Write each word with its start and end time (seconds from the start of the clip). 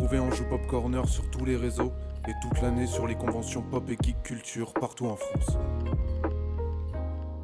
retrouver 0.00 0.18
en 0.18 0.30
Joue 0.30 0.44
Pop 0.44 0.66
Corner 0.66 1.06
sur 1.06 1.30
tous 1.30 1.44
les 1.44 1.56
réseaux 1.56 1.92
et 2.26 2.32
toute 2.40 2.62
l'année 2.62 2.86
sur 2.86 3.06
les 3.06 3.16
conventions 3.16 3.60
pop 3.60 3.86
et 3.90 3.98
geek 4.02 4.22
culture 4.22 4.72
partout 4.72 5.06
en 5.06 5.16
France. 5.16 5.58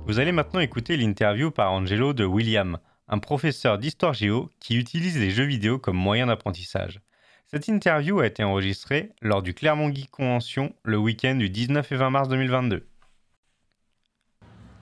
Vous 0.06 0.19
allez 0.19 0.32
maintenant 0.32 0.61
écouter 0.61 0.96
l'interview 0.96 1.50
par 1.50 1.71
Angelo 1.72 2.14
de 2.14 2.24
William, 2.24 2.79
un 3.08 3.19
professeur 3.19 3.77
d'histoire 3.77 4.14
géo 4.14 4.48
qui 4.58 4.79
utilise 4.79 5.19
les 5.19 5.31
jeux 5.31 5.45
vidéo 5.45 5.79
comme 5.79 5.99
moyen 5.99 6.29
d'apprentissage. 6.29 7.03
Cette 7.47 7.69
interview 7.69 8.21
a 8.21 8.27
été 8.27 8.42
enregistrée 8.42 9.13
lors 9.21 9.43
du 9.43 9.53
Clermont 9.53 9.93
Geek 9.93 10.11
Convention 10.11 10.73
le 10.83 10.97
week-end 10.97 11.35
du 11.35 11.51
19 11.51 11.93
et 11.93 11.97
20 11.97 12.09
mars 12.11 12.29
2022. 12.29 12.87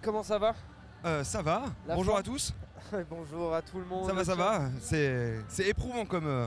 Comment 0.01 0.23
ça 0.23 0.39
va? 0.39 0.55
Euh, 1.05 1.25
ça 1.25 1.43
va. 1.43 1.65
La 1.89 1.97
Bonjour 1.97 2.17
à 2.17 2.23
tous. 2.23 2.55
Bonjour 3.11 3.53
à 3.53 3.63
tout 3.63 3.79
le 3.79 3.85
monde. 3.85 4.07
Ça 4.07 4.13
va, 4.15 4.25
ça 4.25 4.37
va. 4.37 4.61
C'est 4.81 5.41
c'est 5.49 5.67
éprouvant 5.67 6.05
comme. 6.05 6.29
euh, 6.29 6.47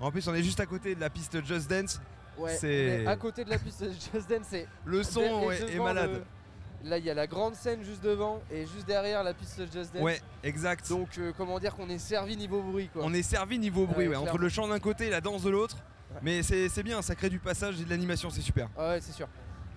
En 0.00 0.10
plus, 0.10 0.26
on 0.28 0.34
est 0.34 0.42
juste 0.42 0.60
à 0.60 0.66
côté 0.66 0.94
de 0.94 1.00
la 1.00 1.10
piste 1.10 1.44
Just 1.44 1.68
Dance. 1.70 2.00
Ouais, 2.36 2.56
C'est- 2.56 3.06
à 3.06 3.16
côté 3.16 3.44
de 3.44 3.50
la 3.50 3.58
piste 3.58 3.84
Just 4.12 4.28
Dance. 4.28 4.46
c'est 4.50 4.66
Le 4.84 5.02
son 5.02 5.44
ouais, 5.46 5.60
est 5.72 5.78
malade. 5.78 6.10
le- 6.12 6.24
Là, 6.90 6.98
il 6.98 7.04
y 7.04 7.08
a 7.10 7.14
la 7.14 7.26
grande 7.26 7.54
scène 7.54 7.82
juste 7.82 8.02
devant 8.02 8.42
et 8.50 8.66
juste 8.66 8.86
derrière 8.86 9.22
la 9.22 9.32
piste 9.32 9.58
Just 9.72 9.94
Dance. 9.94 10.02
Ouais, 10.02 10.20
exact. 10.42 10.86
Donc, 10.90 11.08
euh, 11.16 11.32
comment 11.34 11.58
dire 11.58 11.74
qu'on 11.74 11.88
est 11.88 11.98
servi 11.98 12.36
niveau 12.36 12.60
bruit 12.60 12.88
quoi. 12.92 13.02
on 13.04 13.14
est 13.14 13.22
servi 13.22 13.58
niveau 13.58 13.86
bruit, 13.86 14.08
Ouais, 14.08 14.16
entre 14.16 14.36
le 14.36 14.50
chant 14.50 14.68
d'un 14.68 14.78
côté 14.80 15.06
et 15.06 15.10
la 15.10 15.22
danse 15.22 15.42
de 15.42 15.50
l'autre. 15.50 15.76
Mais 16.22 16.42
c'est 16.42 16.82
bien, 16.82 17.00
ça 17.02 17.14
crée 17.14 17.30
du 17.30 17.38
passage 17.38 17.80
et 17.80 17.84
de 17.84 17.90
l'animation, 17.90 18.28
c'est 18.30 18.40
super. 18.42 18.68
Ah 18.76 18.90
ouais, 18.90 19.00
c'est 19.00 19.12
sûr. 19.12 19.26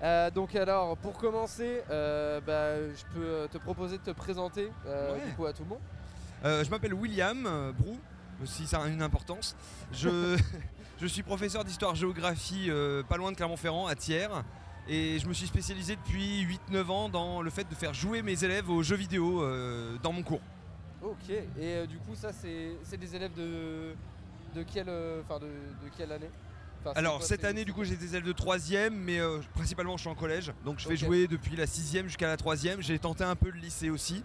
Euh, 0.03 0.29
donc 0.29 0.53
alors, 0.55 0.95
pour 0.97 1.13
commencer, 1.17 1.81
euh, 1.89 2.39
bah, 2.41 2.75
je 2.93 3.03
peux 3.15 3.47
te 3.51 3.57
proposer 3.57 3.97
de 3.97 4.03
te 4.03 4.11
présenter 4.11 4.69
euh, 4.85 5.13
Ouais. 5.13 5.25
du 5.25 5.31
coup 5.33 5.45
à 5.45 5.53
tout 5.53 5.63
le 5.63 5.69
monde. 5.69 6.63
Je 6.65 6.69
m'appelle 6.69 6.93
William 6.93 7.73
Brou, 7.79 7.97
si 8.45 8.67
ça 8.67 8.81
a 8.83 8.87
une 8.87 9.01
importance. 9.01 9.55
Je, 9.91 10.37
je 11.01 11.07
suis 11.07 11.23
professeur 11.23 11.63
d'histoire-géographie 11.65 12.67
euh, 12.69 13.03
pas 13.03 13.17
loin 13.17 13.31
de 13.31 13.37
Clermont-Ferrand, 13.37 13.87
à 13.87 13.95
Thiers. 13.95 14.27
Et 14.89 15.19
je 15.19 15.27
me 15.27 15.33
suis 15.33 15.47
spécialisé 15.47 15.95
depuis 15.97 16.45
8-9 16.71 16.85
ans 16.87 17.09
dans 17.09 17.41
le 17.41 17.49
fait 17.49 17.67
de 17.69 17.75
faire 17.75 17.93
jouer 17.93 18.21
mes 18.21 18.43
élèves 18.43 18.69
aux 18.69 18.83
jeux 18.83 18.95
vidéo 18.95 19.43
euh, 19.43 19.97
dans 20.01 20.13
mon 20.13 20.23
cours. 20.23 20.39
Ok. 21.01 21.29
Et 21.29 21.43
euh, 21.59 21.85
du 21.85 21.97
coup, 21.97 22.15
ça, 22.15 22.31
c'est 22.31 22.97
des 22.97 23.15
élèves 23.15 23.33
de 23.33 23.93
de 24.55 24.63
quelle, 24.63 24.85
de, 24.85 25.21
de 25.85 25.89
quelle 25.97 26.11
année? 26.13 26.29
Enfin, 26.81 26.93
Alors 26.95 27.21
cette 27.21 27.43
année 27.43 27.65
du 27.65 27.73
coup 27.73 27.83
j'ai 27.83 27.97
des 27.97 28.15
élèves 28.15 28.23
de 28.25 28.31
3ème 28.33 28.91
mais 28.91 29.19
euh, 29.19 29.39
principalement 29.53 29.97
je 29.97 30.01
suis 30.01 30.09
en 30.09 30.15
collège 30.15 30.53
donc 30.63 30.79
je 30.79 30.87
fais 30.87 30.93
Ok. 30.93 30.99
jouer 30.99 31.27
depuis 31.27 31.55
la 31.57 31.65
6ème 31.65 32.03
jusqu'à 32.05 32.27
la 32.27 32.37
3ème 32.37 32.77
j'ai 32.79 32.97
tenté 32.97 33.23
un 33.25 33.35
peu 33.35 33.49
le 33.49 33.59
lycée 33.59 33.89
aussi 33.89 34.23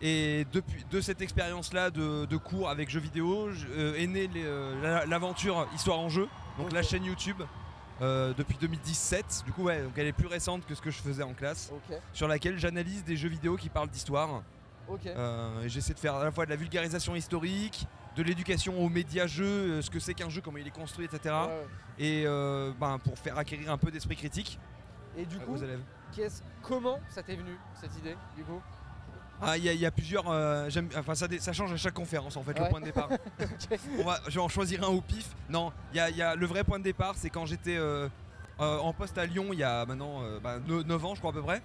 Et 0.00 0.46
depuis 0.52 0.84
de 0.90 1.00
cette 1.00 1.20
expérience 1.20 1.72
là 1.72 1.90
de, 1.90 2.24
de 2.26 2.36
cours 2.36 2.68
avec 2.68 2.88
jeux 2.90 3.00
vidéo 3.00 3.50
je- 3.50 3.66
euh, 3.68 3.94
est 4.00 4.06
née 4.06 4.30
euh, 4.36 4.80
la- 4.82 5.06
l'aventure 5.06 5.66
Histoire 5.74 5.98
en 5.98 6.08
jeu 6.08 6.28
donc 6.58 6.72
la 6.72 6.82
chaîne 6.82 7.04
YouTube 7.04 7.42
euh, 8.00 8.32
depuis 8.36 8.56
2017 8.60 9.42
du 9.44 9.52
coup 9.52 9.64
ouais 9.64 9.82
donc 9.82 9.92
elle 9.96 10.06
est 10.06 10.12
plus 10.12 10.28
récente 10.28 10.64
que 10.66 10.74
ce 10.74 10.80
que 10.80 10.90
je 10.90 10.98
faisais 10.98 11.22
en 11.24 11.34
classe 11.34 11.70
sur 12.12 12.28
laquelle 12.28 12.58
j'analyse 12.58 13.04
des 13.04 13.16
jeux 13.16 13.28
vidéo 13.28 13.56
qui 13.56 13.68
parlent 13.68 13.88
d'histoire. 13.90 14.42
Euh, 15.16 15.68
j'essaie 15.68 15.92
de 15.92 15.98
faire 15.98 16.14
à 16.14 16.24
la 16.24 16.30
fois 16.30 16.44
de 16.46 16.50
la 16.50 16.56
vulgarisation 16.56 17.14
historique 17.14 17.86
de 18.16 18.22
l'éducation 18.22 18.80
aux 18.82 18.88
médias 18.88 19.26
jeux, 19.26 19.82
ce 19.82 19.90
que 19.90 20.00
c'est 20.00 20.14
qu'un 20.14 20.30
jeu, 20.30 20.40
comment 20.40 20.56
il 20.58 20.66
est 20.66 20.70
construit, 20.70 21.04
etc. 21.04 21.34
Ouais. 21.46 21.66
Et 21.98 22.24
ben, 22.80 22.98
pour 22.98 23.18
faire 23.18 23.36
acquérir 23.36 23.70
un 23.70 23.76
peu 23.78 23.90
d'esprit 23.90 24.16
critique 24.16 24.58
Et 25.16 25.26
du 25.26 25.38
coup, 25.40 25.56
élèves. 25.56 25.82
comment 26.62 27.00
ça 27.10 27.22
t'est 27.22 27.36
venu 27.36 27.56
cette 27.78 27.94
idée 27.98 28.16
du 28.36 28.44
coup? 28.44 28.62
Ah, 29.40 29.56
il 29.56 29.64
y, 29.64 29.68
a- 29.68 29.72
il 29.72 29.80
y 29.80 29.86
a 29.86 29.90
plusieurs. 29.90 30.24
euh, 30.28 30.68
enfin, 30.96 31.14
ça, 31.14 31.52
change 31.52 31.72
à 31.72 31.76
chaque 31.76 31.94
conférence 31.94 32.36
en 32.36 32.42
fait, 32.42 32.58
Ouais. 32.58 32.64
le 32.64 32.70
point 32.70 32.80
de 32.80 32.84
départ. 32.86 33.08
On 34.00 34.04
va, 34.04 34.20
je 34.28 34.34
vais 34.34 34.40
en 34.40 34.48
choisir 34.48 34.82
un 34.84 34.88
au 34.88 35.00
pif. 35.00 35.26
Non, 35.48 35.72
il 35.92 35.96
y 35.96 36.00
a, 36.00 36.10
il 36.10 36.16
y 36.16 36.22
a- 36.22 36.34
le 36.34 36.46
vrai 36.46 36.64
point 36.64 36.78
de 36.78 36.84
départ, 36.84 37.14
c'est 37.16 37.30
quand 37.30 37.46
j'étais 37.46 37.76
euh, 37.76 38.08
euh, 38.60 38.78
en 38.78 38.92
poste 38.92 39.16
à 39.18 39.26
Lyon 39.26 39.46
il 39.52 39.58
y 39.60 39.64
a 39.64 39.86
maintenant 39.86 40.22
9 40.66 41.04
ans, 41.04 41.14
je 41.14 41.20
crois 41.20 41.30
à 41.30 41.34
peu 41.34 41.42
près. 41.42 41.62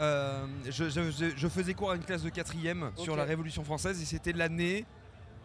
Je, 0.00 0.88
je- 0.88 1.10
je- 1.10 1.36
je 1.36 1.48
faisais 1.48 1.74
cours 1.74 1.90
à 1.92 1.96
une 1.96 2.02
classe 2.04 2.22
de 2.22 2.30
4ème 2.30 2.90
sur 2.96 3.12
Ok. 3.12 3.18
la 3.18 3.24
Révolution 3.24 3.62
française 3.64 4.00
et 4.02 4.04
c'était 4.04 4.32
l'année 4.32 4.84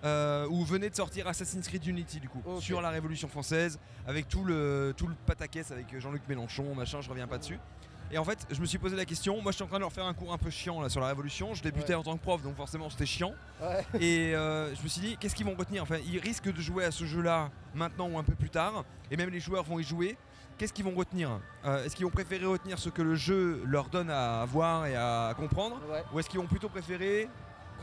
euh, 0.04 0.48
où 0.50 0.64
venait 0.64 0.90
de 0.92 0.96
sortir 0.96 1.28
Assassin's 1.28 1.68
Creed 1.68 1.86
Unity 1.86 2.20
du 2.20 2.30
coup 2.30 2.42
sur 2.60 2.82
la 2.82 2.90
Révolution 2.92 3.28
française 3.28 3.80
avec 4.08 4.28
tout 4.28 4.44
le 4.44 4.94
tout 4.96 5.08
le 5.08 5.16
pataquès 5.26 5.72
avec 5.72 6.00
Jean-Luc 6.00 6.22
Mélenchon 6.30 6.76
machin 6.76 7.02
je 7.02 7.10
reviens 7.10 7.26
pas 7.28 7.40
dessus 7.40 7.58
et 8.12 8.18
en 8.18 8.24
fait 8.24 8.46
je 8.50 8.60
me 8.62 8.66
suis 8.66 8.78
posé 8.78 8.96
la 8.96 9.06
question 9.06 9.42
moi 9.42 9.52
je 9.52 9.58
suis 9.58 9.64
en 9.64 9.68
train 9.68 9.78
de 9.78 9.82
leur 9.82 9.92
faire 9.92 10.06
un 10.06 10.14
cours 10.14 10.32
un 10.32 10.38
peu 10.38 10.50
chiant 10.50 10.82
là 10.82 10.90
sur 10.90 11.02
la 11.02 11.08
Révolution 11.08 11.54
je 11.54 11.62
débutais 11.64 11.90
Ouais. 11.94 11.96
en 12.00 12.04
tant 12.04 12.16
que 12.18 12.22
prof 12.24 12.42
donc 12.42 12.56
forcément 12.56 12.90
c'était 12.90 13.06
chiant 13.06 13.34
Ouais. 13.62 13.86
et 14.02 14.36
euh, 14.36 14.74
je 14.76 14.82
me 14.84 14.88
suis 14.88 15.02
dit, 15.02 15.18
qu'est-ce 15.18 15.34
qu'ils 15.36 15.46
vont 15.46 15.56
retenir? 15.56 15.82
Enfin, 15.84 15.98
ils 16.06 16.20
risquent 16.20 16.54
de 16.54 16.62
jouer 16.62 16.86
à 16.86 16.92
ce 16.92 17.06
jeu-là 17.06 17.50
maintenant 17.74 18.08
ou 18.08 18.18
un 18.20 18.24
peu 18.24 18.36
plus 18.36 18.50
tard, 18.52 18.84
et 19.10 19.18
même 19.18 19.30
les 19.32 19.40
joueurs 19.40 19.64
vont 19.64 19.80
y 19.80 19.84
jouer. 19.84 20.16
Qu'est-ce 20.60 20.74
qu'ils 20.74 20.86
vont 20.86 20.94
retenir? 20.96 21.40
Euh, 21.66 21.84
Est-ce 21.84 21.96
qu'ils 21.96 22.06
vont 22.06 22.12
préférer 22.12 22.46
retenir 22.46 22.78
ce 22.80 22.90
que 22.90 23.02
le 23.02 23.16
jeu 23.16 23.62
leur 23.66 23.90
donne 23.90 24.10
à 24.12 24.46
voir 24.46 24.86
et 24.86 24.96
à 24.96 25.34
comprendre? 25.36 25.80
Ouais. 25.92 26.04
Ou 26.14 26.20
est-ce 26.20 26.30
qu'ils 26.30 26.40
vont 26.40 26.46
plutôt 26.48 26.70
préférer 26.70 27.30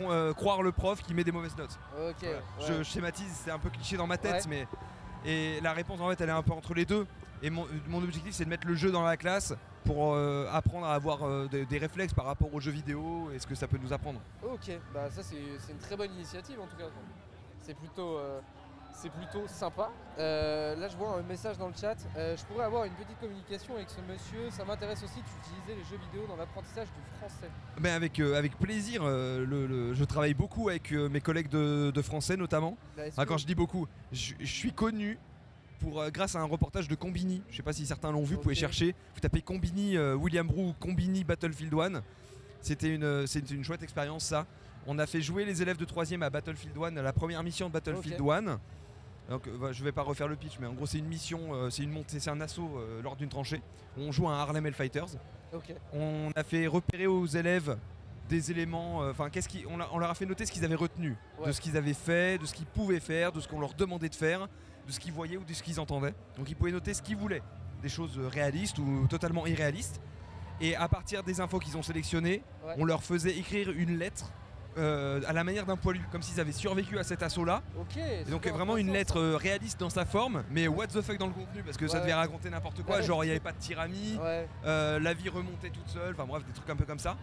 euh, 0.00 0.32
croire 0.32 0.62
le 0.62 0.70
prof 0.72 1.02
qui 1.02 1.12
met 1.14 1.24
des 1.24 1.32
mauvaises 1.32 1.56
notes? 1.56 1.76
Voilà. 1.96 2.12
je, 2.60 2.72
je 2.78 2.82
schématise, 2.84 3.30
c'est 3.44 3.50
un 3.50 3.58
peu 3.58 3.70
cliché 3.70 3.96
dans 3.96 4.06
ma 4.06 4.16
tête, 4.18 4.46
mais. 4.48 4.66
Et 5.26 5.60
la 5.60 5.72
réponse 5.72 6.00
en 6.00 6.08
fait, 6.10 6.20
elle 6.20 6.28
est 6.28 6.32
un 6.32 6.42
peu 6.42 6.52
entre 6.52 6.74
les 6.74 6.84
deux. 6.84 7.06
Et 7.44 7.50
mon, 7.50 7.66
mon 7.88 8.02
objectif, 8.02 8.32
c'est 8.32 8.46
de 8.46 8.48
mettre 8.48 8.66
le 8.66 8.74
jeu 8.74 8.90
dans 8.90 9.02
la 9.02 9.18
classe 9.18 9.52
pour 9.84 10.14
euh, 10.14 10.46
apprendre 10.50 10.86
à 10.86 10.94
avoir 10.94 11.24
euh, 11.24 11.46
des, 11.46 11.66
des 11.66 11.76
réflexes 11.76 12.14
par 12.14 12.24
rapport 12.24 12.52
aux 12.54 12.58
jeux 12.58 12.70
vidéo 12.70 13.30
et 13.34 13.38
ce 13.38 13.46
que 13.46 13.54
ça 13.54 13.68
peut 13.68 13.76
nous 13.80 13.92
apprendre. 13.92 14.18
Ok. 14.42 14.70
Bah 14.94 15.10
ça 15.10 15.22
c'est 15.22 15.36
une 15.36 15.78
très 15.78 15.94
bonne 15.94 16.10
initiative 16.14 16.58
en 16.58 16.66
tout 16.66 16.76
cas. 16.76 16.86
C'est 17.62 17.76
plutôt 17.76 18.16
euh, 18.16 18.40
c'est 18.94 19.10
plutôt 19.12 19.46
sympa. 19.46 19.90
Là 20.16 20.88
je 20.88 20.96
vois 20.96 21.18
un 21.18 21.22
message 21.22 21.58
dans 21.58 21.68
le 21.68 21.74
chat. 21.78 21.96
Je 22.16 22.42
pourrais 22.46 22.64
avoir 22.64 22.84
une 22.84 22.94
petite 22.94 23.20
communication 23.20 23.74
avec 23.74 23.90
ce 23.90 24.00
monsieur. 24.10 24.48
Ça 24.50 24.64
m'intéresse 24.64 25.02
aussi 25.02 25.20
d'utiliser 25.20 25.74
les 25.82 25.84
jeux 25.84 26.02
vidéo 26.06 26.26
dans 26.26 26.36
l'apprentissage 26.36 26.86
du 26.88 27.18
français. 27.18 27.50
Mais 27.78 27.90
avec, 27.90 28.18
euh, 28.20 28.38
avec 28.38 28.56
plaisir, 28.58 29.04
le- 29.04 29.44
le- 29.66 29.92
je 29.92 30.04
travaille 30.04 30.32
beaucoup 30.34 30.70
avec 30.70 30.92
mes 30.92 31.20
collègues 31.20 31.50
de, 31.50 31.90
de 31.90 32.02
français 32.02 32.38
notamment. 32.38 32.78
Là, 32.96 33.04
Ah, 33.18 33.26
quand 33.26 33.36
je 33.36 33.44
dis 33.46 33.54
beaucoup, 33.54 33.86
je, 34.12 34.32
je 34.40 34.46
suis 34.46 34.72
connu 34.72 35.18
pour, 35.84 36.00
euh, 36.00 36.10
grâce 36.10 36.34
à 36.34 36.40
un 36.40 36.44
reportage 36.44 36.88
de 36.88 36.94
Combini. 36.94 37.42
Je 37.50 37.56
sais 37.56 37.62
pas 37.62 37.72
si 37.72 37.86
certains 37.86 38.10
l'ont 38.10 38.24
vu, 38.24 38.36
vous 38.36 38.40
pouvez 38.40 38.54
chercher. 38.54 38.94
Vous 39.14 39.20
tapez 39.20 39.42
Combini, 39.42 39.96
euh, 39.96 40.14
William 40.14 40.46
Brou, 40.46 40.74
Combini 40.80 41.24
Battlefield 41.24 41.74
1. 41.74 42.02
C'était 42.60 42.94
une, 42.94 43.04
euh, 43.04 43.26
une 43.50 43.64
chouette 43.64 43.82
expérience 43.82 44.24
ça. 44.24 44.46
On 44.86 44.98
a 44.98 45.06
fait 45.06 45.20
jouer 45.20 45.44
les 45.44 45.62
élèves 45.62 45.76
de 45.76 45.84
3ème 45.84 46.22
à 46.22 46.30
Battlefield 46.30 46.76
1, 46.76 46.96
à 46.96 47.02
la 47.02 47.12
première 47.12 47.42
mission 47.42 47.68
de 47.68 47.72
Battlefield 47.72 48.20
Ok. 48.20 48.32
1. 48.32 48.60
Donc 49.30 49.48
bah, 49.58 49.72
je 49.72 49.82
vais 49.82 49.92
pas 49.92 50.02
refaire 50.02 50.28
le 50.28 50.36
pitch, 50.36 50.58
mais 50.60 50.66
en 50.66 50.74
gros 50.74 50.86
c'est 50.86 50.98
une 50.98 51.06
mission, 51.06 51.54
euh, 51.54 51.70
c'est 51.70 51.82
une 51.82 51.90
montée, 51.90 52.20
c'est 52.20 52.30
un 52.30 52.40
assaut 52.40 52.70
euh, 52.76 53.00
lors 53.02 53.16
d'une 53.16 53.28
tranchée. 53.28 53.62
On 53.96 54.12
joue 54.12 54.28
à 54.28 54.32
un 54.32 54.38
Harlem 54.38 54.66
Hellfighters. 54.66 55.16
Ok. 55.52 55.74
On 55.92 56.30
a 56.34 56.44
fait 56.44 56.66
repérer 56.66 57.06
aux 57.06 57.26
élèves 57.26 57.78
des 58.28 58.50
éléments, 58.50 59.02
euh, 59.02 59.10
enfin 59.10 59.30
qu'est-ce 59.30 59.48
qui, 59.48 59.64
on, 59.68 59.76
leur 59.76 60.10
a 60.10 60.14
fait 60.14 60.26
noter 60.26 60.46
ce 60.46 60.52
qu'ils 60.52 60.64
avaient 60.64 60.74
retenu, 60.74 61.16
Ouais. 61.38 61.46
de 61.48 61.52
ce 61.52 61.60
qu'ils 61.60 61.76
avaient 61.76 61.94
fait, 61.94 62.38
de 62.38 62.46
ce 62.46 62.54
qu'ils 62.54 62.66
pouvaient 62.66 63.00
faire, 63.00 63.32
de 63.32 63.40
ce 63.40 63.48
qu'on 63.48 63.60
leur 63.60 63.74
demandait 63.74 64.08
de 64.08 64.14
faire, 64.14 64.48
de 64.86 64.92
ce 64.92 65.00
qu'ils 65.00 65.12
voyaient 65.12 65.36
ou 65.36 65.44
de 65.44 65.52
ce 65.52 65.62
qu'ils 65.62 65.80
entendaient. 65.80 66.14
Donc 66.36 66.50
ils 66.50 66.54
pouvaient 66.56 66.72
noter 66.72 66.94
ce 66.94 67.02
qu'ils 67.02 67.16
voulaient, 67.16 67.42
des 67.82 67.88
choses 67.88 68.18
euh, 68.18 68.28
réalistes 68.28 68.78
ou 68.78 69.06
totalement 69.08 69.46
irréalistes. 69.46 70.00
Et 70.60 70.76
à 70.76 70.88
partir 70.88 71.22
des 71.24 71.40
infos 71.40 71.58
qu'ils 71.58 71.76
ont 71.76 71.82
sélectionnées, 71.82 72.42
Ouais. 72.64 72.74
on 72.78 72.84
leur 72.84 73.02
faisait 73.02 73.36
écrire 73.36 73.70
une 73.70 73.98
lettre 73.98 74.30
euh, 74.76 75.20
à 75.26 75.32
la 75.32 75.44
manière 75.44 75.66
d'un 75.66 75.76
poilu, 75.76 76.00
comme 76.10 76.22
s'ils 76.22 76.40
avaient 76.40 76.50
survécu 76.52 76.98
à 76.98 77.04
cet 77.04 77.22
assaut-là. 77.22 77.62
Donc 78.30 78.46
vraiment 78.52 78.76
une 78.76 78.92
lettre 78.92 79.18
euh, 79.20 79.36
réaliste 79.36 79.78
dans 79.78 79.90
sa 79.90 80.04
forme, 80.04 80.42
mais 80.50 80.66
what 80.66 80.88
the 80.88 81.00
fuck 81.00 81.16
dans 81.18 81.26
le 81.28 81.32
contenu, 81.32 81.62
parce 81.62 81.76
que 81.76 81.86
ça 81.86 82.00
devait 82.00 82.14
raconter 82.14 82.50
n'importe 82.50 82.82
quoi, 82.82 82.96
Ouais. 82.96 83.02
genre 83.02 83.22
il 83.22 83.28
n'y 83.28 83.30
avait 83.32 83.40
pas 83.40 83.52
de. 83.52 84.18
Ouais. 84.18 84.48
euh, 84.64 84.98
la 84.98 85.14
vie 85.14 85.28
remontait 85.28 85.70
toute 85.70 85.88
seule, 85.88 86.14
enfin 86.14 86.24
bref, 86.26 86.44
des 86.44 86.52
trucs 86.52 86.68
un 86.70 86.76
peu 86.76 86.84
comme 86.84 86.98
ça. 86.98 87.16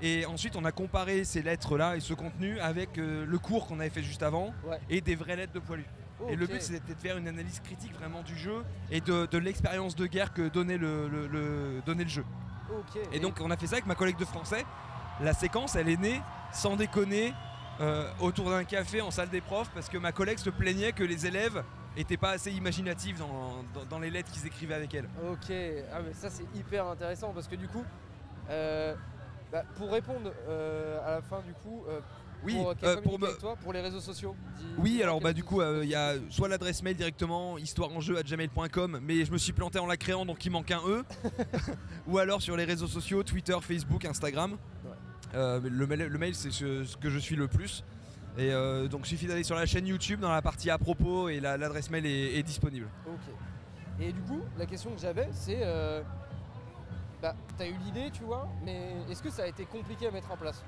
Et 0.00 0.26
ensuite, 0.26 0.54
on 0.56 0.64
a 0.64 0.72
comparé 0.72 1.22
ces 1.24 1.42
lettres-là 1.42 1.96
et 1.96 2.00
ce 2.00 2.14
contenu 2.14 2.58
avec 2.60 2.96
le 2.96 3.38
cours 3.38 3.66
qu'on 3.66 3.80
avait 3.80 3.90
fait 3.90 4.02
juste 4.02 4.22
avant 4.22 4.52
et 4.88 5.00
des 5.00 5.14
vraies 5.16 5.34
lettres 5.36 5.52
de 5.52 5.58
poilu. 5.58 5.84
Et 6.28 6.36
le 6.36 6.46
but, 6.46 6.60
c'était 6.62 6.94
de 6.94 6.98
faire 6.98 7.16
une 7.16 7.28
analyse 7.28 7.60
critique 7.60 7.94
vraiment 7.94 8.22
du 8.22 8.36
jeu 8.36 8.64
et 8.90 9.00
de, 9.00 9.26
de 9.26 9.38
l'expérience 9.38 9.94
de 9.94 10.06
guerre 10.06 10.32
que 10.32 10.48
donnait 10.48 10.78
le, 10.78 11.08
le- 11.08 11.26
le- 11.28 11.82
donnait 11.86 12.04
le 12.04 12.10
jeu. 12.10 12.24
Et 13.12 13.20
donc, 13.20 13.38
on 13.40 13.50
a 13.50 13.56
fait 13.56 13.66
ça 13.66 13.74
avec 13.76 13.86
ma 13.86 13.94
collègue 13.94 14.18
de 14.18 14.24
français. 14.24 14.64
La 15.20 15.32
séquence, 15.32 15.74
elle 15.76 15.88
est 15.88 15.96
née, 15.96 16.20
sans 16.52 16.76
déconner, 16.76 17.32
euh, 17.80 18.10
autour 18.20 18.50
d'un 18.50 18.64
café 18.64 19.00
en 19.00 19.10
salle 19.10 19.28
des 19.30 19.40
profs 19.40 19.70
parce 19.72 19.88
que 19.88 19.96
ma 19.98 20.10
collègue 20.12 20.38
se 20.38 20.50
plaignait 20.50 20.92
que 20.92 21.04
les 21.04 21.26
élèves 21.26 21.62
étaient 21.96 22.16
pas 22.16 22.30
assez 22.30 22.50
imaginatifs 22.52 23.18
dans, 23.18 23.62
dans- 23.74 23.84
dans 23.88 23.98
les 24.00 24.10
lettres 24.10 24.30
qu'ils 24.32 24.46
écrivaient 24.46 24.74
avec 24.74 24.92
elle. 24.94 25.08
Ok, 25.30 25.52
ah 25.92 26.00
mais 26.04 26.12
ça 26.12 26.28
c'est 26.30 26.46
hyper 26.56 26.86
intéressant 26.86 27.32
parce 27.32 27.46
que 27.48 27.54
du 27.56 27.68
coup, 27.68 27.84
euh, 28.50 28.94
bah, 29.52 29.62
pour 29.76 29.90
répondre 29.92 30.32
euh, 30.48 31.00
à 31.06 31.10
la 31.16 31.22
fin 31.22 31.40
du 31.46 31.52
coup, 31.54 31.84
Oui, 32.44 32.54
pour, 32.54 32.70
euh, 32.70 32.74
communiquer 32.74 33.02
pour 33.02 33.18
me- 33.18 33.26
avec 33.26 33.38
toi, 33.38 33.56
pour 33.56 33.72
les 33.72 33.80
réseaux 33.80 34.00
sociaux. 34.00 34.34
Oui, 34.78 35.02
alors 35.02 35.20
bah 35.20 35.32
du 35.32 35.42
coup, 35.42 35.60
euh, 35.60 35.80
il 35.82 35.90
y 35.90 35.94
a 35.94 36.14
soit 36.30 36.48
l'adresse 36.48 36.82
mail 36.82 36.96
directement, 36.96 37.58
histoireenjeu@gmail.com, 37.58 39.00
mais 39.02 39.24
je 39.24 39.32
me 39.32 39.38
suis 39.38 39.52
planté 39.52 39.78
en 39.78 39.86
la 39.86 39.96
créant 39.96 40.24
donc 40.24 40.44
il 40.44 40.50
manque 40.50 40.70
un 40.70 40.80
E, 40.86 41.04
ou 42.06 42.18
alors 42.18 42.40
sur 42.42 42.56
les 42.56 42.64
réseaux 42.64 42.86
sociaux, 42.86 43.22
Twitter, 43.22 43.56
Facebook, 43.60 44.04
Instagram. 44.04 44.52
Ouais. 44.84 44.90
Euh, 45.34 45.60
le, 45.62 45.86
mail, 45.86 46.04
le 46.06 46.18
mail, 46.18 46.34
c'est 46.34 46.50
ce, 46.52 46.84
ce 46.84 46.96
que 46.96 47.10
je 47.10 47.18
suis 47.18 47.36
le 47.36 47.48
plus. 47.48 47.84
Et 48.36 48.52
euh, 48.52 48.86
donc 48.86 49.00
il 49.06 49.08
suffit 49.08 49.26
d'aller 49.26 49.42
sur 49.42 49.56
la 49.56 49.66
chaîne 49.66 49.86
YouTube 49.86 50.20
dans 50.20 50.30
la 50.30 50.40
partie 50.42 50.70
à 50.70 50.78
propos 50.78 51.28
et 51.28 51.40
la- 51.40 51.56
l'adresse 51.56 51.90
mail 51.90 52.06
est, 52.06 52.38
est 52.38 52.42
disponible. 52.44 52.86
Ok. 53.06 53.34
Et 54.00 54.12
du 54.12 54.20
coup, 54.20 54.40
la 54.56 54.64
question 54.66 54.90
que 54.92 55.00
j'avais, 55.00 55.28
c'est. 55.32 55.58
euh, 55.62 56.02
bah, 57.20 57.34
t'as 57.56 57.66
eu 57.66 57.74
l'idée, 57.84 58.10
tu 58.12 58.22
vois, 58.22 58.48
mais 58.64 58.92
est-ce 59.10 59.24
que 59.24 59.30
ça 59.30 59.42
a 59.42 59.46
été 59.48 59.64
compliqué 59.64 60.06
à 60.06 60.12
mettre 60.12 60.30
en 60.30 60.36
place? 60.36 60.62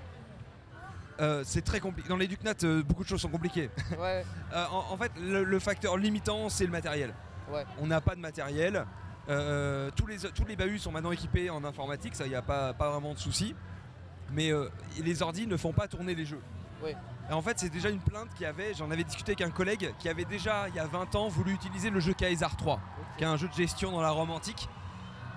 Euh, 1.21 1.43
c'est 1.45 1.63
très 1.63 1.81
compliqué. 1.81 2.09
Dans 2.09 2.17
l'Educnat, 2.17 2.55
euh, 2.65 2.83
beaucoup 2.83 3.03
de 3.03 3.09
choses 3.09 3.21
sont 3.21 3.29
compliquées. 3.29 3.71
Ouais, 3.99 4.25
Euh, 4.55 4.65
en, 4.73 4.93
en 4.95 4.97
fait, 4.97 5.13
le, 5.21 5.45
le 5.45 5.59
facteur 5.59 5.97
limitant, 5.97 6.49
c'est 6.49 6.65
le 6.65 6.71
matériel. 6.73 7.15
ouais, 7.53 7.65
On 7.81 7.87
n'a 7.87 8.01
pas 8.01 8.15
de 8.15 8.21
matériel. 8.21 8.85
Euh, 9.29 9.91
tous, 9.95 10.07
les, 10.07 10.17
tous 10.19 10.45
les 10.47 10.57
bahus 10.57 10.79
sont 10.79 10.91
maintenant 10.91 11.13
équipés 11.13 11.51
en 11.51 11.63
informatique, 11.65 12.17
ça, 12.17 12.25
il 12.27 12.31
n'y 12.31 12.35
a 12.35 12.43
pas, 12.43 12.73
pas 12.73 12.91
vraiment 12.91 13.13
de 13.15 13.19
souci. 13.19 13.55
Mais 14.33 14.51
les 15.03 15.23
ordis 15.23 15.47
ne 15.47 15.57
font 15.57 15.73
pas 15.73 15.89
tourner 15.89 16.15
les 16.15 16.25
jeux. 16.25 16.41
Ouais. 16.83 16.97
Et 17.29 17.33
en 17.33 17.43
fait, 17.43 17.59
c'est 17.59 17.69
déjà 17.69 17.91
une 17.91 18.01
plainte 18.01 18.29
qu'il 18.35 18.43
y 18.43 18.47
avait. 18.47 18.75
J'en 18.75 18.91
avais 18.91 19.05
discuté 19.05 19.33
avec 19.33 19.41
un 19.47 19.51
collègue 19.51 19.93
qui 19.99 20.09
avait 20.09 20.25
déjà, 20.25 20.69
il 20.69 20.75
y 20.75 20.79
a 20.81 20.87
20 20.87 21.15
ans, 21.17 21.29
voulu 21.29 21.53
utiliser 21.53 21.91
le 21.91 22.01
jeu 22.01 22.13
Kaiser 22.15 22.47
3, 22.59 22.75
ok. 22.75 22.81
qui 23.19 23.25
est 23.25 23.27
un 23.27 23.37
jeu 23.37 23.47
de 23.49 23.53
gestion 23.53 23.93
dans 23.93 24.01
la 24.01 24.11
Rome 24.11 24.31
antique. 24.31 24.69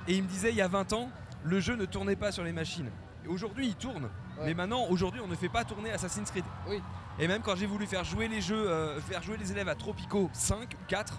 Et 0.07 0.15
il 0.15 0.23
me 0.23 0.27
disait, 0.27 0.49
il 0.49 0.55
y 0.55 0.61
a 0.61 0.67
20 0.67 0.93
ans, 0.93 1.09
le 1.43 1.59
jeu 1.59 1.75
ne 1.75 1.85
tournait 1.85 2.15
pas 2.15 2.31
sur 2.31 2.43
les 2.43 2.51
machines. 2.53 2.89
Et 3.25 3.27
aujourd'hui, 3.27 3.67
il 3.67 3.75
tourne. 3.75 4.09
Ouais. 4.43 4.49
Mais 4.49 4.53
maintenant, 4.53 4.85
aujourd'hui, 4.89 5.21
on 5.23 5.27
ne 5.27 5.35
fait 5.35 5.49
pas 5.49 5.63
tourner 5.63 5.91
Assassin's 5.91 6.29
Creed. 6.29 6.45
Oui. 6.67 6.81
Et 7.19 7.27
même 7.27 7.41
quand 7.41 7.55
j'ai 7.55 7.65
voulu 7.65 7.85
faire 7.85 8.03
jouer 8.03 8.27
les 8.27 8.41
jeux, 8.41 8.69
euh, 8.69 8.99
faire 9.01 9.21
jouer 9.23 9.37
les 9.37 9.51
élèves 9.51 9.67
à 9.69 9.75
Tropico 9.75 10.29
5 10.33 10.73
ou 10.73 10.85
4, 10.87 11.13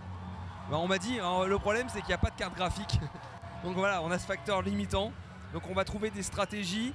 bah, 0.70 0.76
on 0.78 0.86
m'a 0.88 0.98
dit 0.98 1.18
alors, 1.18 1.46
le 1.46 1.58
problème 1.58 1.86
c'est 1.88 2.00
qu'il 2.00 2.08
n'y 2.08 2.14
a 2.14 2.18
pas 2.18 2.30
de 2.30 2.36
carte 2.36 2.54
graphique. 2.56 2.98
Donc 3.64 3.76
voilà, 3.76 4.02
on 4.02 4.10
a 4.10 4.18
ce 4.18 4.26
facteur 4.26 4.60
limitant. 4.62 5.12
Donc 5.52 5.62
on 5.70 5.74
va 5.74 5.84
trouver 5.84 6.10
des 6.10 6.22
stratégies 6.22 6.92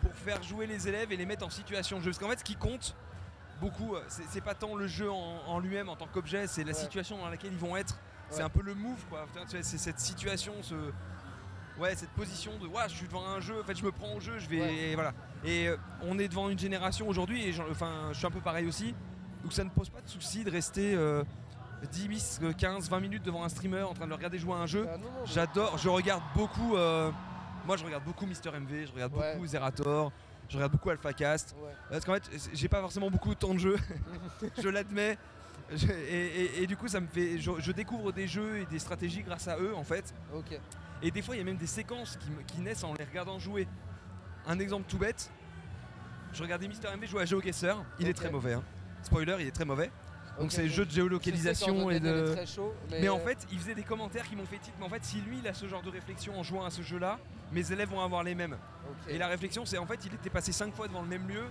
pour 0.00 0.14
faire 0.14 0.42
jouer 0.42 0.66
les 0.66 0.86
élèves 0.88 1.10
et 1.12 1.16
les 1.16 1.26
mettre 1.26 1.44
en 1.44 1.50
situation 1.50 1.98
de 1.98 2.02
jeu. 2.04 2.10
Parce 2.10 2.18
qu'en 2.18 2.28
fait, 2.30 2.38
ce 2.38 2.44
qui 2.44 2.56
compte 2.56 2.94
beaucoup, 3.60 3.94
euh, 3.96 4.02
c'est 4.08 4.40
pas 4.42 4.54
tant 4.54 4.74
le 4.76 4.86
jeu 4.86 5.10
en, 5.10 5.40
en 5.46 5.58
lui-même 5.58 5.88
en 5.88 5.96
tant 5.96 6.06
qu'objet, 6.06 6.46
c'est 6.46 6.62
la 6.64 6.68
Ouais. 6.68 6.74
situation 6.78 7.18
dans 7.18 7.28
laquelle 7.28 7.52
ils 7.52 7.58
vont 7.58 7.76
être. 7.76 7.98
C'est 8.30 8.42
un 8.42 8.48
peu 8.48 8.62
le 8.62 8.74
move 8.74 9.04
quoi. 9.10 9.26
C'est 9.46 9.62
cette 9.78 10.00
situation, 10.00 10.54
ce 10.62 10.74
ouais, 11.78 11.94
cette 11.96 12.10
position 12.10 12.52
de 12.58 12.66
ouais, 12.66 12.82
je 12.88 12.94
suis 12.94 13.06
devant 13.06 13.26
un 13.26 13.40
jeu. 13.40 13.60
En 13.60 13.64
fait, 13.64 13.76
je 13.76 13.84
me 13.84 13.92
prends 13.92 14.12
au 14.14 14.20
jeu, 14.20 14.38
je 14.38 14.48
vais 14.48 14.60
Ouais. 14.60 14.74
et 14.74 14.94
voilà. 14.94 15.12
Et 15.44 15.68
euh, 15.68 15.76
on 16.02 16.18
est 16.18 16.28
devant 16.28 16.48
une 16.48 16.58
génération 16.58 17.08
aujourd'hui 17.08 17.46
et 17.48 17.54
enfin, 17.70 18.08
je 18.12 18.18
suis 18.18 18.26
un 18.26 18.30
peu 18.30 18.40
pareil 18.40 18.66
aussi 18.66 18.94
où 19.44 19.50
ça 19.50 19.62
ne 19.64 19.70
pose 19.70 19.90
pas 19.90 20.00
de 20.00 20.08
souci 20.08 20.42
de 20.44 20.50
rester 20.50 20.94
euh, 20.94 21.22
10, 21.92 22.40
15, 22.56 22.88
20 22.88 23.00
minutes 23.00 23.22
devant 23.22 23.44
un 23.44 23.48
streamer 23.48 23.82
en 23.82 23.92
train 23.92 24.04
de 24.04 24.10
le 24.10 24.14
regarder 24.16 24.38
jouer 24.38 24.54
à 24.54 24.58
un 24.58 24.66
jeu. 24.66 24.86
Ah, 24.90 24.96
mais- 24.98 25.26
J'adore, 25.26 25.76
je 25.78 25.88
regarde 25.88 26.22
beaucoup. 26.34 26.76
euh, 26.76 27.10
moi, 27.66 27.76
je 27.76 27.84
regarde 27.84 28.04
beaucoup 28.04 28.26
Mister 28.26 28.50
MV, 28.50 28.86
je 28.86 28.92
regarde 28.92 29.14
Ouais. 29.14 29.34
beaucoup 29.34 29.46
Zerator, 29.46 30.12
je 30.48 30.56
regarde 30.56 30.72
beaucoup 30.72 30.90
AlphaCast. 30.90 31.54
Ouais. 31.62 31.70
Parce 31.90 32.04
qu'en 32.04 32.14
fait, 32.14 32.30
j'ai 32.54 32.68
pas 32.68 32.80
forcément 32.80 33.10
beaucoup 33.10 33.30
de 33.30 33.38
temps 33.38 33.52
de 33.54 33.58
jeu, 33.58 33.76
je 34.62 34.68
l'admets. 34.68 35.18
Et, 35.70 35.76
et- 36.06 36.62
et 36.62 36.66
du 36.66 36.76
coup, 36.76 36.88
ça 36.88 37.00
me 37.00 37.06
fait, 37.06 37.38
je, 37.38 37.50
je 37.58 37.72
découvre 37.72 38.12
des 38.12 38.26
jeux 38.28 38.58
et 38.58 38.66
des 38.66 38.78
stratégies 38.78 39.22
grâce 39.22 39.48
à 39.48 39.58
eux, 39.58 39.74
en 39.74 39.84
fait. 39.84 40.14
ok. 40.34 40.58
Et 41.02 41.10
des 41.10 41.22
fois, 41.22 41.34
il 41.34 41.38
y 41.38 41.42
a 41.42 41.44
même 41.44 41.56
des 41.56 41.66
séquences 41.66 42.18
qui, 42.46 42.60
naissent 42.60 42.84
en 42.84 42.94
les 42.94 43.04
regardant 43.04 43.38
jouer. 43.38 43.68
Un 44.46 44.58
exemple 44.58 44.86
tout 44.88 44.98
bête. 44.98 45.30
Je 46.32 46.42
regardais 46.42 46.66
Mister 46.68 46.88
MV 46.96 47.06
jouer 47.06 47.22
à 47.22 47.24
GeoGuessr. 47.26 47.84
Il 47.98 48.08
est 48.08 48.14
très 48.14 48.30
mauvais. 48.30 48.54
hein. 48.54 48.62
Spoiler, 49.02 49.36
il 49.40 49.46
est 49.46 49.52
très 49.52 49.64
mauvais. 49.64 49.90
Donc 50.38 50.46
Ok, 50.46 50.52
c'est 50.52 50.62
le 50.62 50.68
jeu 50.68 50.84
de 50.84 50.90
géolocalisation 50.90 51.90
et 51.90 52.00
de. 52.00 52.32
très 52.32 52.46
chaud, 52.46 52.74
mais, 52.90 53.02
Mais 53.02 53.08
en 53.08 53.18
euh, 53.18 53.24
fait, 53.24 53.46
il 53.52 53.58
faisait 53.58 53.74
des 53.74 53.84
commentaires 53.84 54.28
qui 54.28 54.34
m'ont 54.34 54.46
fait 54.46 54.58
titre. 54.58 54.76
Mais 54.80 54.86
en 54.86 54.88
fait, 54.88 55.04
si 55.04 55.20
lui, 55.20 55.38
il 55.38 55.46
a 55.46 55.54
ce 55.54 55.68
genre 55.68 55.82
de 55.82 55.90
réflexion 55.90 56.36
en 56.38 56.42
jouant 56.42 56.64
à 56.64 56.70
ce 56.70 56.82
jeu-là, 56.82 57.20
mes 57.52 57.70
élèves 57.70 57.90
vont 57.90 58.00
avoir 58.00 58.24
les 58.24 58.34
mêmes. 58.34 58.56
Et 59.08 59.16
la 59.16 59.28
réflexion, 59.28 59.64
c'est 59.64 59.78
en 59.78 59.86
fait, 59.86 60.04
il 60.06 60.14
était 60.14 60.30
passé 60.30 60.50
cinq 60.50 60.74
fois 60.74 60.88
devant 60.88 61.02
le 61.02 61.08
même 61.08 61.28
lieu. 61.28 61.44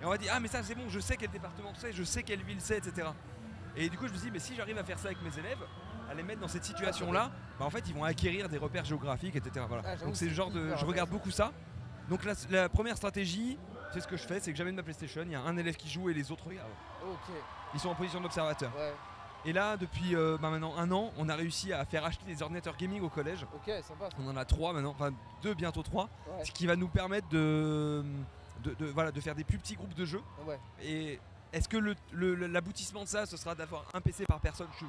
Et 0.00 0.06
on 0.06 0.08
va 0.08 0.16
dire, 0.16 0.32
ah, 0.34 0.40
mais 0.40 0.48
ça, 0.48 0.62
c'est 0.62 0.74
bon, 0.74 0.88
je 0.88 1.00
sais 1.00 1.16
quel 1.18 1.30
département 1.30 1.72
c'est, 1.76 1.92
je 1.92 2.02
sais 2.02 2.22
quelle 2.22 2.42
ville 2.42 2.60
c'est, 2.60 2.78
etc. 2.78 3.08
Et 3.76 3.90
du 3.90 3.98
coup, 3.98 4.06
je 4.06 4.12
me 4.12 4.16
suis 4.16 4.26
dit, 4.28 4.32
mais 4.32 4.38
si 4.38 4.54
j'arrive 4.56 4.78
à 4.78 4.84
faire 4.84 4.98
ça 4.98 5.08
avec 5.08 5.22
mes 5.22 5.38
élèves, 5.38 5.62
à 6.10 6.14
les 6.14 6.22
mettre 6.22 6.40
dans 6.40 6.48
cette 6.48 6.64
situation-là, 6.64 7.30
bah, 7.58 7.64
en 7.64 7.70
fait, 7.70 7.84
ils 7.88 7.94
vont 7.94 8.04
acquérir 8.04 8.48
des 8.48 8.58
repères 8.58 8.84
géographiques, 8.84 9.36
etc. 9.36 9.64
Voilà. 9.68 9.82
Ah, 9.86 9.96
Donc, 10.04 10.16
c'est 10.16 10.26
le 10.26 10.34
genre 10.34 10.50
de. 10.50 10.74
Je 10.76 10.84
regarde 10.84 11.10
beaucoup 11.10 11.30
ça. 11.30 11.52
Donc, 12.08 12.24
la, 12.24 12.32
la 12.50 12.68
première 12.68 12.96
stratégie, 12.96 13.56
c'est 13.92 14.00
ce 14.00 14.08
que 14.08 14.16
je 14.16 14.24
fais, 14.24 14.40
c'est 14.40 14.50
que 14.50 14.58
j'amène 14.58 14.74
ma 14.74 14.82
PlayStation, 14.82 15.22
il 15.24 15.30
y 15.32 15.34
a 15.36 15.40
un 15.40 15.56
élève 15.56 15.76
qui 15.76 15.88
joue 15.88 16.10
et 16.10 16.14
les 16.14 16.32
autres 16.32 16.46
regardent. 16.46 16.68
Ils 17.74 17.80
sont 17.80 17.88
en 17.90 17.94
position 17.94 18.20
d'observateur. 18.20 18.72
ouais, 18.76 18.92
Et 19.44 19.52
là, 19.52 19.76
depuis 19.76 20.16
euh, 20.16 20.36
bah, 20.40 20.50
maintenant 20.50 20.76
un 20.76 20.90
an, 20.90 21.12
on 21.16 21.28
a 21.28 21.34
réussi 21.36 21.72
à 21.72 21.84
faire 21.84 22.04
acheter 22.04 22.24
des 22.26 22.42
ordinateurs 22.42 22.76
gaming 22.76 23.00
au 23.02 23.08
collège. 23.08 23.46
ok, 23.54 23.72
sympa. 23.84 24.08
On 24.18 24.28
en 24.28 24.36
a 24.36 24.44
trois 24.44 24.72
maintenant, 24.72 24.90
enfin 24.90 25.12
deux, 25.42 25.54
bientôt 25.54 25.82
trois. 25.84 26.08
Ouais, 26.26 26.44
Ce 26.44 26.50
qui 26.50 26.66
va 26.66 26.74
nous 26.74 26.88
permettre 26.88 27.28
de, 27.28 28.04
de, 28.64 28.74
de- 28.74 28.86
voilà, 28.86 29.12
de 29.12 29.20
faire 29.20 29.36
des 29.36 29.44
plus 29.44 29.58
petits 29.58 29.76
groupes 29.76 29.94
de 29.94 30.04
jeux. 30.04 30.22
ouais. 30.46 30.58
Et 30.82 31.20
est-ce 31.52 31.68
que 31.68 31.76
le- 31.76 31.94
le- 32.12 32.34
l'aboutissement 32.48 33.02
de 33.02 33.08
ça, 33.08 33.26
ce 33.26 33.36
sera 33.36 33.54
d'avoir 33.54 33.84
un 33.94 34.00
PC 34.00 34.24
par 34.26 34.40
personne? 34.40 34.68
Je 34.80 34.84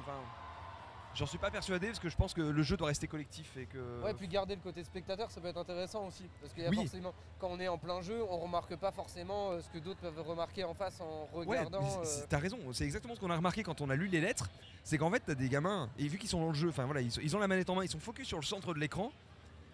J'en 1.14 1.26
suis 1.26 1.36
pas 1.38 1.50
persuadé 1.50 1.88
parce 1.88 1.98
que 1.98 2.08
je 2.08 2.16
pense 2.16 2.32
que 2.32 2.40
le 2.40 2.62
jeu 2.62 2.76
doit 2.76 2.86
rester 2.88 3.06
collectif 3.06 3.56
et 3.58 3.66
que. 3.66 4.02
Ouais, 4.02 4.14
puis 4.14 4.28
garder 4.28 4.54
le 4.54 4.62
côté 4.62 4.82
spectateur, 4.82 5.30
ça 5.30 5.40
peut 5.42 5.48
être 5.48 5.58
intéressant 5.58 6.06
aussi. 6.06 6.24
Parce 6.40 6.54
qu'il 6.54 6.62
y 6.62 6.66
a 6.66 6.70
Oui. 6.70 6.76
forcément, 6.76 7.12
quand 7.38 7.48
on 7.50 7.60
est 7.60 7.68
en 7.68 7.76
plein 7.76 8.00
jeu, 8.00 8.22
on 8.30 8.38
remarque 8.38 8.74
pas 8.76 8.92
forcément 8.92 9.50
euh, 9.50 9.60
ce 9.60 9.68
que 9.68 9.78
d'autres 9.78 10.00
peuvent 10.00 10.20
remarquer 10.26 10.64
en 10.64 10.72
face 10.72 11.00
en 11.02 11.28
Ouais, 11.36 11.44
regardant. 11.58 12.02
c'est- 12.04 12.22
euh, 12.22 12.26
t'as 12.28 12.38
raison, 12.38 12.58
c'est 12.72 12.84
exactement 12.84 13.14
ce 13.14 13.20
qu'on 13.20 13.30
a 13.30 13.36
remarqué 13.36 13.62
quand 13.62 13.80
on 13.82 13.90
a 13.90 13.94
lu 13.96 14.06
les 14.06 14.20
lettres. 14.22 14.48
C'est 14.84 14.96
qu'en 14.96 15.10
fait, 15.10 15.20
t'as 15.26 15.34
des 15.34 15.48
gamins, 15.50 15.90
et 15.98 16.08
vu 16.08 16.16
qu'ils 16.18 16.30
sont 16.30 16.40
dans 16.40 16.48
le 16.48 16.54
jeu, 16.54 16.70
enfin 16.70 16.86
voilà, 16.86 17.02
ils, 17.02 17.12
sont- 17.12 17.20
ils 17.22 17.36
ont 17.36 17.40
la 17.40 17.48
manette 17.48 17.68
en 17.68 17.74
main, 17.74 17.84
ils 17.84 17.90
sont 17.90 18.00
focus 18.00 18.26
sur 18.26 18.38
le 18.38 18.44
centre 18.44 18.72
de 18.72 18.80
l'écran. 18.80 19.12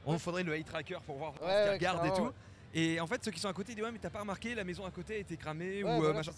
On 0.07 0.19
faudrait 0.19 0.43
le 0.43 0.57
eye 0.57 0.65
tracker 0.65 0.99
pour 1.07 1.17
voir 1.19 1.33
Ouais, 1.35 1.39
ce 1.41 1.45
qu'ils 1.45 1.53
ouais, 1.53 1.73
regardent 1.75 2.07
et 2.07 2.13
tout. 2.15 2.33
Et 2.75 3.01
en 3.01 3.07
fait, 3.07 3.25
ceux 3.25 3.31
qui 3.31 3.41
sont 3.41 3.49
à 3.49 3.53
côté 3.53 3.75
disent 3.75 3.85
Ouais, 3.85 3.93
mais 3.93 3.99
t'as 3.99 4.11
pas 4.11 4.21
remarqué, 4.21 4.55
la 4.57 4.65
maison 4.65 4.85
à 4.85 4.91
côté 4.91 5.15
a 5.15 5.19
été 5.19 5.37
cramée 5.37 5.85
ouais, 5.85 5.99
ou 5.99 6.05
euh, 6.05 6.13
machin. 6.13 6.33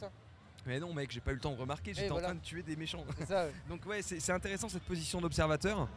Mais 0.66 0.78
non, 0.80 0.92
mec, 0.92 1.10
j'ai 1.10 1.20
pas 1.20 1.30
eu 1.32 1.34
le 1.34 1.40
temps 1.40 1.52
de 1.54 1.60
remarquer, 1.60 1.94
j'étais 1.94 2.10
en 2.10 2.18
train 2.18 2.34
de 2.34 2.40
tuer 2.40 2.62
des 2.62 2.76
méchants. 2.76 3.04
C'est 3.18 3.26
ça, 3.26 3.46
ouais. 3.46 3.52
Donc, 3.68 3.84
ouais, 3.86 4.02
c'est 4.02 4.32
intéressant 4.32 4.68
cette 4.68 4.82
position 4.84 5.20
d'observateur. 5.20 5.88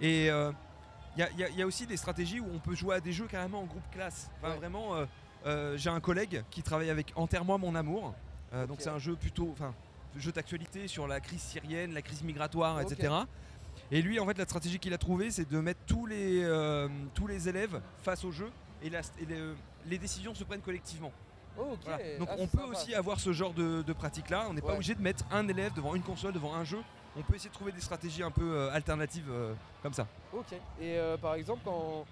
Et 0.00 0.26
il 0.26 1.18
y, 1.18 1.22
a- 1.22 1.30
y 1.32 1.44
a- 1.44 1.48
y 1.50 1.62
a 1.62 1.66
aussi 1.66 1.86
des 1.86 1.96
stratégies 1.96 2.40
où 2.40 2.46
on 2.52 2.58
peut 2.58 2.74
jouer 2.74 2.96
à 2.96 3.00
des 3.00 3.12
jeux 3.12 3.26
carrément 3.26 3.60
en 3.60 3.64
groupe 3.66 3.88
classe. 3.92 4.30
Enfin, 4.38 4.52
Ouais. 4.52 4.56
vraiment, 4.58 4.94
euh, 4.94 5.06
euh, 5.46 5.76
j'ai 5.76 5.90
un 5.90 6.00
collègue 6.00 6.42
qui 6.50 6.62
travaille 6.62 6.90
avec 6.90 7.12
Enterre-moi 7.16 7.58
mon 7.58 7.74
amour. 7.74 8.14
Euh, 8.52 8.66
Donc, 8.66 8.80
c'est 8.80 8.90
un 8.90 8.98
jeu 8.98 9.14
plutôt. 9.16 9.50
Enfin, 9.52 9.74
jeu 10.16 10.32
d'actualité 10.32 10.88
sur 10.88 11.06
la 11.06 11.20
crise 11.20 11.40
syrienne, 11.42 11.92
la 11.94 12.02
crise 12.02 12.22
migratoire, 12.22 12.80
etc. 12.80 13.12
Et 13.90 14.02
lui, 14.02 14.18
en 14.18 14.26
fait, 14.26 14.36
la 14.36 14.44
stratégie 14.44 14.78
qu'il 14.78 14.92
a 14.92 14.98
trouvée, 14.98 15.30
c'est 15.30 15.48
de 15.48 15.60
mettre 15.60 15.80
tous 15.86 16.06
les, 16.06 16.42
euh, 16.42 16.88
tous 17.14 17.26
les 17.26 17.48
élèves 17.48 17.80
face 18.02 18.24
au 18.24 18.32
jeu 18.32 18.50
et, 18.82 18.90
la- 18.90 19.00
et 19.20 19.26
les, 19.26 19.40
les 19.86 19.98
décisions 19.98 20.34
se 20.34 20.44
prennent 20.44 20.60
collectivement. 20.60 21.12
Oh. 21.58 21.76
Voilà. 21.84 22.18
Donc 22.18 22.28
Ah, 22.30 22.34
on 22.38 22.46
peut 22.46 22.58
sympa. 22.58 22.70
aussi 22.70 22.94
avoir 22.94 23.18
ce 23.20 23.32
genre 23.32 23.52
de, 23.52 23.82
de 23.82 23.92
pratique-là. 23.92 24.46
On 24.48 24.54
n'est 24.54 24.60
pas 24.62 24.74
obligé 24.74 24.94
de 24.94 25.02
mettre 25.02 25.24
un 25.30 25.46
élève 25.48 25.72
devant 25.74 25.94
une 25.94 26.02
console, 26.02 26.32
devant 26.32 26.54
un 26.54 26.64
jeu. 26.64 26.78
On 27.16 27.22
peut 27.22 27.34
essayer 27.34 27.50
de 27.50 27.54
trouver 27.54 27.72
des 27.72 27.80
stratégies 27.80 28.22
un 28.22 28.30
peu 28.30 28.42
euh, 28.54 28.70
alternatives 28.72 29.28
euh, 29.30 29.54
comme 29.82 29.92
ça. 29.92 30.06
Ok. 30.32 30.52
Et 30.80 30.96
euh, 30.98 31.16
par 31.16 31.34
exemple, 31.34 31.62
quand, 31.64 32.04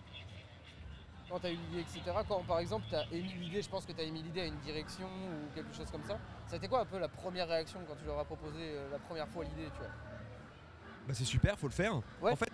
quand 1.30 1.38
tu 1.38 1.46
as 1.46 1.50
eu 1.52 1.56
l'idée, 1.56 1.80
etc., 1.80 2.00
quand 2.28 2.42
par 2.44 2.58
exemple 2.58 2.86
tu 2.88 2.94
as 2.96 3.04
émis 3.12 3.34
l'idée, 3.34 3.62
je 3.62 3.68
pense 3.68 3.84
que 3.86 3.92
tu 3.92 4.00
as 4.00 4.04
émis 4.04 4.22
l'idée 4.22 4.40
à 4.40 4.46
une 4.46 4.58
direction 4.58 5.06
ou 5.06 5.54
quelque 5.54 5.74
chose 5.74 5.90
comme 5.92 6.02
ça, 6.04 6.18
c'était 6.48 6.66
quoi 6.66 6.80
un 6.80 6.86
peu 6.86 6.98
la 6.98 7.08
première 7.08 7.46
réaction 7.46 7.78
quand 7.86 7.94
tu 7.94 8.04
leur 8.06 8.18
as 8.18 8.24
proposé 8.24 8.74
la 8.90 8.98
première 8.98 9.28
fois 9.28 9.44
l'idée, 9.44 9.70
tu 9.72 9.78
vois? 9.78 9.88
Bah, 11.06 11.14
c'est 11.14 11.24
super, 11.24 11.56
faut 11.58 11.68
le 11.68 11.72
faire. 11.72 11.94
Ouais. 12.20 12.32
En 12.32 12.36
fait, 12.36 12.50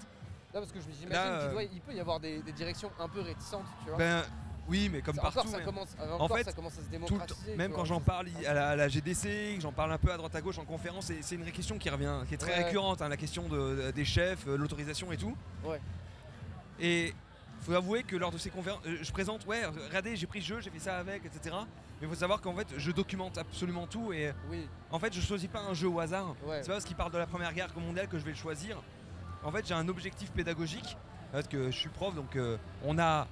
Là, 0.53 0.61
parce 0.61 0.71
que 0.73 0.81
je 0.83 0.87
me 0.89 0.93
j'imagine 0.93 1.15
Là, 1.33 1.49
qu'il 1.65 1.73
il 1.77 1.81
peut 1.81 1.95
y 1.95 2.01
avoir 2.01 2.21
des, 2.21 2.43
des 2.43 2.53
directions 2.53 2.91
un 2.99 3.09
peu 3.09 3.23
réticentes, 3.23 3.65
tu 3.83 3.89
vois. 3.89 3.97
ben 3.97 4.23
oui, 4.69 4.89
mais 4.93 5.03
comme 5.03 5.17
Ça- 5.17 5.23
partout. 5.23 5.39
encore, 5.41 5.51
ça 5.51 5.61
commence, 5.61 5.89
encore, 6.01 6.37
fait, 6.37 6.45
ça 6.45 6.53
commence 6.53 6.73
à 6.73 6.77
se 6.83 7.07
tout 7.07 7.19
le 7.49 7.57
même 7.57 7.73
quand 7.73 7.85
j'en 7.85 8.01
parle 8.01 8.29
à 8.47 8.55
la, 8.55 8.69
à 8.71 8.77
la 8.77 8.89
GDC, 8.89 9.59
j'en 9.61 9.73
parle 9.73 9.93
un 9.93 9.99
peu 9.99 10.13
à 10.13 10.17
droite 10.17 10.35
à 10.35 10.41
gauche 10.41 10.59
en 10.59 10.65
conférence, 10.65 11.11
c'est- 11.21 11.35
une 11.35 11.45
question 11.51 11.79
qui 11.79 11.91
revient, 11.91 12.21
qui 12.29 12.35
est 12.35 12.39
très 12.39 12.57
Ouais. 12.59 12.65
récurrente, 12.65 13.03
hein, 13.03 13.09
la 13.09 13.17
question 13.17 13.49
de- 13.49 13.91
des 13.95 14.05
chefs, 14.05 14.47
euh, 14.47 14.57
l'autorisation 14.57 15.11
et 15.13 15.17
tout. 15.17 15.37
Ouais. 15.65 15.81
Et 16.81 17.15
faut 17.61 17.75
avouer 17.75 18.03
que 18.03 18.17
lors 18.17 18.31
de 18.31 18.39
ces 18.39 18.51
conférences, 18.51 18.81
euh, 18.87 18.99
je 19.03 19.13
présente, 19.13 19.47
ouais, 19.47 19.65
regardez, 19.67 20.17
j'ai 20.17 20.27
pris 20.27 20.41
ce 20.43 20.47
jeu, 20.49 20.61
j'ai 20.61 20.71
fait 20.71 20.79
ça 20.81 20.99
avec, 20.99 21.25
etc. 21.25 21.55
Mais 22.01 22.07
il 22.07 22.09
faut 22.09 22.15
savoir 22.15 22.41
qu'en 22.41 22.55
fait, 22.55 22.67
je 22.77 22.91
documente 22.91 23.39
absolument 23.39 23.87
tout 23.87 24.13
et 24.13 24.33
Oui, 24.51 24.67
en 24.91 24.99
fait, 24.99 25.13
je 25.15 25.21
choisis 25.21 25.49
pas 25.49 25.61
un 25.61 25.75
jeu 25.75 25.89
au 25.89 26.01
hasard. 26.01 26.35
ouais. 26.45 26.59
C'est 26.63 26.69
pas 26.69 26.75
parce 26.75 26.85
qu'il 26.85 26.97
parle 26.97 27.13
de 27.13 27.19
la 27.19 27.27
première 27.27 27.53
guerre 27.53 27.69
mondiale 27.79 28.09
que 28.09 28.19
je 28.19 28.25
vais 28.25 28.33
le 28.33 28.37
choisir. 28.37 28.83
En 29.45 29.51
fait, 29.53 29.67
j'ai 29.67 29.75
un 29.75 29.89
objectif 29.89 30.31
pédagogique 30.33 30.97
parce 31.31 31.47
que 31.49 31.71
je 31.71 31.77
suis 31.77 31.89
prof, 31.89 32.15
donc 32.15 32.35
euh, 32.37 32.57
on 32.85 32.99
a 32.99 33.27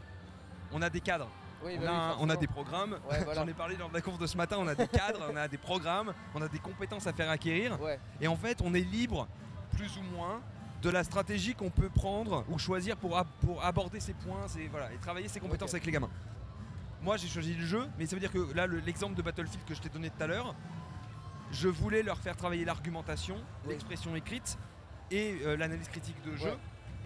on 0.73 0.83
a 0.83 0.91
des 0.91 1.01
cadres, 1.01 1.29
Oui, 1.65 1.75
on, 1.79 1.81
bah 1.83 1.89
a, 1.89 1.91
oui, 1.91 2.13
un- 2.15 2.17
on 2.21 2.29
a 2.31 2.37
des 2.37 2.47
programmes. 2.47 2.93
Ouais, 3.11 3.25
voilà. 3.25 3.41
J'en 3.41 3.47
ai 3.49 3.53
parlé 3.55 3.77
lors 3.77 3.89
de 3.89 3.95
la 3.95 4.01
conf 4.01 4.19
de 4.19 4.27
ce 4.27 4.37
matin. 4.37 4.57
On 4.59 4.67
a 4.69 4.75
des 4.75 4.89
cadres, 4.89 5.21
on 5.31 5.37
a 5.37 5.49
des 5.49 5.59
programmes, 5.59 6.13
on 6.35 6.43
a 6.43 6.49
des 6.49 6.59
compétences 6.59 7.07
à 7.07 7.13
faire 7.13 7.29
acquérir. 7.31 7.81
Ouais, 7.81 7.99
Et 8.21 8.29
en 8.29 8.37
fait, 8.37 8.61
on 8.63 8.73
est 8.75 8.81
libre, 8.81 9.27
plus 9.77 9.97
ou 9.99 10.03
moins, 10.17 10.41
de 10.83 10.89
la 10.91 11.05
stratégie 11.05 11.55
qu'on 11.55 11.69
peut 11.71 11.91
prendre 11.91 12.45
ou 12.49 12.59
choisir 12.59 12.97
pour, 12.97 13.17
ab- 13.19 13.27
pour 13.43 13.63
aborder 13.65 14.01
ces 14.01 14.15
points 14.15 14.47
voilà, 14.71 14.91
et 14.93 14.97
travailler 14.97 15.29
ses 15.29 15.39
compétences 15.41 15.75
avec 15.75 15.85
les 15.85 15.93
gamins. 15.93 16.09
Moi, 17.03 17.17
j'ai 17.19 17.29
choisi 17.29 17.55
le 17.55 17.65
jeu, 17.67 17.87
mais 17.99 18.07
ça 18.07 18.17
veut 18.17 18.21
dire 18.21 18.33
que 18.33 18.53
là, 18.55 18.67
le- 18.67 18.81
l'exemple 18.81 19.15
de 19.15 19.21
Battlefield 19.23 19.65
que 19.67 19.75
je 19.75 19.81
t'ai 19.83 19.89
donné 19.91 20.09
tout 20.11 20.23
à 20.23 20.27
l'heure, 20.27 20.55
je 21.53 21.69
voulais 21.69 22.03
leur 22.03 22.19
faire 22.19 22.37
travailler 22.37 22.65
l'argumentation, 22.65 23.37
Oui. 23.65 23.73
l'expression 23.73 24.15
écrite 24.17 24.57
et 25.11 25.37
euh, 25.45 25.57
l'analyse 25.57 25.89
critique 25.89 26.17
de 26.25 26.37
jeu. 26.37 26.53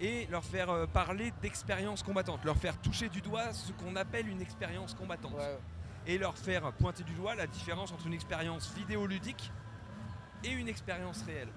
Et 0.01 0.27
leur 0.29 0.43
faire 0.43 0.69
euh, 0.69 0.85
parler 0.87 1.31
d'expérience 1.41 2.03
combattante, 2.03 2.43
leur 2.43 2.57
faire 2.57 2.77
toucher 2.81 3.07
du 3.09 3.21
doigt 3.21 3.53
ce 3.53 3.71
qu'on 3.73 3.95
appelle 3.95 4.27
une 4.27 4.41
expérience 4.41 4.93
combattante. 4.93 5.33
ouais. 5.35 5.57
et 6.07 6.17
leur 6.19 6.37
faire 6.37 6.71
pointer 6.73 7.03
du 7.03 7.13
doigt 7.13 7.33
la 7.33 7.47
différence 7.47 7.91
entre 7.91 8.05
une 8.05 8.13
expérience 8.13 8.71
vidéoludique 8.75 9.51
et 10.43 10.49
une 10.51 10.67
expérience 10.67 11.23
réelle. 11.23 11.47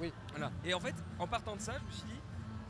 Oui. 0.00 0.12
Voilà. 0.30 0.50
Et 0.64 0.72
en 0.74 0.80
fait, 0.80 0.94
en 1.18 1.26
partant 1.26 1.56
de 1.56 1.60
ça, 1.60 1.74
je 1.78 1.84
me 1.86 1.90
suis 1.90 2.04
dit 2.04 2.20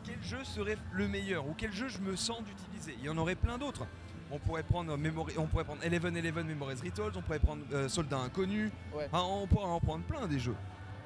quel 0.05 0.23
jeu 0.23 0.43
serait 0.45 0.79
le 0.93 1.07
meilleur 1.07 1.47
ou 1.47 1.55
quel 1.57 1.73
jeu 1.73 1.89
je 1.89 1.99
me 1.99 2.17
sens 2.17 2.43
d'utiliser? 2.43 2.95
Il 2.99 3.05
y 3.05 3.09
en 3.11 3.19
aurait 3.19 3.35
plein 3.37 3.59
d'autres. 3.59 3.87
On 4.31 4.39
pourrait 4.39 4.63
prendre 4.63 4.97
Memory, 4.97 5.35
on 5.39 5.47
pourrait 5.47 5.65
prendre 5.65 5.83
Eleven 5.85 6.17
Eleven 6.17 6.47
Memories 6.47 6.81
Rituals, 6.83 7.13
on 7.17 7.23
pourrait 7.23 7.39
prendre 7.39 7.63
euh, 7.73 7.89
Soldat 7.89 8.19
Inconnu, 8.19 8.71
Ouais. 8.95 9.09
On 9.13 9.47
pourrait 9.47 9.67
en 9.67 9.81
prendre 9.81 10.05
plein 10.05 10.27
des 10.27 10.39
jeux. 10.39 10.57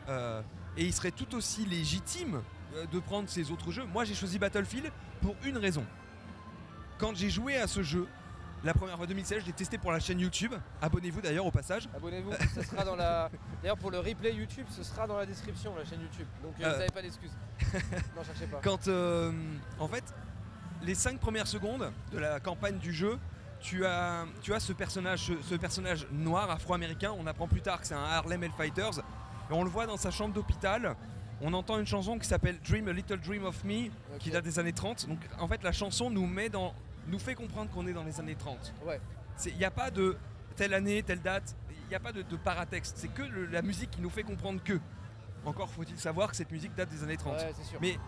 Euh, 0.09 0.41
et 0.76 0.85
il 0.85 0.93
serait 0.93 1.11
tout 1.12 1.35
aussi 1.35 1.64
légitime 1.67 2.37
euh, 2.37 2.41
de 2.91 2.99
prendre 3.00 3.29
ces 3.29 3.50
autres 3.50 3.71
jeux. 3.73 3.85
Moi 3.85 4.05
j'ai 4.05 4.14
choisi 4.14 4.38
Battlefield 4.38 4.91
pour 5.21 5.35
une 5.45 5.59
raison. 5.59 5.85
Quand 6.99 7.14
j'ai 7.17 7.31
joué 7.31 7.57
à 7.57 7.67
ce 7.67 7.83
jeu, 7.83 8.07
la 8.64 8.75
première 8.75 8.97
fois 8.97 9.07
2016, 9.09 9.41
je 9.41 9.47
l'ai 9.47 9.52
testé 9.52 9.76
pour 9.76 9.91
la 9.91 9.99
chaîne 9.99 10.21
YouTube. 10.21 10.55
Abonnez-vous 10.81 11.21
d'ailleurs 11.21 11.47
au 11.47 11.50
passage. 11.50 11.88
Abonnez-vous, 11.97 12.31
ce 12.55 12.62
sera 12.62 12.85
dans 12.85 12.95
la. 12.95 13.29
D'ailleurs, 13.61 13.76
pour 13.76 13.91
le 13.91 13.99
replay 13.99 14.33
YouTube, 14.35 14.67
ce 14.71 14.85
sera 14.85 15.07
dans 15.09 15.17
la 15.17 15.26
description, 15.26 15.75
la 15.75 15.85
chaîne 15.85 16.00
YouTube. 16.00 16.29
Donc, 16.45 16.55
euh, 16.61 16.64
Euh. 16.67 16.71
vous 16.73 16.79
n'avez 16.79 16.91
pas 16.93 17.02
d'excuses. 17.02 17.33
non, 18.17 18.23
cherchez 18.25 18.47
pas. 18.47 18.61
Quand 18.62 18.87
euh, 18.87 19.33
en 19.81 19.88
fait 19.88 20.05
les 20.83 20.95
5 20.95 21.19
premières 21.19 21.47
secondes 21.49 21.91
de 22.12 22.19
la 22.19 22.38
campagne 22.38 22.79
du 22.79 22.93
jeu, 22.93 23.19
tu 23.61 23.85
as, 23.85 24.26
tu 24.43 24.55
as 24.55 24.61
ce 24.61 24.73
personnage, 24.73 25.26
ce, 25.26 25.33
ce 25.43 25.55
personnage 25.57 26.07
noir 26.12 26.49
afro-américain. 26.50 27.12
On 27.19 27.26
apprend 27.26 27.49
plus 27.49 27.62
tard 27.62 27.81
que 27.81 27.87
c'est 27.88 27.95
un 27.95 28.02
Harlem 28.05 28.45
Hellfighters. 28.45 29.00
Et 29.50 29.52
on 29.55 29.64
le 29.64 29.71
voit 29.71 29.87
dans 29.87 29.97
sa 29.97 30.11
chambre 30.12 30.35
d'hôpital. 30.35 30.97
On 31.43 31.53
entend 31.55 31.79
une 31.79 31.87
chanson 31.87 32.19
qui 32.19 32.27
s'appelle 32.29 32.59
Dream 32.61 32.89
a 32.89 32.93
Little 32.93 33.19
Dream 33.19 33.45
of 33.45 33.65
Me, 33.65 33.91
qui 34.21 34.31
date 34.31 34.45
des 34.45 34.59
années 34.59 34.73
30. 34.73 35.09
Donc 35.09 35.19
en 35.41 35.49
fait 35.49 35.63
la 35.63 35.73
chanson 35.73 36.09
nous 36.09 36.27
met 36.27 36.49
dans, 36.49 36.73
nous 37.09 37.19
fait 37.19 37.35
comprendre 37.35 37.71
qu'on 37.71 37.87
est 37.87 37.93
dans 37.93 38.05
les 38.05 38.21
années 38.21 38.37
30. 38.37 38.73
Ouais. 38.87 39.01
Il 39.47 39.57
n'y 39.57 39.65
a 39.65 39.71
pas 39.71 39.91
de 39.91 40.17
telle 40.57 40.73
année, 40.75 41.03
telle 41.03 41.21
date, 41.21 41.57
il 41.85 41.89
n'y 41.89 41.95
a 41.95 42.01
pas 42.01 42.13
de, 42.13 42.23
de 42.23 42.37
paratexte. 42.37 42.97
C'est 42.99 43.09
que 43.13 43.23
le- 43.23 43.47
la 43.47 43.63
musique 43.63 43.91
qui 43.91 44.01
nous 44.01 44.11
fait 44.11 44.23
comprendre 44.23 44.63
que. 44.63 44.79
Encore 45.45 45.69
faut-il 45.69 45.99
savoir 45.99 46.31
que 46.31 46.37
cette 46.37 46.53
musique 46.53 46.75
date 46.77 46.91
des 46.91 47.03
années 47.03 47.17
30. 47.17 47.35
Ouais, 47.37 47.53
c'est 47.57 47.65
sûr. 47.65 47.79
Mais 47.81 47.99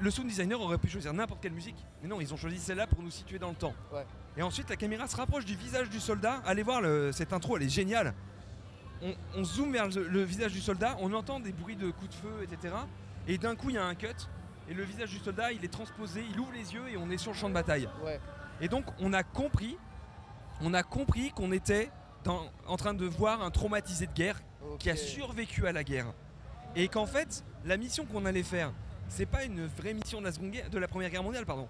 le 0.00 0.10
sound 0.10 0.26
designer 0.28 0.58
aurait 0.58 0.78
pu 0.78 0.88
choisir 0.88 1.12
n'importe 1.12 1.42
quelle 1.42 1.52
musique. 1.52 1.76
Mais 2.00 2.08
non, 2.08 2.20
ils 2.22 2.32
ont 2.32 2.38
choisi 2.38 2.58
celle-là 2.58 2.86
pour 2.86 3.02
nous 3.02 3.10
situer 3.10 3.38
dans 3.38 3.50
le 3.50 3.54
temps. 3.56 3.74
Ouais. 3.92 4.06
Et 4.38 4.42
ensuite, 4.42 4.70
la 4.70 4.76
caméra 4.76 5.06
se 5.06 5.16
rapproche 5.16 5.44
du 5.44 5.54
visage 5.56 5.90
du 5.90 6.00
soldat. 6.00 6.40
Allez 6.46 6.62
voir 6.62 6.80
le- 6.80 7.12
cette 7.12 7.34
intro, 7.34 7.58
elle 7.58 7.64
est 7.64 7.68
géniale. 7.68 8.14
On, 9.02 9.14
on 9.36 9.44
zoome 9.44 9.72
vers 9.72 9.88
le, 9.88 10.06
le 10.08 10.22
visage 10.22 10.52
du 10.52 10.60
soldat, 10.60 10.96
on 11.00 11.12
entend 11.14 11.40
des 11.40 11.52
bruits 11.52 11.76
de 11.76 11.90
coups 11.90 12.10
de 12.10 12.14
feu, 12.14 12.42
etc. 12.42 12.74
Et 13.28 13.38
d'un 13.38 13.56
coup, 13.56 13.70
il 13.70 13.76
y 13.76 13.78
a 13.78 13.84
un 13.84 13.94
cut. 13.94 14.08
Et 14.68 14.74
le 14.74 14.82
visage 14.84 15.10
du 15.10 15.18
soldat, 15.18 15.52
il 15.52 15.64
est 15.64 15.68
transposé, 15.72 16.24
il 16.30 16.38
ouvre 16.38 16.52
les 16.52 16.74
yeux 16.74 16.88
et 16.88 16.96
on 16.96 17.10
est 17.10 17.18
sur 17.18 17.32
le 17.32 17.36
champ 17.36 17.48
de 17.48 17.54
bataille. 17.54 17.88
Ouais, 18.04 18.20
Et 18.60 18.68
donc, 18.68 18.84
on 19.00 19.12
a 19.12 19.22
compris, 19.22 19.76
on 20.60 20.74
a 20.74 20.82
compris 20.82 21.30
qu'on 21.32 21.50
était 21.52 21.90
dans- 22.24 22.44
en 22.66 22.76
train 22.76 22.94
de 22.94 23.06
voir 23.06 23.42
un 23.42 23.50
traumatisé 23.50 24.06
de 24.06 24.12
guerre 24.12 24.40
qui 24.78 24.90
a 24.90 24.96
survécu 24.96 25.66
à 25.66 25.72
la 25.72 25.82
guerre. 25.82 26.06
Et 26.76 26.86
qu'en 26.88 27.06
fait, 27.06 27.42
la 27.64 27.76
mission 27.78 28.04
qu'on 28.04 28.26
allait 28.26 28.42
faire, 28.44 28.72
c'est 29.08 29.26
pas 29.26 29.42
une 29.44 29.66
vraie 29.66 29.94
mission 29.94 30.20
de 30.20 30.26
la, 30.26 30.32
seconde 30.32 30.50
guerre- 30.52 30.70
de 30.70 30.78
la 30.78 30.86
Première 30.86 31.10
Guerre 31.10 31.22
mondiale, 31.24 31.46
pardon. 31.46 31.66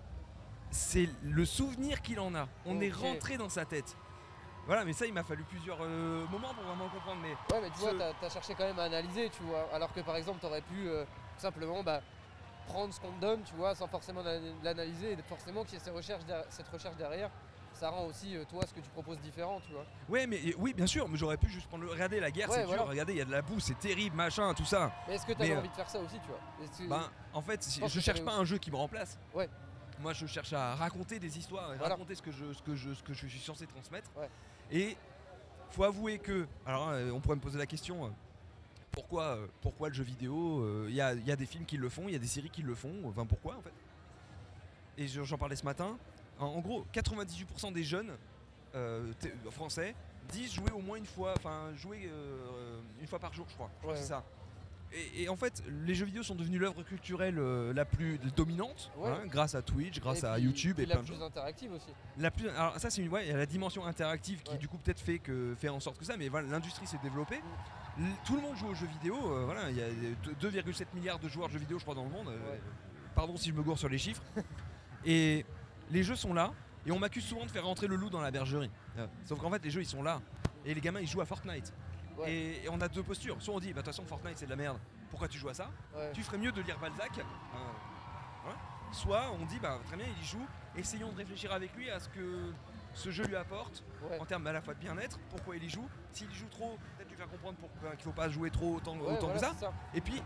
C'est 0.70 1.08
le 1.22 1.44
souvenir 1.44 2.02
qu'il 2.02 2.20
en 2.20 2.34
a. 2.34 2.48
On 2.66 2.80
est 2.80 2.90
rentré 2.92 3.36
dans 3.38 3.48
sa 3.48 3.64
tête. 3.64 3.96
Voilà, 4.66 4.84
mais 4.84 4.92
ça, 4.92 5.06
il 5.06 5.12
m'a 5.12 5.24
fallu 5.24 5.42
plusieurs 5.44 5.78
euh, 5.80 6.26
moments 6.28 6.54
pour 6.54 6.62
vraiment 6.64 6.88
comprendre. 6.88 7.20
Mais 7.22 7.30
Ouais, 7.54 7.60
mais 7.62 7.70
tu 7.70 7.78
vois, 7.80 7.92
t'as 8.20 8.26
as 8.26 8.30
cherché 8.30 8.54
quand 8.54 8.64
même 8.64 8.78
à 8.78 8.84
analyser, 8.84 9.28
tu 9.30 9.42
vois. 9.42 9.66
Alors 9.72 9.92
que 9.92 10.00
par 10.00 10.16
exemple, 10.16 10.38
t'aurais 10.40 10.60
pu 10.62 10.88
euh, 10.88 11.04
tout 11.04 11.40
simplement 11.42 11.82
bah, 11.82 12.00
prendre 12.66 12.94
ce 12.94 13.00
qu'on 13.00 13.10
te 13.12 13.20
donne, 13.20 13.42
tu 13.42 13.54
vois, 13.54 13.74
sans 13.74 13.88
forcément 13.88 14.22
l'an- 14.22 14.40
l'analyser. 14.62 15.12
Et 15.12 15.16
forcément 15.28 15.64
qu'il 15.64 15.74
y 15.74 15.76
ait 15.76 15.84
ces 15.84 15.90
recherches 15.90 16.24
derrière- 16.24 16.46
cette 16.50 16.68
recherche 16.68 16.96
derrière, 16.96 17.30
ça 17.72 17.88
rend 17.90 18.04
aussi, 18.06 18.36
euh, 18.36 18.44
toi, 18.44 18.64
ce 18.66 18.72
que 18.74 18.80
tu 18.80 18.90
proposes 18.90 19.18
différent, 19.20 19.60
tu 19.66 19.72
vois. 19.72 19.84
ouais, 20.08 20.26
mais 20.26 20.36
et- 20.36 20.54
oui, 20.58 20.72
bien 20.74 20.86
sûr, 20.86 21.08
mais 21.08 21.16
j'aurais 21.16 21.36
pu 21.38 21.48
juste 21.48 21.66
prendre 21.66 21.82
le. 21.84 21.90
Regardez, 21.90 22.20
la 22.20 22.30
guerre, 22.30 22.48
Ouais, 22.50 22.56
c'est 22.56 22.64
voilà. 22.64 22.82
dur. 22.82 22.90
Regardez, 22.90 23.12
il 23.14 23.18
y 23.18 23.22
a 23.22 23.24
de 23.24 23.30
la 23.32 23.42
boue, 23.42 23.58
c'est 23.58 23.78
terrible, 23.78 24.14
machin, 24.14 24.52
tout 24.54 24.64
ça. 24.66 24.92
Mais 25.08 25.14
est-ce 25.14 25.26
que 25.26 25.32
t'avais 25.32 25.52
euh, 25.52 25.58
envie 25.58 25.68
de 25.68 25.74
faire 25.74 25.88
ça 25.90 25.98
aussi, 25.98 26.18
tu 26.20 26.28
vois? 26.28 26.38
Que- 26.60 26.88
Ben, 26.88 27.10
en 27.32 27.42
fait, 27.42 27.66
je 27.88 28.00
cherche 28.00 28.22
pas 28.24 28.34
un 28.34 28.44
jeu 28.44 28.58
qui 28.58 28.70
me 28.70 28.76
remplace. 28.76 29.18
Ouais. 29.34 29.48
Moi, 30.00 30.12
je 30.12 30.26
cherche 30.26 30.52
à 30.52 30.74
raconter 30.76 31.18
des 31.18 31.38
histoires, 31.38 31.72
et 31.74 31.76
Voilà. 31.76 31.94
raconter 31.94 32.14
ce 32.14 32.22
que, 32.22 32.32
je, 32.32 32.52
ce, 32.52 32.62
que 32.62 32.74
je, 32.74 32.94
ce 32.94 33.02
que 33.02 33.12
je 33.14 33.26
suis 33.26 33.38
censé 33.40 33.66
transmettre. 33.66 34.10
Ouais. 34.16 34.28
Et 34.70 34.96
faut 35.70 35.84
avouer 35.84 36.18
que, 36.18 36.46
alors 36.66 36.88
euh, 36.90 37.10
on 37.10 37.20
pourrait 37.20 37.36
me 37.36 37.40
poser 37.40 37.58
la 37.58 37.66
question, 37.66 38.06
euh, 38.06 38.08
pourquoi, 38.92 39.22
euh, 39.36 39.46
pourquoi 39.60 39.88
le 39.88 39.94
jeu 39.94 40.02
vidéo 40.02 40.86
Il 40.88 40.94
y, 40.94 41.00
a, 41.00 41.14
y 41.14 41.30
a 41.30 41.36
des 41.36 41.46
films 41.46 41.64
qui 41.66 41.76
le 41.76 41.88
font, 41.88 42.04
il 42.08 42.12
y 42.12 42.16
a 42.16 42.18
des 42.18 42.26
séries 42.26 42.50
qui 42.50 42.62
le 42.62 42.74
font, 42.74 42.94
enfin 43.06 43.26
pourquoi 43.26 43.56
en 43.56 43.62
fait? 43.62 43.72
Et 44.98 45.06
je- 45.06 45.22
j'en 45.22 45.38
parlais 45.38 45.56
ce 45.56 45.64
matin. 45.64 45.96
En, 46.38 46.46
en 46.46 46.60
gros, 46.60 46.84
98% 46.92 47.72
des 47.72 47.84
jeunes 47.84 48.12
euh, 48.74 49.12
français 49.50 49.94
disent 50.30 50.52
jouer 50.54 50.70
au 50.72 50.80
moins 50.80 50.96
une 50.96 51.06
fois, 51.06 51.34
enfin 51.36 51.72
jouer 51.76 52.08
euh, 52.10 52.80
une 53.00 53.06
fois 53.06 53.18
par 53.18 53.32
jour, 53.32 53.46
je 53.48 53.54
crois. 53.54 53.70
Je 53.76 53.82
crois 53.82 53.92
que 53.94 53.98
Ouais. 53.98 54.02
c'est 54.02 54.08
ça. 54.08 54.24
Et, 54.92 55.22
et 55.22 55.28
en 55.28 55.36
fait, 55.36 55.62
les 55.86 55.94
jeux 55.94 56.04
vidéo 56.06 56.22
sont 56.24 56.34
devenus 56.34 56.60
l'œuvre 56.60 56.82
culturelle 56.82 57.38
euh, 57.38 57.72
la 57.72 57.84
plus 57.84 58.18
dominante, 58.36 58.90
Ouais. 58.96 59.08
hein, 59.10 59.20
grâce 59.26 59.54
à 59.54 59.62
Twitch, 59.62 60.00
grâce 60.00 60.24
et 60.24 60.26
à 60.26 60.34
puis- 60.34 60.42
YouTube 60.44 60.80
et 60.80 60.86
la 60.86 60.94
plein 60.96 61.02
de 61.02 61.06
plus 61.06 61.14
choses. 61.14 61.22
interactive 61.22 61.72
aussi. 61.72 61.86
La 62.18 62.30
plus, 62.32 62.48
alors 62.48 62.76
ça 62.80 62.90
c'est 62.90 63.00
une, 63.02 63.08
ouais, 63.08 63.24
il 63.26 63.30
y 63.30 63.32
a 63.32 63.36
la 63.36 63.46
dimension 63.46 63.86
interactive 63.86 64.42
qui 64.42 64.52
Ouais. 64.52 64.58
du 64.58 64.66
coup 64.66 64.78
peut-être 64.78 64.98
fait 65.00 65.18
que 65.20 65.54
fait 65.56 65.68
en 65.68 65.78
sorte 65.78 65.96
que 65.98 66.04
ça, 66.04 66.16
mais 66.16 66.28
voilà, 66.28 66.48
l'industrie 66.48 66.86
s'est 66.88 66.98
développée. 67.02 67.40
L- 67.98 68.04
Tout 68.24 68.34
le 68.34 68.42
monde 68.42 68.56
joue 68.56 68.66
aux 68.66 68.74
jeux 68.74 68.88
vidéo, 68.88 69.14
euh, 69.32 69.44
voilà, 69.44 69.70
il 69.70 69.76
y 69.76 69.82
a 69.82 69.86
deux- 70.24 70.34
2,7 70.50 70.86
milliards 70.94 71.18
de 71.20 71.28
joueurs 71.28 71.46
de 71.48 71.52
jeux 71.52 71.58
vidéo, 71.60 71.78
je 71.78 71.84
crois, 71.84 71.94
dans 71.94 72.04
le 72.04 72.10
monde. 72.10 72.28
euh. 72.28 72.56
Pardon 73.14 73.36
si 73.36 73.50
je 73.50 73.54
me 73.54 73.62
gourre 73.62 73.78
sur 73.78 73.88
les 73.88 73.98
chiffres. 73.98 74.22
et 75.04 75.44
les 75.90 76.02
jeux 76.02 76.16
sont 76.16 76.34
là, 76.34 76.52
et 76.86 76.90
on 76.92 76.98
m'accuse 76.98 77.24
souvent 77.24 77.44
de 77.44 77.50
faire 77.50 77.64
rentrer 77.64 77.86
le 77.86 77.94
loup 77.96 78.10
dans 78.10 78.20
la 78.20 78.30
bergerie. 78.30 78.70
Sauf 79.24 79.38
qu'en 79.38 79.50
fait, 79.50 79.62
les 79.64 79.70
jeux 79.70 79.82
ils 79.82 79.86
sont 79.86 80.02
là, 80.02 80.20
et 80.64 80.74
les 80.74 80.80
gamins 80.80 81.00
ils 81.00 81.08
jouent 81.08 81.20
à 81.20 81.26
Fortnite. 81.26 81.72
Ouais. 82.20 82.32
Et, 82.32 82.64
et 82.64 82.68
on 82.70 82.80
a 82.80 82.88
deux 82.88 83.02
postures. 83.02 83.36
Soit 83.40 83.54
on 83.54 83.60
dit, 83.60 83.68
bah 83.72 83.80
de 83.80 83.86
toute 83.86 83.94
façon 83.94 84.04
Fortnite 84.06 84.36
c'est 84.38 84.46
de 84.46 84.50
la 84.50 84.56
merde. 84.56 84.78
Pourquoi 85.10 85.28
tu 85.28 85.38
joues 85.38 85.48
à 85.48 85.54
ça 85.54 85.70
Ouais. 85.96 86.10
tu 86.14 86.22
ferais 86.22 86.38
mieux 86.38 86.52
de 86.52 86.60
lire 86.62 86.78
Balzac. 86.78 87.18
euh. 87.18 87.22
Soit 88.92 89.22
on 89.40 89.44
dit, 89.44 89.58
bah 89.60 89.78
très 89.86 89.96
bien, 89.96 90.06
il 90.16 90.22
y 90.22 90.26
joue, 90.26 90.44
essayons 90.76 91.12
de 91.12 91.16
réfléchir 91.16 91.52
avec 91.52 91.74
lui 91.76 91.88
à 91.90 92.00
ce 92.00 92.08
que 92.08 92.52
ce 92.92 93.10
jeu 93.10 93.24
lui 93.24 93.36
apporte 93.36 93.84
Ouais. 94.10 94.18
en 94.18 94.24
termes 94.24 94.46
à 94.48 94.52
la 94.52 94.60
fois 94.60 94.74
de 94.74 94.80
bien-être, 94.80 95.18
pourquoi 95.30 95.56
il 95.56 95.62
y 95.62 95.68
joue. 95.68 95.86
S'il 96.10 96.28
y 96.30 96.34
joue 96.34 96.48
trop, 96.48 96.76
peut-être 96.96 97.08
lui 97.10 97.16
faire 97.16 97.28
comprendre 97.28 97.56
pourquoi 97.60 97.90
qu'il 97.92 98.02
faut 98.02 98.10
pas 98.12 98.28
jouer 98.28 98.50
trop 98.50 98.74
autant, 98.76 98.96
Ouais, 98.96 99.12
autant 99.12 99.28
voilà, 99.28 99.50
que 99.50 99.56
ça. 99.60 99.72
Et 99.94 100.00
puis, 100.00 100.20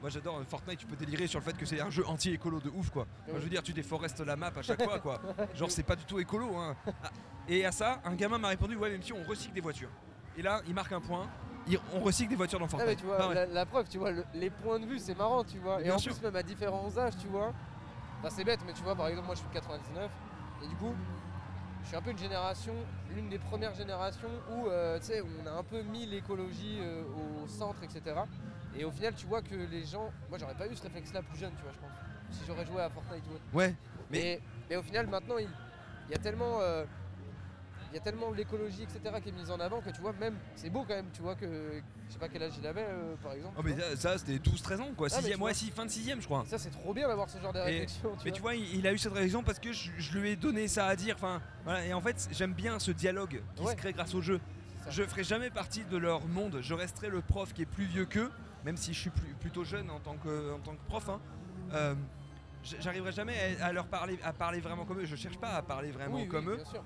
moi 0.00 0.08
j'adore 0.08 0.38
euh, 0.38 0.44
Fortnite, 0.44 0.78
tu 0.78 0.86
peux 0.86 0.96
délirer 0.96 1.26
sur 1.26 1.40
le 1.40 1.44
fait 1.44 1.56
que 1.58 1.66
c'est 1.66 1.80
un 1.82 1.90
jeu 1.90 2.06
anti-écolo 2.06 2.60
de 2.60 2.70
ouf 2.70 2.88
quoi. 2.88 3.06
Moi, 3.28 3.36
je 3.38 3.44
veux 3.44 3.50
dire, 3.50 3.62
tu 3.62 3.74
déforestes 3.74 4.20
la 4.20 4.36
map 4.36 4.50
à 4.56 4.62
chaque 4.62 4.82
fois 4.84 4.98
quoi. 5.00 5.20
Genre 5.54 5.70
c'est 5.70 5.82
pas 5.82 5.96
du 5.96 6.04
tout 6.06 6.18
écolo 6.18 6.56
hein. 6.56 6.74
Ah, 7.02 7.10
Et 7.48 7.66
à 7.66 7.72
ça, 7.72 8.00
un 8.04 8.14
gamin 8.14 8.38
m'a 8.38 8.48
répondu, 8.48 8.76
ouais, 8.76 8.88
même 8.90 9.02
si 9.02 9.12
on 9.12 9.22
recycle 9.24 9.52
des 9.52 9.60
voitures. 9.60 9.90
Et 10.36 10.42
là, 10.42 10.60
il 10.66 10.74
marque 10.74 10.92
un 10.92 11.00
point. 11.00 11.28
il- 11.66 11.78
on 11.94 12.00
recycle 12.00 12.28
des 12.28 12.36
voitures 12.36 12.58
dans 12.58 12.66
Ah, 12.66 12.68
Fortnite. 12.68 12.90
mais 12.90 12.96
tu 12.96 13.06
vois, 13.06 13.16
Bah 13.16 13.28
ouais. 13.28 13.34
la, 13.34 13.46
la 13.46 13.64
preuve, 13.64 13.88
tu 13.88 13.96
vois, 13.96 14.10
le- 14.10 14.26
les 14.34 14.50
points 14.50 14.78
de 14.78 14.84
vue, 14.84 14.98
c'est 14.98 15.16
marrant, 15.16 15.44
tu 15.44 15.58
vois. 15.58 15.80
Et 15.80 15.84
Bien 15.84 15.94
en 15.94 15.98
sûr. 15.98 16.12
plus, 16.12 16.20
même 16.22 16.36
à 16.36 16.42
différents 16.42 16.94
âges, 16.98 17.16
tu 17.16 17.26
vois. 17.28 17.54
Enfin, 18.18 18.28
c'est 18.28 18.44
bête, 18.44 18.60
mais 18.66 18.74
tu 18.74 18.82
vois, 18.82 18.94
par 18.94 19.06
exemple, 19.08 19.24
moi 19.26 19.34
je 19.34 19.40
suis 19.40 19.48
de 19.48 19.54
99. 19.54 20.10
Et 20.62 20.66
du 20.68 20.76
coup, 20.76 20.94
je 21.82 21.88
suis 21.88 21.96
un 21.96 22.02
peu 22.02 22.10
une 22.10 22.18
génération, 22.18 22.74
l'une 23.14 23.30
des 23.30 23.38
premières 23.38 23.72
générations 23.74 24.28
où, 24.50 24.66
euh, 24.68 24.98
tu 24.98 25.06
sais, 25.06 25.22
on 25.22 25.46
a 25.46 25.52
un 25.52 25.62
peu 25.62 25.80
mis 25.82 26.04
l'écologie 26.04 26.78
euh, 26.82 27.04
au 27.44 27.48
centre, 27.48 27.82
etc. 27.82 28.14
Et 28.76 28.84
au 28.84 28.90
final, 28.90 29.14
tu 29.14 29.26
vois 29.26 29.40
que 29.40 29.54
les 29.54 29.84
gens. 29.86 30.10
Moi, 30.28 30.36
j'aurais 30.38 30.54
pas 30.56 30.66
eu 30.66 30.76
ce 30.76 30.82
réflexe-là 30.82 31.22
plus 31.22 31.38
jeune, 31.38 31.52
tu 31.56 31.62
vois, 31.62 31.72
je 31.72 31.78
pense. 31.78 31.90
Si 32.30 32.44
j'aurais 32.46 32.66
joué 32.66 32.82
à 32.82 32.90
Fortnite 32.90 33.24
ou 33.30 33.36
autre. 33.36 33.44
Ouais, 33.54 33.74
mais 34.10 34.18
Mais, 34.18 34.40
mais 34.68 34.76
au 34.76 34.82
final, 34.82 35.06
maintenant, 35.06 35.38
il, 35.38 35.48
il 36.08 36.12
y 36.12 36.14
a 36.14 36.18
tellement. 36.18 36.60
euh, 36.60 36.84
il 37.94 37.98
y 37.98 38.00
a 38.00 38.02
tellement 38.02 38.32
l'écologie, 38.32 38.82
etc., 38.82 39.14
qui 39.22 39.28
est 39.28 39.32
mise 39.32 39.52
en 39.52 39.60
avant 39.60 39.80
que 39.80 39.90
tu 39.90 40.00
vois, 40.00 40.12
même, 40.14 40.34
c'est 40.56 40.68
beau 40.68 40.80
quand 40.82 40.96
même, 40.96 41.06
tu 41.12 41.22
vois 41.22 41.36
que. 41.36 41.80
Je 42.08 42.12
sais 42.12 42.18
pas 42.18 42.28
quel 42.28 42.42
âge 42.42 42.52
il 42.60 42.66
avait, 42.66 42.84
euh, 42.88 43.14
par 43.22 43.32
exemple. 43.34 43.54
Oh, 43.56 43.62
mais 43.64 43.72
ça, 43.78 43.96
ça, 43.96 44.18
c'était 44.18 44.38
12-13 44.38 44.80
ans 44.80 44.88
quoi, 44.96 45.06
Ah, 45.12 45.16
sixième, 45.20 45.40
ouais, 45.40 45.54
si, 45.54 45.70
fin 45.70 45.84
de 45.84 45.90
6ème 45.90 46.20
je 46.20 46.24
crois. 46.26 46.44
Ça, 46.48 46.58
c'est 46.58 46.70
trop 46.70 46.92
bien 46.92 47.06
d'avoir 47.06 47.28
ce 47.30 47.38
genre 47.38 47.52
de 47.52 47.60
réflexion, 47.60 48.10
Mais 48.16 48.22
vois. 48.22 48.32
tu 48.32 48.42
vois, 48.42 48.54
il, 48.56 48.74
il 48.80 48.86
a 48.88 48.92
eu 48.92 48.98
cette 48.98 49.12
réaction 49.12 49.44
parce 49.44 49.60
que 49.60 49.72
je, 49.72 49.90
je 49.96 50.18
lui 50.18 50.30
ai 50.30 50.36
donné 50.36 50.66
ça 50.66 50.86
à 50.88 50.96
dire. 50.96 51.14
Enfin, 51.16 51.40
voilà. 51.62 51.86
Et 51.86 51.94
en 51.94 52.00
fait, 52.00 52.28
j'aime 52.32 52.52
bien 52.52 52.80
ce 52.80 52.90
dialogue 52.90 53.40
qui 53.54 53.62
Ouais. 53.62 53.70
se 53.72 53.76
crée 53.76 53.92
grâce 53.92 54.14
au 54.14 54.20
jeu. 54.22 54.40
Je 54.90 55.04
ferai 55.04 55.22
jamais 55.22 55.50
partie 55.50 55.84
de 55.84 55.96
leur 55.96 56.26
monde. 56.26 56.58
Je 56.62 56.74
resterai 56.74 57.08
le 57.10 57.22
prof 57.22 57.52
qui 57.54 57.62
est 57.62 57.66
plus 57.66 57.84
vieux 57.86 58.06
qu'eux, 58.06 58.30
même 58.64 58.76
si 58.76 58.92
je 58.92 58.98
suis 58.98 59.10
plus- 59.10 59.34
plutôt 59.40 59.62
jeune 59.64 59.88
en 59.90 60.00
tant 60.00 60.16
que, 60.16 60.52
en 60.52 60.58
tant 60.58 60.72
que 60.72 60.84
prof. 60.88 61.08
hein. 61.10 61.20
Euh, 61.74 61.94
J'arriverai 62.80 63.12
jamais 63.12 63.34
à, 63.60 63.72
leur 63.74 63.86
parler, 63.86 64.18
à 64.24 64.32
parler 64.32 64.58
vraiment 64.60 64.86
comme 64.86 65.00
eux. 65.00 65.04
Je 65.04 65.16
cherche 65.16 65.36
pas 65.38 65.50
à 65.52 65.60
parler 65.62 65.90
vraiment 65.90 66.16
Oui, 66.16 66.22
oui, 66.22 66.28
comme 66.28 66.48
eux. 66.50 66.56
Bien 66.56 66.64
sûr. 66.64 66.82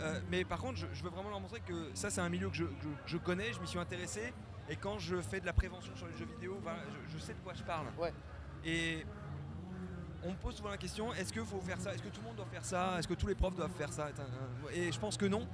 Euh, 0.00 0.20
mais 0.30 0.44
par 0.44 0.58
contre, 0.58 0.78
je, 0.78 0.86
je 0.92 1.02
veux 1.02 1.10
vraiment 1.10 1.30
leur 1.30 1.40
montrer 1.40 1.60
que 1.60 1.90
ça, 1.94 2.10
c'est 2.10 2.20
un 2.20 2.28
milieu 2.28 2.48
que 2.48 2.56
je, 2.56 2.64
que 2.64 2.88
je 3.06 3.18
connais, 3.18 3.52
je 3.52 3.60
m'y 3.60 3.66
suis 3.66 3.78
intéressé. 3.78 4.32
Et 4.68 4.76
quand 4.76 4.98
je 4.98 5.16
fais 5.20 5.40
de 5.40 5.46
la 5.46 5.52
prévention 5.52 5.94
sur 5.96 6.06
les 6.06 6.16
jeux 6.16 6.24
vidéo, 6.24 6.60
je, 6.64 7.14
je 7.14 7.18
sais 7.18 7.34
de 7.34 7.40
quoi 7.40 7.52
je 7.54 7.62
parle. 7.62 7.86
Ouais. 7.98 8.12
Et 8.64 9.04
on 10.24 10.30
me 10.30 10.36
pose 10.36 10.54
souvent 10.54 10.70
la 10.70 10.76
question 10.76 11.12
est-ce 11.14 11.32
qu'il 11.32 11.44
faut 11.44 11.60
faire 11.60 11.80
ça 11.80 11.92
Est-ce 11.92 12.02
que 12.02 12.08
tout 12.08 12.20
le 12.20 12.28
monde 12.28 12.36
doit 12.36 12.46
faire 12.46 12.64
ça 12.64 12.98
Est-ce 12.98 13.08
que 13.08 13.14
tous 13.14 13.26
les 13.26 13.34
profs 13.34 13.56
doivent 13.56 13.72
faire 13.76 13.92
ça 13.92 14.08
Et 14.72 14.92
je 14.92 14.98
pense 14.98 15.16
que 15.16 15.26
non. 15.26 15.46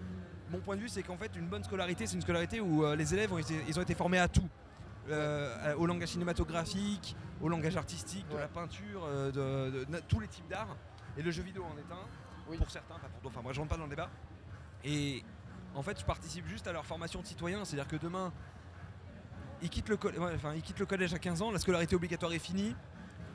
Mon 0.51 0.61
point 0.61 0.77
de 0.77 0.81
vue, 0.81 0.89
c'est 0.89 1.03
qu'en 1.03 1.17
fait, 1.17 1.35
une 1.37 1.47
bonne 1.47 1.65
scolarité, 1.65 2.07
c'est 2.07 2.15
une 2.15 2.23
scolarité 2.23 2.61
où 2.61 2.85
euh, 2.85 2.97
les 2.97 3.13
élèves 3.13 3.33
ont 3.33 3.39
été, 3.39 3.55
ils 3.69 3.79
ont 3.79 3.83
été 3.83 3.95
formés 3.95 4.19
à 4.19 4.29
tout. 4.29 4.49
Euh, 5.11 5.75
au 5.77 5.87
langage 5.87 6.09
cinématographique, 6.09 7.17
au 7.41 7.49
langage 7.49 7.77
artistique, 7.79 8.29
de 8.29 8.37
la 8.37 8.49
peinture, 8.49 9.07
de, 9.33 9.87
tous 10.07 10.21
les 10.21 10.29
types 10.29 10.49
d'art. 10.49 10.77
Et 11.17 11.23
le 11.23 11.31
jeu 11.31 11.43
vidéo 11.43 11.65
en 11.65 11.77
est 11.79 11.93
un, 11.93 12.07
Oui. 12.51 12.57
pour 12.57 12.71
certains, 12.71 12.95
pas 12.95 13.09
pour 13.09 13.21
d'autres. 13.23 13.35
Enfin, 13.37 13.43
moi, 13.43 13.53
je 13.53 13.59
rentre 13.61 13.71
pas 13.71 13.77
dans 13.77 13.85
le 13.85 13.91
débat. 13.91 14.09
Et 14.85 15.23
En 15.75 15.83
fait, 15.83 16.01
je 16.01 16.05
participe 16.05 16.47
juste 16.49 16.67
à 16.67 16.73
leur 16.73 16.85
formation 16.87 17.21
de 17.21 17.27
citoyen. 17.27 17.65
C'est-à-dire 17.65 17.87
que 17.89 17.97
demain, 17.97 18.33
ils 19.63 19.69
quittent, 19.71 19.89
le 19.89 19.97
coll- 19.97 20.19
ouais, 20.19 20.33
enfin, 20.35 20.55
ils 20.55 20.63
quittent 20.63 20.79
le 20.81 20.87
collège 20.87 21.13
à 21.15 21.19
15 21.19 21.43
ans, 21.43 21.51
la 21.51 21.59
scolarité 21.59 21.95
obligatoire 21.95 22.33
est 22.33 22.39
finie. 22.39 22.75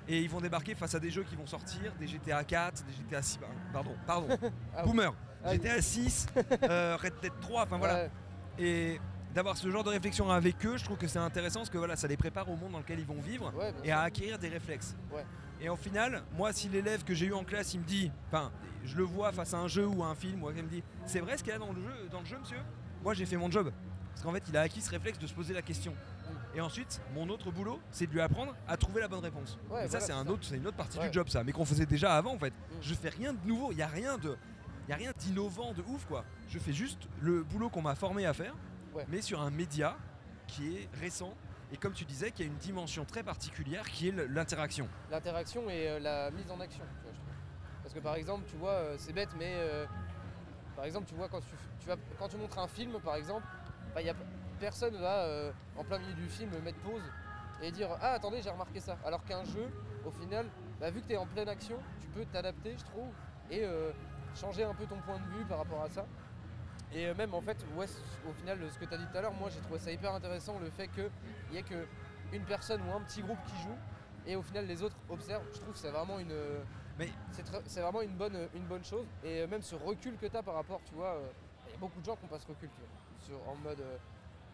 Et 0.07 0.19
ils 0.21 0.29
vont 0.29 0.41
débarquer 0.41 0.75
face 0.75 0.95
à 0.95 0.99
des 0.99 1.09
jeux 1.11 1.23
qui 1.23 1.35
vont 1.37 1.45
sortir, 1.47 1.93
des 1.97 2.07
GTA 2.07 2.43
4, 2.43 2.83
des 2.85 2.91
GTA 2.93 3.21
6, 3.21 3.39
pardon, 3.71 3.95
pardon, 4.05 4.27
Ah. 4.75 4.83
Boomer, 4.83 5.13
Ah 5.43 5.49
oui. 5.51 5.55
GTA 5.55 5.81
6, 5.81 6.25
euh, 6.63 6.97
Red 7.01 7.13
Dead 7.21 7.31
3, 7.39 7.63
enfin 7.63 7.77
voilà. 7.77 7.93
Ouais, 7.95 8.11
Et 8.59 8.99
d'avoir 9.33 9.55
ce 9.55 9.69
genre 9.71 9.83
de 9.85 9.89
réflexion 9.89 10.29
avec 10.29 10.65
eux, 10.65 10.75
je 10.75 10.83
trouve 10.83 10.97
que 10.97 11.07
c'est 11.07 11.19
intéressant 11.19 11.61
parce 11.61 11.69
que 11.69 11.77
voilà, 11.77 11.95
ça 11.95 12.07
les 12.09 12.17
prépare 12.17 12.49
au 12.49 12.57
monde 12.57 12.73
dans 12.73 12.79
lequel 12.79 12.99
ils 12.99 13.05
vont 13.05 13.21
vivre 13.21 13.53
ouais, 13.55 13.73
et 13.85 13.91
à 13.93 14.01
acquérir 14.01 14.37
des 14.39 14.49
réflexes. 14.49 14.95
Ouais. 15.13 15.25
Et 15.63 15.69
au 15.69 15.75
final, 15.77 16.23
moi, 16.37 16.51
si 16.51 16.67
l'élève 16.67 17.03
que 17.05 17.13
j'ai 17.13 17.27
eu 17.27 17.33
en 17.33 17.45
classe, 17.45 17.73
il 17.73 17.79
me 17.79 17.85
dit, 17.85 18.11
enfin, 18.27 18.51
je 18.83 18.97
le 18.97 19.03
vois 19.03 19.31
face 19.31 19.53
à 19.53 19.57
un 19.59 19.69
jeu 19.69 19.87
ou 19.87 20.03
à 20.03 20.07
un 20.07 20.15
film, 20.15 20.43
ou 20.43 20.51
il 20.51 20.61
me 20.61 20.67
dit, 20.69 20.83
c'est 21.05 21.21
vrai 21.21 21.37
ce 21.37 21.43
qu'il 21.43 21.53
y 21.53 21.55
a 21.55 21.59
dans 21.59 21.71
le 21.71 21.81
jeu, 21.81 22.09
dans 22.11 22.19
le 22.19 22.25
jeu, 22.25 22.37
monsieur? 22.37 22.57
Moi, 23.01 23.13
j'ai 23.13 23.25
fait 23.25 23.37
mon 23.37 23.49
job. 23.49 23.71
Parce 24.11 24.21
qu'en 24.23 24.33
fait, 24.33 24.43
il 24.49 24.57
a 24.57 24.61
acquis 24.61 24.81
ce 24.81 24.89
réflexe 24.91 25.17
de 25.19 25.25
se 25.25 25.33
poser 25.33 25.53
la 25.53 25.61
question. 25.61 25.95
Et 26.53 26.59
ensuite, 26.61 27.01
mon 27.15 27.29
autre 27.29 27.49
boulot, 27.49 27.79
c'est 27.91 28.05
de 28.07 28.11
lui 28.11 28.19
apprendre 28.21 28.53
à 28.67 28.75
trouver 28.77 28.99
la 29.01 29.07
bonne 29.07 29.21
réponse. 29.23 29.57
Ouais, 29.71 29.85
et 29.85 29.87
ça, 29.87 29.99
voilà, 29.99 30.05
c'est 30.05 30.11
un 30.11 30.25
ça. 30.25 30.31
autre, 30.31 30.43
c'est 30.43 30.57
une 30.57 30.67
autre 30.67 30.77
partie 30.77 30.99
Ouais. 30.99 31.07
du 31.07 31.13
job, 31.13 31.29
ça, 31.29 31.43
mais 31.45 31.51
qu'on 31.53 31.65
faisait 31.65 31.85
déjà 31.85 32.13
avant, 32.15 32.33
en 32.35 32.39
fait. 32.39 32.51
Mm. 32.51 32.75
Je 32.81 32.93
fais 32.93 33.09
rien 33.09 33.33
de 33.33 33.47
nouveau. 33.47 33.71
Il 33.71 33.77
y 33.77 33.81
a 33.81 33.87
rien 33.87 34.17
de, 34.17 34.37
il 34.87 34.91
y 34.91 34.93
a 34.93 34.97
rien 34.97 35.13
d'innovant, 35.17 35.73
de 35.73 35.81
ouf, 35.81 36.05
quoi. 36.05 36.25
Je 36.49 36.59
fais 36.59 36.73
juste 36.73 37.07
le 37.21 37.41
boulot 37.43 37.69
qu'on 37.69 37.81
m'a 37.81 37.95
formé 37.95 38.25
à 38.25 38.33
faire, 38.33 38.53
Ouais. 38.93 39.05
mais 39.09 39.21
sur 39.21 39.41
un 39.41 39.49
média 39.49 39.97
qui 40.45 40.75
est 40.75 40.89
récent. 40.99 41.33
Et 41.73 41.77
comme 41.77 41.93
tu 41.93 42.05
disais, 42.05 42.29
qui 42.29 42.43
a 42.43 42.45
une 42.45 42.57
dimension 42.57 43.03
très 43.03 43.23
particulière, 43.23 43.89
qui 43.89 44.09
est 44.09 44.11
l'interaction. 44.29 44.87
l'interaction 45.09 45.67
et 45.71 45.89
euh, 45.89 45.99
la 45.99 46.29
mise 46.29 46.49
en 46.51 46.59
action. 46.59 46.83
tu 46.97 47.01
vois, 47.01 47.11
je 47.11 47.17
trouve. 47.17 47.33
Parce 47.81 47.93
que 47.95 47.99
par 47.99 48.15
exemple, 48.15 48.43
tu 48.47 48.55
vois, 48.57 48.69
euh, 48.69 48.95
c'est 48.99 49.11
bête, 49.11 49.29
mais 49.39 49.53
euh, 49.55 49.87
par 50.75 50.85
exemple, 50.85 51.07
tu 51.07 51.15
vois, 51.15 51.27
quand 51.27 52.27
tu, 52.29 52.37
montres 52.37 52.59
un 52.59 52.67
film, 52.67 52.99
par 53.03 53.15
exemple, 53.15 53.47
bah, 53.95 54.03
y 54.03 54.09
a, 54.09 54.13
personne 54.59 54.95
va 54.97 55.51
en 55.75 55.83
plein 55.83 55.97
milieu 55.97 56.13
du 56.13 56.29
film 56.29 56.51
mettre 56.63 56.77
pause 56.79 57.01
et 57.61 57.71
dire 57.71 57.89
Ah, 57.99 58.11
attendez, 58.13 58.43
j'ai 58.43 58.51
remarqué 58.51 58.79
ça. 58.79 58.95
Alors 59.03 59.25
qu'un 59.25 59.43
jeu, 59.43 59.67
au 60.05 60.11
final, 60.11 60.45
bah, 60.79 60.91
vu 60.91 61.01
que 61.01 61.07
tu 61.07 61.13
es 61.13 61.17
en 61.17 61.25
pleine 61.25 61.49
action, 61.49 61.77
tu 61.99 62.07
peux 62.09 62.23
t'adapter, 62.25 62.75
je 62.77 62.83
trouve, 62.83 63.09
et 63.49 63.65
changer 64.35 64.63
un 64.63 64.75
peu 64.75 64.85
ton 64.85 64.99
point 65.01 65.17
de 65.17 65.37
vue 65.37 65.45
par 65.45 65.57
rapport 65.57 65.81
à 65.81 65.89
ça. 65.89 66.05
Et 66.95 67.05
euh, 67.07 67.15
même 67.15 67.33
en 67.33 67.41
fait, 67.41 67.57
ouais, 67.75 67.85
au 68.29 68.33
final, 68.33 68.59
ce 68.71 68.77
que 68.77 68.85
tu 68.85 68.93
as 68.93 68.97
dit 68.97 69.05
tout 69.11 69.17
à 69.17 69.21
l'heure, 69.21 69.33
moi 69.33 69.49
j'ai 69.49 69.59
trouvé 69.61 69.79
ça 69.79 69.91
hyper 69.91 70.13
intéressant 70.13 70.59
le 70.59 70.69
fait 70.69 70.87
qu'il 70.89 71.09
n'y 71.51 71.57
ait 71.57 71.63
que 71.63 71.85
une 72.31 72.43
personne 72.43 72.81
ou 72.87 72.91
un 72.93 73.01
petit 73.01 73.21
groupe 73.21 73.37
qui 73.47 73.55
joue 73.63 73.75
et 74.25 74.35
au 74.35 74.41
final 74.41 74.65
les 74.65 74.81
autres 74.81 74.95
observent. 75.09 75.43
Je 75.53 75.59
trouve 75.59 75.73
que 75.73 75.79
c'est 75.79 75.89
vraiment 75.91 76.19
une. 76.19 76.33
Mais- 76.99 77.09
c'est 77.65 77.81
vraiment 77.81 78.01
une 78.01 78.15
bonne, 78.15 78.47
une 78.53 78.65
bonne 78.65 78.83
chose. 78.83 79.05
Et 79.23 79.41
euh, 79.41 79.47
même 79.47 79.61
ce 79.63 79.75
recul 79.75 80.15
que 80.17 80.27
tu 80.27 80.37
as 80.37 80.43
par 80.43 80.53
rapport, 80.55 80.79
tu 80.85 80.93
vois, 80.93 81.15
euh, 81.15 81.27
il 81.67 81.71
y 81.71 81.75
a 81.75 81.79
beaucoup 81.79 81.99
de 81.99 82.05
gens 82.05 82.15
qui 82.15 82.23
n'ont 82.23 82.29
pas 82.29 82.39
ce 82.39 82.47
recul, 82.47 82.69
tu 82.69 82.81
vois, 82.81 82.89
sur- 83.39 83.49
en 83.49 83.55
mode. 83.55 83.79
euh, 83.81 83.97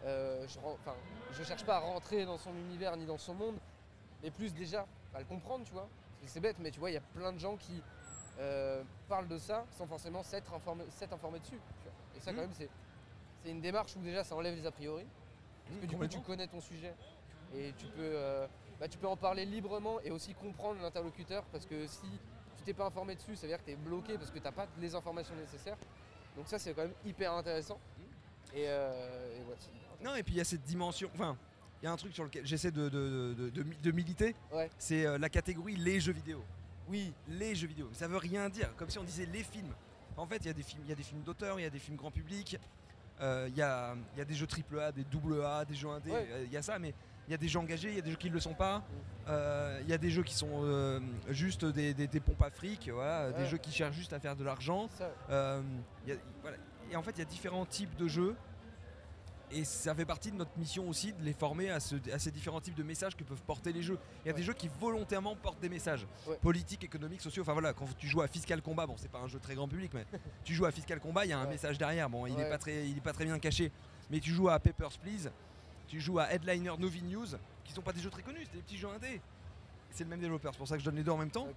euh, 0.06 0.46
je, 0.48 0.58
ren- 0.58 0.76
enfin, 0.80 0.94
je 1.32 1.42
cherche 1.44 1.64
pas 1.66 1.76
à 1.76 1.80
rentrer 1.80 2.24
dans 2.24 2.38
son 2.38 2.54
univers 2.56 2.96
ni 2.96 3.04
dans 3.04 3.18
son 3.18 3.34
monde, 3.34 3.56
mais 4.22 4.30
plus 4.30 4.54
déjà 4.54 4.86
à 5.14 5.18
le 5.18 5.26
comprendre, 5.26 5.64
tu 5.66 5.72
vois. 5.74 5.88
C'est- 6.22 6.28
C'est 6.28 6.40
bête, 6.40 6.56
mais 6.58 6.70
tu 6.70 6.80
vois, 6.80 6.90
il 6.90 6.94
y 6.94 6.96
a 6.96 7.02
plein 7.14 7.32
de 7.32 7.38
gens 7.38 7.56
qui 7.56 7.82
euh, 8.38 8.82
parlent 9.08 9.28
de 9.28 9.36
ça 9.36 9.66
sans 9.72 9.86
forcément 9.86 10.22
s'être 10.22 10.54
informé, 10.54 10.84
s'être 10.88 11.12
informé 11.12 11.38
dessus. 11.40 11.58
Et 12.20 12.24
ça, 12.24 12.32
quand 12.32 12.40
même, 12.42 12.50
c'est 12.52 12.68
une 13.50 13.60
démarche 13.60 13.96
où 13.96 14.00
déjà 14.00 14.22
ça 14.24 14.34
enlève 14.36 14.54
les 14.54 14.66
a 14.66 14.70
priori. 14.70 15.04
Parce 15.66 15.80
que 15.80 15.86
du 15.86 15.96
coup, 15.96 16.06
tu 16.06 16.20
connais 16.20 16.46
ton 16.46 16.60
sujet 16.60 16.94
et 17.54 17.72
tu 17.78 17.86
peux, 17.86 18.02
euh, 18.02 18.46
bah, 18.78 18.88
tu 18.88 18.98
peux 18.98 19.06
en 19.06 19.16
parler 19.16 19.44
librement 19.44 20.00
et 20.00 20.10
aussi 20.10 20.34
comprendre 20.34 20.80
l'interlocuteur 20.82 21.44
parce 21.52 21.64
que 21.66 21.86
si 21.86 22.06
tu 22.58 22.64
t'es 22.64 22.74
pas 22.74 22.86
informé 22.86 23.14
dessus, 23.14 23.36
ça 23.36 23.42
veut 23.42 23.48
dire 23.48 23.58
que 23.58 23.64
tu 23.64 23.70
es 23.72 23.76
bloqué 23.76 24.18
parce 24.18 24.30
que 24.30 24.38
tu 24.38 24.44
n'as 24.44 24.52
pas 24.52 24.66
les 24.80 24.94
informations 24.94 25.34
nécessaires. 25.36 25.76
Donc 26.36 26.48
ça, 26.48 26.58
c'est 26.58 26.74
quand 26.74 26.82
même 26.82 26.92
hyper 27.06 27.32
intéressant. 27.32 27.78
Et, 28.54 28.64
euh, 28.66 29.36
et 29.36 29.38
ouais, 29.44 29.54
intéressant. 29.54 30.04
Non, 30.04 30.14
et 30.16 30.22
puis 30.22 30.34
il 30.34 30.38
y 30.38 30.40
a 30.40 30.44
cette 30.44 30.62
dimension. 30.64 31.08
Enfin, 31.14 31.36
il 31.82 31.86
y 31.86 31.88
a 31.88 31.92
un 31.92 31.96
truc 31.96 32.12
sur 32.14 32.24
lequel 32.24 32.44
j'essaie 32.46 32.70
de, 32.72 32.88
de, 32.88 33.34
de- 33.38 33.50
de- 33.50 33.62
de 33.82 33.90
militer. 33.92 34.34
Ouais. 34.52 34.68
C'est 34.78 35.06
euh, 35.06 35.18
la 35.18 35.28
catégorie 35.28 35.76
les 35.76 36.00
jeux 36.00 36.12
vidéo. 36.12 36.42
Oui, 36.88 37.12
Les 37.28 37.54
jeux 37.54 37.68
vidéo. 37.68 37.88
Ça 37.92 38.08
veut 38.08 38.16
rien 38.16 38.48
dire. 38.48 38.74
Comme 38.76 38.90
si 38.90 38.98
on 38.98 39.04
disait 39.04 39.26
les 39.26 39.44
films. 39.44 39.72
En 40.16 40.26
fait, 40.26 40.36
il 40.38 40.46
y 40.46 40.50
a 40.50 40.52
des 40.54 40.62
films, 40.62 40.82
il 40.84 40.90
y 40.90 40.92
a 40.92 40.96
des 40.96 41.02
films 41.02 41.22
d'auteur, 41.22 41.58
il 41.58 41.62
y 41.62 41.66
a 41.66 41.70
des 41.70 41.78
films 41.78 41.96
grand 41.96 42.10
public. 42.10 42.58
euh, 43.20 43.46
Il 43.48 43.56
y, 43.56 43.62
a, 43.62 43.94
il 44.14 44.18
y 44.18 44.22
a 44.22 44.24
des 44.24 44.34
jeux 44.34 44.46
AAA, 44.46 44.92
des 44.92 45.04
double 45.04 45.42
A, 45.44 45.64
des 45.64 45.74
jeux 45.74 45.88
indés. 45.88 46.10
Ouais. 46.10 46.28
euh, 46.32 46.44
Il 46.46 46.52
y 46.52 46.56
a 46.56 46.62
ça, 46.62 46.78
mais 46.78 46.94
il 47.28 47.30
y 47.30 47.34
a 47.34 47.36
des 47.38 47.48
jeux 47.48 47.58
engagés, 47.60 47.88
il 47.90 47.94
y 47.96 47.98
a 47.98 48.02
des 48.02 48.10
jeux 48.10 48.16
qui 48.16 48.28
ne 48.28 48.34
le 48.34 48.40
sont 48.40 48.54
pas. 48.54 48.82
Euh, 49.28 49.78
Il 49.82 49.88
y 49.88 49.92
a 49.92 49.98
des 49.98 50.10
jeux 50.10 50.22
qui 50.22 50.34
sont 50.34 50.62
euh, 50.64 51.00
juste 51.28 51.64
des, 51.64 51.94
des- 51.94 52.06
des 52.08 52.20
pompes 52.20 52.42
à 52.42 52.50
fric, 52.50 52.88
voilà, 52.92 53.30
des 53.32 53.46
jeux 53.46 53.58
qui 53.58 53.70
cherchent 53.72 53.94
juste 53.96 54.12
à 54.12 54.20
faire 54.20 54.36
de 54.36 54.42
l'argent. 54.44 54.88
Euh, 55.30 55.62
voilà. 56.42 56.56
Et 56.90 56.96
en 56.96 57.02
fait, 57.02 57.12
il 57.12 57.18
y 57.18 57.22
a 57.22 57.26
différents 57.26 57.66
types 57.66 57.94
de 57.96 58.08
jeux. 58.08 58.34
Et 59.52 59.64
ça 59.64 59.94
fait 59.94 60.04
partie 60.04 60.30
de 60.30 60.36
notre 60.36 60.56
mission 60.58 60.88
aussi 60.88 61.12
de 61.12 61.22
les 61.24 61.32
former 61.32 61.70
à, 61.70 61.80
ce- 61.80 61.96
à 62.12 62.18
ces 62.18 62.30
différents 62.30 62.60
types 62.60 62.74
de 62.76 62.82
messages 62.84 63.16
que 63.16 63.24
peuvent 63.24 63.42
porter 63.42 63.72
les 63.72 63.82
jeux. 63.82 63.98
Il 64.24 64.28
y 64.28 64.30
a 64.30 64.32
Ouais. 64.32 64.38
des 64.38 64.44
jeux 64.44 64.52
qui 64.52 64.68
volontairement 64.80 65.34
portent 65.34 65.60
des 65.60 65.68
messages 65.68 66.06
Ouais. 66.26 66.36
politiques, 66.40 66.84
économiques, 66.84 67.20
sociaux. 67.20 67.42
Enfin 67.42 67.52
voilà, 67.52 67.72
quand 67.72 67.86
tu 67.98 68.06
joues 68.06 68.22
à 68.22 68.28
Fiscal 68.28 68.62
Combat, 68.62 68.86
bon, 68.86 68.94
c'est 68.96 69.10
pas 69.10 69.18
un 69.18 69.26
jeu 69.28 69.40
très 69.40 69.54
grand 69.56 69.66
public, 69.68 69.90
mais 69.94 70.06
tu 70.44 70.54
joues 70.54 70.66
à 70.66 70.70
Fiscal 70.70 71.00
Combat, 71.00 71.24
il 71.24 71.30
y 71.30 71.32
a 71.32 71.38
un 71.38 71.44
Ouais. 71.44 71.50
message 71.50 71.78
derrière. 71.78 72.08
Bon, 72.08 72.26
il 72.26 72.32
est 72.34 72.36
Ouais. 72.44 72.48
pas 72.48 72.58
très, 72.58 72.88
il 72.88 72.96
est 72.96 73.00
pas 73.02 73.12
très 73.12 73.24
bien 73.24 73.38
caché. 73.40 73.72
Mais 74.10 74.20
tu 74.20 74.30
joues 74.32 74.48
à 74.48 74.58
Papers 74.60 74.98
Please, 74.98 75.30
tu 75.88 76.00
joues 76.00 76.18
à 76.20 76.32
Headliner 76.32 76.72
Novi 76.78 77.02
News, 77.02 77.26
qui 77.64 77.72
sont 77.72 77.82
pas 77.82 77.92
des 77.92 78.00
jeux 78.00 78.10
très 78.10 78.22
connus, 78.22 78.44
c'est 78.44 78.56
des 78.56 78.62
petits 78.62 78.78
jeux 78.78 78.88
indés. 78.88 79.20
C'est 79.90 80.04
le 80.04 80.10
même 80.10 80.20
développeur, 80.20 80.52
c'est 80.52 80.58
pour 80.58 80.68
ça 80.68 80.74
que 80.76 80.80
je 80.80 80.84
donne 80.84 80.96
les 80.96 81.02
deux 81.02 81.10
en 81.10 81.16
même 81.18 81.30
temps 81.32 81.48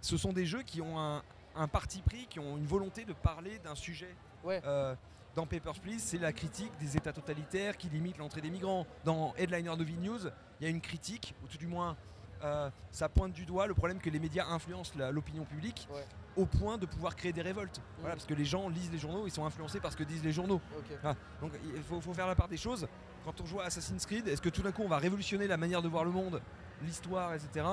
ce 0.00 0.16
sont 0.16 0.32
des 0.32 0.46
jeux 0.46 0.62
qui 0.62 0.80
ont 0.80 0.96
un, 0.98 1.22
un 1.56 1.66
parti 1.66 2.02
pris, 2.02 2.26
qui 2.28 2.38
ont 2.38 2.56
une 2.56 2.66
volonté 2.66 3.04
de 3.04 3.12
parler 3.14 3.58
d'un 3.58 3.74
sujet. 3.74 4.14
Ouais. 4.44 4.60
Euh, 4.64 4.94
dans 5.34 5.46
Papers, 5.46 5.78
Please, 5.80 5.98
c'est 6.00 6.18
la 6.18 6.32
critique 6.32 6.72
des 6.80 6.96
États 6.96 7.12
totalitaires 7.12 7.76
qui 7.76 7.88
limitent 7.88 8.18
l'entrée 8.18 8.40
des 8.40 8.50
migrants. 8.50 8.86
Dans 9.04 9.34
Headliner 9.36 9.76
Novi 9.76 9.96
News, 9.96 10.18
il 10.60 10.64
y 10.64 10.66
a 10.66 10.70
une 10.70 10.80
critique, 10.80 11.34
ou 11.44 11.46
tout 11.46 11.58
du 11.58 11.66
moins, 11.68 11.96
euh, 12.42 12.70
ça 12.90 13.08
pointe 13.08 13.32
du 13.32 13.44
doigt 13.46 13.66
le 13.66 13.74
problème 13.74 14.00
que 14.00 14.10
les 14.10 14.18
médias 14.18 14.46
influencent 14.46 14.92
l'opinion 15.12 15.44
publique 15.44 15.86
Ouais. 15.92 16.04
au 16.36 16.46
point 16.46 16.76
de 16.78 16.86
pouvoir 16.86 17.14
créer 17.14 17.32
des 17.32 17.42
révoltes. 17.42 17.80
Voilà, 17.98 18.14
Mhm. 18.14 18.18
parce 18.18 18.26
que 18.26 18.34
les 18.34 18.44
gens 18.44 18.68
lisent 18.68 18.90
les 18.90 18.98
journaux, 18.98 19.26
ils 19.26 19.30
sont 19.32 19.44
influencés 19.44 19.80
par 19.80 19.92
ce 19.92 19.96
que 19.96 20.04
disent 20.04 20.24
les 20.24 20.32
journaux. 20.32 20.60
Donc 21.40 21.52
il 21.74 21.82
faut, 21.82 22.00
faut 22.00 22.14
faire 22.14 22.26
la 22.26 22.34
part 22.34 22.48
des 22.48 22.56
choses. 22.56 22.88
Quand 23.24 23.40
on 23.40 23.46
joue 23.46 23.60
à 23.60 23.64
Assassin's 23.64 24.06
Creed, 24.06 24.26
est-ce 24.28 24.40
que 24.42 24.48
tout 24.48 24.62
d'un 24.62 24.72
coup 24.72 24.82
on 24.82 24.88
va 24.88 24.98
révolutionner 24.98 25.46
la 25.46 25.56
manière 25.56 25.82
de 25.82 25.88
voir 25.88 26.04
le 26.04 26.10
monde, 26.10 26.40
l'histoire, 26.82 27.34
etc. 27.34 27.66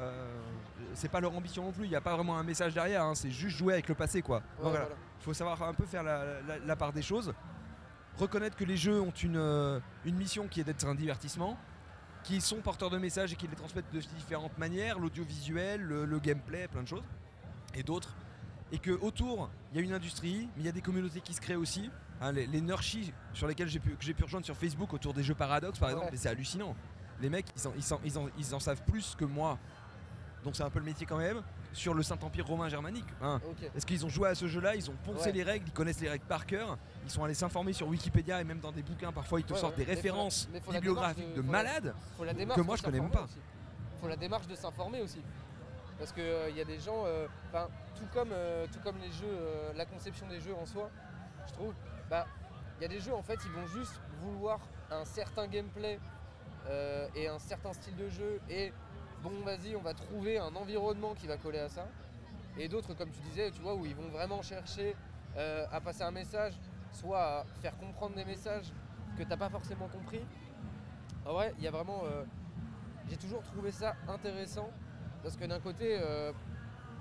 Euh, 0.00 0.40
c'est 0.94 1.08
pas 1.10 1.20
leur 1.20 1.34
ambition 1.34 1.64
non 1.64 1.72
plus, 1.72 1.84
il 1.84 1.90
n'y 1.90 1.96
a 1.96 2.00
pas 2.00 2.14
vraiment 2.14 2.38
un 2.38 2.42
message 2.42 2.74
derrière, 2.74 3.02
hein, 3.02 3.14
c'est 3.14 3.30
juste 3.30 3.56
jouer 3.56 3.72
avec 3.74 3.88
le 3.88 3.94
passé 3.94 4.20
quoi. 4.22 4.38
Ouais, 4.38 4.42
Donc 4.62 4.70
voilà, 4.70 4.78
voilà. 4.80 4.94
il 5.20 5.24
faut 5.24 5.32
savoir 5.34 5.62
un 5.62 5.72
peu 5.74 5.84
faire 5.86 6.02
la, 6.02 6.40
la- 6.42 6.58
la 6.58 6.76
part 6.76 6.92
des 6.92 7.02
choses, 7.02 7.32
reconnaître 8.18 8.56
que 8.56 8.64
les 8.64 8.76
jeux 8.76 9.00
ont 9.00 9.10
une, 9.10 9.36
euh, 9.36 9.80
une 10.04 10.16
mission 10.16 10.48
qui 10.48 10.60
est 10.60 10.64
d'être 10.64 10.86
un 10.86 10.94
divertissement, 10.94 11.56
qui 12.22 12.40
sont 12.40 12.56
porteurs 12.56 12.90
de 12.90 12.98
messages 12.98 13.32
et 13.32 13.36
qui 13.36 13.46
les 13.46 13.56
transmettent 13.56 13.90
de 13.92 14.00
différentes 14.00 14.56
manières, 14.58 14.98
l'audiovisuel, 14.98 15.80
le, 15.80 16.04
le 16.04 16.18
gameplay, 16.18 16.66
plein 16.68 16.82
de 16.82 16.88
choses, 16.88 17.04
et 17.74 17.82
d'autres. 17.82 18.14
Et 18.72 18.78
que 18.78 18.90
autour, 18.90 19.48
il 19.72 19.76
y 19.78 19.80
a 19.80 19.84
une 19.84 19.92
industrie, 19.92 20.48
mais 20.56 20.62
il 20.62 20.66
y 20.66 20.68
a 20.68 20.72
des 20.72 20.80
communautés 20.82 21.20
qui 21.20 21.32
se 21.34 21.40
créent 21.40 21.54
aussi. 21.56 21.90
Hein, 22.20 22.32
les, 22.32 22.46
les 22.46 22.60
nurshis 22.60 23.12
sur 23.32 23.46
lesquels 23.46 23.68
j'ai 23.68 23.78
pu, 23.78 23.90
que 23.90 24.02
j'ai 24.04 24.14
pu 24.14 24.24
rejoindre 24.24 24.44
sur 24.46 24.56
Facebook 24.56 24.92
autour 24.92 25.12
des 25.14 25.22
jeux 25.22 25.34
Paradox 25.34 25.78
par 25.78 25.90
exemple, 25.90 26.12
et 26.14 26.16
c'est 26.16 26.28
hallucinant. 26.30 26.74
Les 27.20 27.30
mecs, 27.30 27.46
ils 27.56 27.68
en, 27.68 27.72
ils, 27.76 27.94
en, 27.94 28.00
ils 28.04 28.18
en- 28.18 28.28
ils 28.38 28.54
en 28.54 28.60
savent 28.60 28.82
plus 28.82 29.14
que 29.16 29.24
moi, 29.24 29.58
donc 30.46 30.54
c'est 30.54 30.62
un 30.62 30.70
peu 30.70 30.78
le 30.78 30.84
métier 30.84 31.04
quand 31.06 31.16
même, 31.18 31.42
sur 31.72 31.92
le 31.92 32.04
Saint-Empire 32.04 32.46
romain 32.46 32.68
germanique. 32.68 33.04
hein. 33.20 33.40
Ok. 33.50 33.68
Est-ce 33.74 33.84
qu'ils 33.84 34.06
ont 34.06 34.08
joué 34.08 34.28
à 34.28 34.34
ce 34.36 34.46
jeu-là 34.46 34.76
Ils 34.76 34.88
ont 34.88 34.94
poncé 35.04 35.26
Ouais. 35.26 35.32
les 35.32 35.42
règles, 35.42 35.64
ils 35.66 35.72
connaissent 35.72 36.00
les 36.00 36.08
règles 36.08 36.24
par 36.24 36.46
cœur, 36.46 36.78
ils 37.04 37.10
sont 37.10 37.24
allés 37.24 37.34
s'informer 37.34 37.72
sur 37.72 37.88
Wikipédia 37.88 38.40
et 38.40 38.44
même 38.44 38.60
dans 38.60 38.70
des 38.70 38.82
bouquins, 38.84 39.10
parfois 39.10 39.40
ils 39.40 39.44
te 39.44 39.52
Ouais, 39.54 39.58
sortent 39.58 39.76
ouais. 39.76 39.84
des 39.84 39.92
références 39.92 40.48
faut 40.64 40.70
bibliographiques 40.70 41.34
de, 41.34 41.42
malades. 41.42 41.94
que 42.54 42.60
moi, 42.60 42.76
je 42.76 42.82
connais 42.84 43.00
même 43.00 43.10
pas. 43.10 43.24
aussi. 43.24 43.40
faut 44.00 44.06
la 44.06 44.16
démarche 44.16 44.46
de 44.46 44.54
s'informer 44.54 45.02
aussi. 45.02 45.20
Parce 45.98 46.12
qu'il 46.12 46.54
y 46.56 46.60
a 46.60 46.64
des 46.64 46.78
gens, 46.78 47.02
euh, 47.06 47.26
tout, 47.96 48.04
comme, 48.14 48.28
euh, 48.30 48.66
tout 48.72 48.78
comme 48.84 48.98
les 48.98 49.10
jeux, 49.10 49.24
euh, 49.26 49.72
la 49.74 49.84
conception 49.86 50.28
des 50.28 50.40
jeux 50.40 50.54
en 50.54 50.64
soi, 50.66 50.90
je 51.48 51.52
trouve, 51.54 51.74
bah, 52.08 52.24
il 52.78 52.82
y 52.82 52.84
a 52.84 52.88
des 52.88 53.00
jeux 53.00 53.14
en 53.14 53.22
fait, 53.22 53.38
ils 53.44 53.50
vont 53.50 53.66
juste 53.66 54.00
vouloir 54.20 54.60
un 54.92 55.04
certain 55.04 55.48
gameplay 55.48 55.98
euh, 56.68 57.08
et 57.16 57.26
un 57.26 57.38
certain 57.40 57.72
style 57.72 57.96
de 57.96 58.08
jeu 58.10 58.40
et 58.48 58.72
bon, 59.22 59.30
vas-y, 59.44 59.76
on 59.76 59.82
va 59.82 59.94
trouver 59.94 60.38
un 60.38 60.54
environnement 60.54 61.14
qui 61.14 61.26
va 61.26 61.36
coller 61.36 61.58
à 61.58 61.68
ça. 61.68 61.88
Et 62.58 62.68
d'autres, 62.68 62.94
comme 62.94 63.10
tu 63.10 63.20
disais, 63.20 63.50
tu 63.50 63.60
vois, 63.60 63.74
où 63.74 63.84
ils 63.84 63.94
vont 63.94 64.08
vraiment 64.08 64.42
chercher 64.42 64.96
euh, 65.36 65.66
à 65.70 65.80
passer 65.80 66.02
un 66.02 66.10
message, 66.10 66.54
soit 66.92 67.40
à 67.40 67.44
faire 67.60 67.76
comprendre 67.76 68.14
des 68.16 68.24
messages 68.24 68.72
que 69.18 69.22
t'as 69.22 69.36
pas 69.36 69.50
forcément 69.50 69.88
compris. 69.88 70.24
En 71.26 71.34
vrai, 71.34 71.54
il 71.58 71.64
y 71.64 71.68
a 71.68 71.70
vraiment. 71.70 72.02
euh, 72.04 72.24
j'ai 73.08 73.16
toujours 73.16 73.42
trouvé 73.42 73.70
ça 73.70 73.94
intéressant 74.08 74.70
parce 75.22 75.36
que 75.36 75.44
d'un 75.44 75.60
côté, 75.60 75.98
euh, 76.00 76.32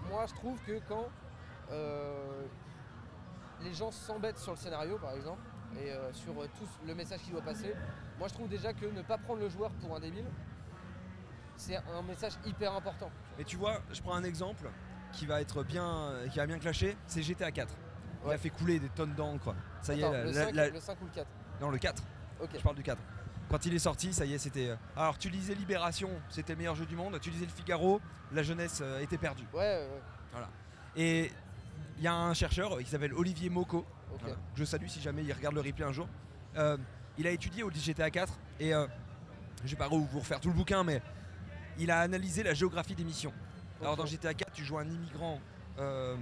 moi 0.10 0.26
je 0.28 0.34
trouve 0.36 0.62
que 0.62 0.80
quand 0.88 1.08
les 3.64 3.74
gens 3.74 3.90
s'embêtent 3.90 4.38
sur 4.38 4.52
le 4.52 4.58
scénario 4.58 5.00
par 5.00 5.14
exemple 5.14 5.42
et 5.80 5.90
sur 6.14 6.34
tout 6.34 6.68
le 6.86 6.94
message 6.94 7.22
qui 7.22 7.32
doit 7.32 7.42
passer, 7.42 7.74
moi 8.20 8.28
je 8.28 8.36
trouve 8.36 8.48
déjà 8.48 8.72
que 8.72 8.86
ne 8.86 9.02
pas 9.02 9.18
prendre 9.18 9.40
le 9.40 9.50
joueur 9.50 9.72
pour 9.72 9.96
un 9.96 10.00
débile, 10.00 10.26
c'est 11.58 11.78
un 11.78 12.02
message 12.08 12.34
hyper 12.46 12.74
important. 12.74 13.10
Mais 13.38 13.44
tu 13.44 13.58
vois, 13.58 13.82
je 13.92 14.02
prends 14.02 14.16
un 14.16 14.24
exemple 14.24 14.70
qui 15.12 15.26
va 15.26 15.42
être 15.42 15.64
bien, 15.64 16.12
qui 16.32 16.38
va 16.38 16.46
bien 16.46 16.60
clasher, 16.60 16.98
c'est 17.08 17.22
GTA 17.22 17.52
4. 17.52 17.74
Il 18.24 18.28
Ouais. 18.30 18.36
a 18.36 18.38
fait 18.38 18.50
couler 18.50 18.80
des 18.80 18.90
tonnes 18.90 19.14
d'encre. 19.14 19.54
Ça 19.82 19.94
y 19.94 20.02
est, 20.02 20.10
le, 20.12 20.32
la- 20.32 20.46
5, 20.46 20.56
la- 20.56 20.70
le 20.70 20.80
5 20.80 21.02
ou 21.02 21.06
le 21.06 21.12
4 21.12 21.28
non, 21.62 21.70
le 21.70 21.78
4. 21.78 22.04
Ok. 22.42 22.50
Je 22.58 22.62
parle 22.62 22.76
du 22.76 22.84
4. 22.84 23.02
Quand 23.50 23.66
il 23.66 23.74
est 23.76 23.80
sorti, 23.80 24.12
ça 24.14 24.26
y 24.26 24.34
est, 24.34 24.38
c'était. 24.40 24.70
euh, 24.70 24.76
Alors, 24.98 25.18
tu 25.18 25.30
lisais 25.30 25.54
Libération, 25.54 26.10
c'était 26.30 26.54
le 26.54 26.58
meilleur 26.58 26.76
jeu 26.76 26.86
du 26.86 26.96
monde. 26.96 27.18
Tu 27.22 27.30
lisais 27.30 27.46
Le 27.46 27.52
Figaro, 27.52 28.02
la 28.34 28.42
jeunesse 28.44 28.80
euh, 28.82 29.00
était 29.02 29.18
perdue. 29.20 29.46
Ouais, 29.54 29.60
ouais, 29.60 29.88
ouais. 30.40 30.42
Et 30.98 31.32
il 31.98 32.04
y 32.04 32.08
a 32.08 32.14
un 32.16 32.34
chercheur 32.34 32.78
qui 32.80 32.86
s'appelle 32.86 33.14
Olivier 33.14 33.50
Moko, 33.50 33.86
Ok. 34.14 34.22
Voilà. 34.22 34.36
Je 34.56 34.64
salue 34.66 34.88
si 34.88 35.00
jamais 35.02 35.24
il 35.24 35.32
regarde 35.34 35.56
le 35.56 35.62
replay 35.62 35.86
un 35.86 35.92
jour. 35.92 36.08
Euh, 36.58 36.78
il 37.18 37.28
a 37.28 37.32
étudié 37.32 37.64
au 37.64 37.70
GTA 37.72 38.10
4 38.10 38.34
et 38.60 38.74
euh, 38.74 38.88
je 39.64 39.72
vais 39.72 39.76
pas 39.78 39.88
vous 39.88 40.08
refaire 40.14 40.40
tout 40.40 40.50
le 40.50 40.56
bouquin, 40.56 40.84
mais 40.84 41.02
il 41.80 41.92
a 41.92 42.00
analysé 42.00 42.44
la 42.44 42.54
géographie 42.54 42.96
des 42.96 43.04
missions. 43.04 43.34
Alors 43.82 43.96
dans 43.98 44.06
GTA 44.06 44.34
4, 44.34 44.52
tu 44.54 44.64
joues 44.64 44.78
un 44.78 44.88
immigrant 44.90 45.40
euh, 45.80 46.16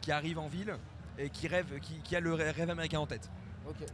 qui 0.00 0.12
arrive 0.12 0.38
en 0.38 0.48
ville 0.48 0.74
et 1.18 1.30
qui 1.30 1.48
rêve, 1.48 1.78
qui, 1.80 1.94
qui 2.02 2.14
a 2.16 2.20
le 2.20 2.34
rê- 2.34 2.50
rêve 2.50 2.70
américain 2.70 2.98
en 3.00 3.06
tête. 3.06 3.30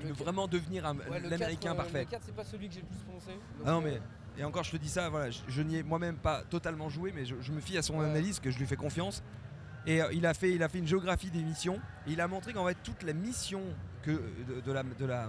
Il 0.00 0.06
veut 0.06 0.12
vraiment 0.12 0.48
devenir 0.48 0.84
ouais, 1.10 1.20
l'américain 1.20 1.70
4, 1.70 1.72
euh, 1.72 1.76
parfait. 1.76 2.00
Le 2.04 2.10
4, 2.10 2.22
c'est 2.24 2.34
pas 2.34 2.44
celui 2.44 2.68
que 2.68 2.74
j'ai 2.74 2.80
le 2.80 2.86
plus 2.86 2.98
Ah 3.64 3.72
non 3.72 3.78
euh, 3.78 3.84
mais 3.84 4.00
et 4.38 4.44
encore 4.44 4.64
je 4.64 4.72
te 4.72 4.76
dis 4.76 4.88
ça, 4.88 5.08
voilà, 5.08 5.30
je, 5.30 5.40
je 5.48 5.62
n'y 5.62 5.76
ai 5.76 5.82
moi-même 5.82 6.16
pas 6.16 6.42
totalement 6.42 6.88
joué, 6.88 7.12
mais 7.14 7.24
je, 7.24 7.36
je 7.40 7.52
me 7.52 7.60
fie 7.60 7.78
à 7.78 7.82
son 7.82 7.98
Ouais. 7.98 8.04
analyse, 8.06 8.38
que 8.40 8.50
je 8.50 8.58
lui 8.58 8.66
fais 8.66 8.76
confiance. 8.76 9.22
Et 9.86 10.02
euh, 10.02 10.12
il, 10.12 10.26
a 10.26 10.34
fait, 10.34 10.52
il 10.52 10.62
a 10.62 10.68
fait 10.68 10.78
une 10.78 10.86
géographie 10.86 11.30
des 11.30 11.42
missions, 11.42 11.76
et 12.06 12.12
il 12.12 12.20
a 12.20 12.28
montré 12.28 12.52
qu'en 12.52 12.66
fait 12.66 12.76
toute 12.82 13.02
la 13.02 13.12
mission 13.12 13.62
que, 14.02 14.10
de, 14.10 14.60
de 14.60 14.72
la, 14.72 14.82
de, 14.82 15.04
la, 15.06 15.28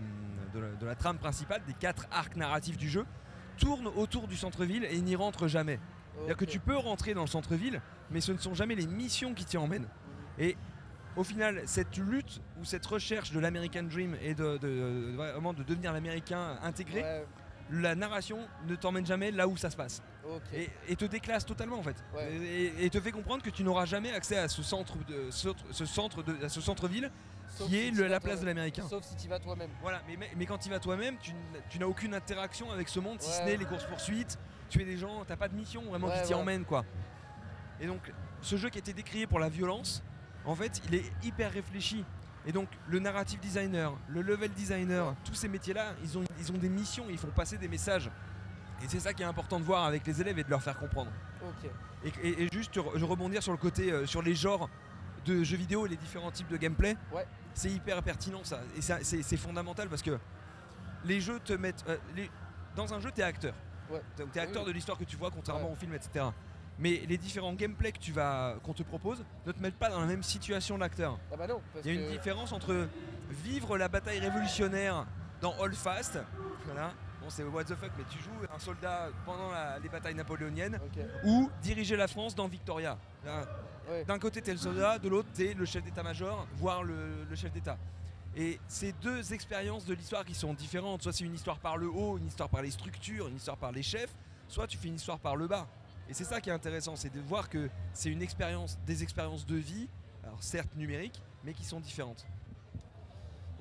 de, 0.54 0.60
la, 0.60 0.70
de 0.72 0.86
la 0.86 0.96
trame 0.96 1.18
principale, 1.20 1.62
des 1.68 1.74
quatre 1.74 2.06
arcs 2.12 2.36
narratifs 2.36 2.78
du 2.78 2.90
jeu, 2.90 3.06
tourne 3.58 3.88
autour 3.88 4.28
du 4.28 4.36
centre-ville 4.38 4.86
et 4.86 5.00
n'y 5.02 5.16
rentre 5.16 5.48
jamais. 5.48 5.80
C'est-à-dire 6.16 6.38
que 6.38 6.46
tu 6.46 6.60
peux 6.60 6.76
rentrer 6.78 7.14
dans 7.14 7.22
le 7.22 7.28
centre-ville, 7.28 7.82
mais 8.12 8.22
ce 8.22 8.32
ne 8.32 8.38
sont 8.38 8.54
jamais 8.54 8.76
les 8.76 8.88
missions 8.88 9.34
qui 9.34 9.46
t'y 9.46 9.58
emmènent. 9.58 9.88
Et 10.40 10.56
au 11.16 11.24
final, 11.24 11.62
cette 11.66 11.98
lutte 11.98 12.42
ou 12.60 12.66
cette 12.66 12.86
recherche 12.86 13.32
de 13.32 13.40
l'American 13.40 13.84
Dream 13.84 14.16
et 14.22 14.34
de, 14.34 14.58
de- 14.58 14.58
de- 14.58 15.14
vraiment 15.16 15.54
de 15.54 15.64
devenir 15.64 15.94
l'Américain 15.94 16.58
intégré, 16.64 17.02
Ouais, 17.02 17.26
la 17.72 17.96
narration 17.96 18.40
ne 18.68 18.76
t'emmène 18.76 19.06
jamais 19.06 19.32
là 19.32 19.48
où 19.48 19.58
ça 19.58 19.70
se 19.70 19.76
passe 19.76 20.02
et, 20.54 20.70
et 20.90 20.96
te 20.96 21.06
déclasse 21.06 21.46
totalement 21.46 21.78
en 21.78 21.84
fait. 21.84 21.96
Ouais. 22.16 22.32
et, 22.34 22.86
et 22.86 22.90
te 22.90 23.00
fait 23.00 23.12
comprendre 23.12 23.44
que 23.44 23.50
tu 23.50 23.64
n'auras 23.64 23.86
jamais 23.86 24.12
accès 24.14 24.38
à 24.38 24.48
ce 24.48 24.62
centre 24.64 24.98
de 25.08 25.30
ce, 25.32 25.50
ce 25.72 25.86
centre 25.86 26.24
de 26.24 26.44
à 26.46 26.50
ce 26.50 26.62
centre 26.62 26.88
ville 26.88 27.12
qui 27.58 27.64
si 27.70 27.76
est 27.78 27.92
le- 27.92 28.08
la 28.08 28.20
place 28.20 28.42
de 28.42 28.46
l'américain. 28.46 28.86
Sauf 28.90 29.04
si 29.06 29.16
tu 29.16 29.28
vas 29.28 29.40
toi-même. 29.40 29.70
voilà 29.82 30.02
mais, 30.36 30.46
quand 30.46 30.58
tu 30.58 30.70
vas 30.70 30.80
toi-même 30.80 31.16
tu, 31.70 31.80
n'as 31.80 31.86
aucune 31.88 32.14
interaction 32.14 32.72
avec 32.72 32.90
ce 32.90 33.00
monde 33.00 33.22
si 33.22 33.32
ce 33.32 33.40
Ouais. 33.40 33.46
n'est 33.46 33.58
les 33.58 33.66
courses 33.66 33.86
poursuites 33.86 34.38
tu 34.70 34.82
es 34.82 34.86
des 34.86 34.98
gens 34.98 35.24
t'as 35.26 35.38
pas 35.38 35.48
de 35.48 35.56
mission 35.56 35.82
vraiment 35.84 36.10
qui 36.10 36.22
t'y 36.24 36.34
emmène 36.34 36.66
quoi. 36.66 36.84
Et 37.80 37.88
donc 37.88 38.12
ce 38.42 38.56
jeu 38.58 38.70
qui 38.70 38.78
a 38.78 38.80
été 38.80 38.94
décrié 38.94 39.28
pour 39.28 39.40
la 39.40 39.50
violence 39.50 40.04
en 40.46 40.56
fait 40.56 40.82
il 40.88 40.96
est 40.96 41.06
hyper 41.24 41.52
réfléchi. 41.52 42.04
Et 42.46 42.52
donc 42.54 42.70
le 42.88 43.00
narrative 43.00 43.40
designer, 43.42 43.94
le 44.08 44.22
level 44.22 44.50
designer, 44.52 45.14
tous 45.26 45.34
ces 45.34 45.50
métiers-là, 45.50 45.94
ils 46.02 46.18
ont, 46.18 46.24
ils 46.40 46.50
ont 46.54 46.58
des 46.58 46.70
missions, 46.70 47.06
ils 47.10 47.18
font 47.18 47.28
passer 47.28 47.58
des 47.58 47.68
messages. 47.68 48.10
Et 48.84 48.88
c'est 48.88 49.00
ça 49.00 49.14
qui 49.14 49.24
est 49.24 49.26
important 49.26 49.60
de 49.60 49.66
voir 49.66 49.86
avec 49.86 50.06
les 50.06 50.22
élèves 50.22 50.38
et 50.40 50.44
de 50.44 50.50
leur 50.50 50.62
faire 50.62 50.78
comprendre. 50.78 51.12
Et, 52.04 52.12
et- 52.28 52.44
et 52.44 52.50
juste 52.52 52.76
je 52.96 53.06
rebondir 53.06 53.42
sur 53.42 53.52
le 53.52 53.58
côté, 53.58 53.92
euh, 53.92 54.06
sur 54.06 54.22
les 54.22 54.36
genres 54.36 54.70
de 55.26 55.44
jeux 55.44 55.58
vidéo 55.58 55.86
et 55.86 55.90
les 55.90 55.98
différents 55.98 56.32
types 56.32 56.48
de 56.48 56.58
gameplay. 56.58 56.96
Ouais. 57.12 57.26
C'est 57.54 57.72
hyper 57.72 58.02
pertinent 58.04 58.44
ça. 58.44 58.60
Et 58.78 58.82
ça, 58.82 59.00
c'est 59.02 59.38
fondamental 59.38 59.90
parce 59.90 60.02
que 60.04 60.18
les 61.06 61.20
jeux 61.22 61.40
te 61.40 61.54
mettent. 61.54 61.84
euh, 61.88 61.98
les- 62.16 62.30
dans 62.76 62.94
un 62.94 63.00
jeu, 63.00 63.12
t'es 63.12 63.24
acteur. 63.24 63.54
Ouais. 63.90 64.02
Donc 64.18 64.32
t'es 64.32 64.40
acteur 64.40 64.62
Oui. 64.64 64.68
de 64.70 64.74
l'histoire 64.74 64.98
que 64.98 65.04
tu 65.06 65.16
vois, 65.18 65.32
contrairement 65.32 65.68
Ouais. 65.68 65.74
au 65.74 65.76
film, 65.76 65.94
etc. 65.96 66.26
Mais 66.80 67.02
les 67.08 67.18
différents 67.18 67.54
gameplays 67.54 67.92
que 67.92 67.98
tu 68.00 68.12
vas, 68.12 68.56
qu'on 68.64 68.74
te 68.74 68.84
propose 68.84 69.24
ne 69.48 69.52
te 69.52 69.60
mettent 69.60 69.80
pas 69.80 69.90
dans 69.90 70.00
la 70.00 70.06
même 70.06 70.22
situation 70.22 70.78
d'acteur. 70.78 71.18
Ah 71.34 71.36
bah 71.36 71.48
non. 71.48 71.60
Il 71.84 71.88
y 71.88 71.98
a 71.98 72.00
une 72.00 72.08
que- 72.08 72.12
différence 72.12 72.52
entre 72.52 72.88
vivre 73.32 73.78
la 73.78 73.88
bataille 73.88 74.20
révolutionnaire 74.20 75.08
dans 75.42 75.56
Hold 75.60 75.74
Fast, 75.76 76.20
voilà, 76.66 76.94
bon 77.28 77.30
c'est 77.30 77.44
what 77.44 77.66
the 77.66 77.76
fuck, 77.76 77.92
mais 77.98 78.06
tu 78.10 78.20
joues 78.20 78.32
un 78.56 78.60
soldat 78.60 79.10
pendant 79.26 79.52
la- 79.52 79.80
les 79.80 79.90
batailles 79.90 80.16
napoléoniennes, 80.16 80.80
ou 81.26 81.50
diriger 81.62 81.98
la 81.98 82.08
France 82.08 82.34
dans 82.36 82.48
Victoria. 82.48 82.98
Hein, 83.28 83.44
Ouais. 83.90 84.04
D'un 84.04 84.20
côté 84.20 84.42
t'es 84.42 84.52
le 84.52 84.58
soldat, 84.58 85.00
de 85.00 85.08
l'autre 85.08 85.30
t'es 85.34 85.54
le 85.54 85.64
chef 85.66 85.82
d'état-major, 85.82 86.46
voire 86.58 86.84
le, 86.84 87.24
le 87.24 87.36
chef 87.38 87.54
d'état. 87.54 87.78
Et 88.36 88.60
c'est 88.68 88.92
deux 89.02 89.34
expériences 89.34 89.86
de 89.86 89.94
l'histoire 89.94 90.26
qui 90.26 90.36
sont 90.36 90.54
différentes. 90.54 91.04
Soit 91.04 91.14
c'est 91.14 91.24
une 91.24 91.34
histoire 91.34 91.58
par 91.58 91.78
le 91.78 91.88
haut, 91.88 92.18
une 92.18 92.28
histoire 92.28 92.50
par 92.50 92.62
les 92.62 92.70
structures, 92.72 93.30
une 93.30 93.38
histoire 93.38 93.56
par 93.56 93.72
les 93.72 93.82
chefs, 93.84 94.14
soit 94.50 94.68
tu 94.68 94.78
fais 94.78 94.90
une 94.90 94.96
histoire 94.96 95.20
par 95.20 95.38
le 95.38 95.48
bas. 95.48 95.68
Et 96.10 96.14
c'est 96.14 96.26
ça 96.26 96.42
qui 96.42 96.50
est 96.50 96.54
intéressant, 96.54 96.98
c'est 96.98 97.14
de 97.14 97.22
voir 97.22 97.48
que 97.50 97.70
c'est 97.94 98.10
une 98.10 98.22
expérience, 98.22 98.78
des 98.86 99.04
expériences 99.04 99.46
de 99.46 99.56
vie, 99.56 99.88
alors 100.24 100.44
certes 100.44 100.76
numériques, 100.76 101.22
mais 101.46 101.54
qui 101.54 101.64
sont 101.64 101.80
différentes. 101.80 102.26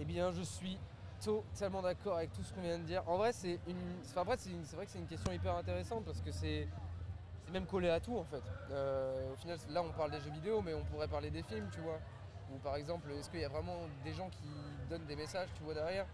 Eh 0.00 0.04
bien, 0.04 0.32
je 0.32 0.42
suis 0.42 0.76
totalement 1.26 1.82
d'accord 1.82 2.16
avec 2.16 2.32
tout 2.32 2.42
ce 2.42 2.52
qu'on 2.52 2.62
vient 2.62 2.78
de 2.78 2.84
dire. 2.84 3.02
En 3.06 3.16
vrai, 3.16 3.32
c'est 3.32 3.58
une, 3.66 4.00
après, 4.14 4.36
c'est 4.38 4.76
vrai 4.76 4.86
que 4.86 4.92
c'est 4.92 4.98
une 4.98 5.06
question 5.06 5.32
hyper 5.32 5.56
intéressante 5.56 6.04
parce 6.04 6.20
que 6.20 6.30
c'est, 6.30 6.68
même 7.52 7.66
collé 7.66 7.88
à 7.88 8.00
tout 8.00 8.16
en 8.16 8.24
fait. 8.24 8.42
Euh, 8.70 9.32
au 9.32 9.36
final, 9.36 9.58
là, 9.70 9.82
on 9.82 9.90
parle 9.92 10.10
des 10.10 10.20
jeux 10.20 10.30
vidéo, 10.30 10.62
mais 10.62 10.74
on 10.74 10.84
pourrait 10.84 11.08
parler 11.08 11.30
des 11.30 11.42
films, 11.42 11.68
tu 11.72 11.80
vois. 11.80 11.98
Ou 12.52 12.58
par 12.58 12.76
exemple, 12.76 13.10
est-ce 13.10 13.28
qu'il 13.28 13.40
y 13.40 13.44
a 13.44 13.48
vraiment 13.48 13.76
des 14.04 14.12
gens 14.12 14.28
qui 14.28 14.48
donnent 14.88 15.06
des 15.06 15.16
messages, 15.16 15.48
tu 15.56 15.64
vois 15.64 15.74
derrière? 15.74 16.06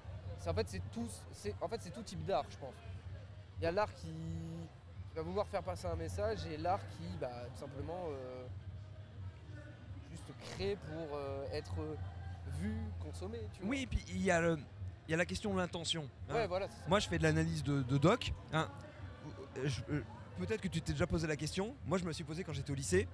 En 0.46 0.54
fait, 0.54 0.68
c'est 0.68 0.82
tous, 0.90 1.22
c'est 1.32 1.54
en 1.60 1.68
fait, 1.68 1.80
c'est 1.80 1.90
tout 1.90 2.02
type 2.02 2.24
d'art, 2.24 2.44
je 2.50 2.56
pense. 2.56 2.74
Il 3.58 3.64
y 3.64 3.66
a 3.66 3.72
l'art 3.72 3.92
qui, 3.94 4.12
va 5.14 5.20
vouloir 5.22 5.46
faire 5.46 5.62
passer 5.62 5.86
un 5.86 5.94
message 5.94 6.46
et 6.46 6.56
l'art 6.56 6.80
qui, 6.96 7.04
bah, 7.20 7.28
tout 7.52 7.60
simplement, 7.60 8.06
euh, 8.08 8.46
juste 10.10 10.32
créé 10.40 10.76
pour 10.76 11.14
euh, 11.14 11.44
être 11.52 11.74
vu, 12.58 12.74
consommé. 12.98 13.38
Oui, 13.62 13.82
et 13.82 13.86
puis 13.86 14.02
il 14.08 14.22
y, 14.22 14.30
a 14.30 14.40
le- 14.40 14.58
il 15.08 15.10
y 15.10 15.14
a 15.14 15.16
la 15.16 15.24
question 15.26 15.52
de 15.52 15.58
l'intention. 15.58 16.08
hein. 16.30 16.34
Ouais, 16.34 16.46
voilà. 16.46 16.68
Moi, 16.88 16.98
je 17.00 17.08
fais 17.08 17.18
de 17.18 17.22
l'analyse 17.22 17.62
de, 17.62 17.82
de 17.82 17.98
doc. 17.98 18.32
hein. 18.52 18.68
Euh, 19.58 19.68
euh, 19.90 20.00
Peut-être 20.38 20.60
que 20.62 20.68
tu 20.68 20.80
t'es 20.80 20.92
déjà 20.92 21.06
posé 21.06 21.26
la 21.26 21.36
question. 21.36 21.74
Moi, 21.86 21.98
je 21.98 22.04
me 22.04 22.12
suis 22.12 22.24
posé 22.24 22.42
quand 22.42 22.52
j'étais 22.54 22.72
au 22.72 22.74
lycée. 22.74 23.06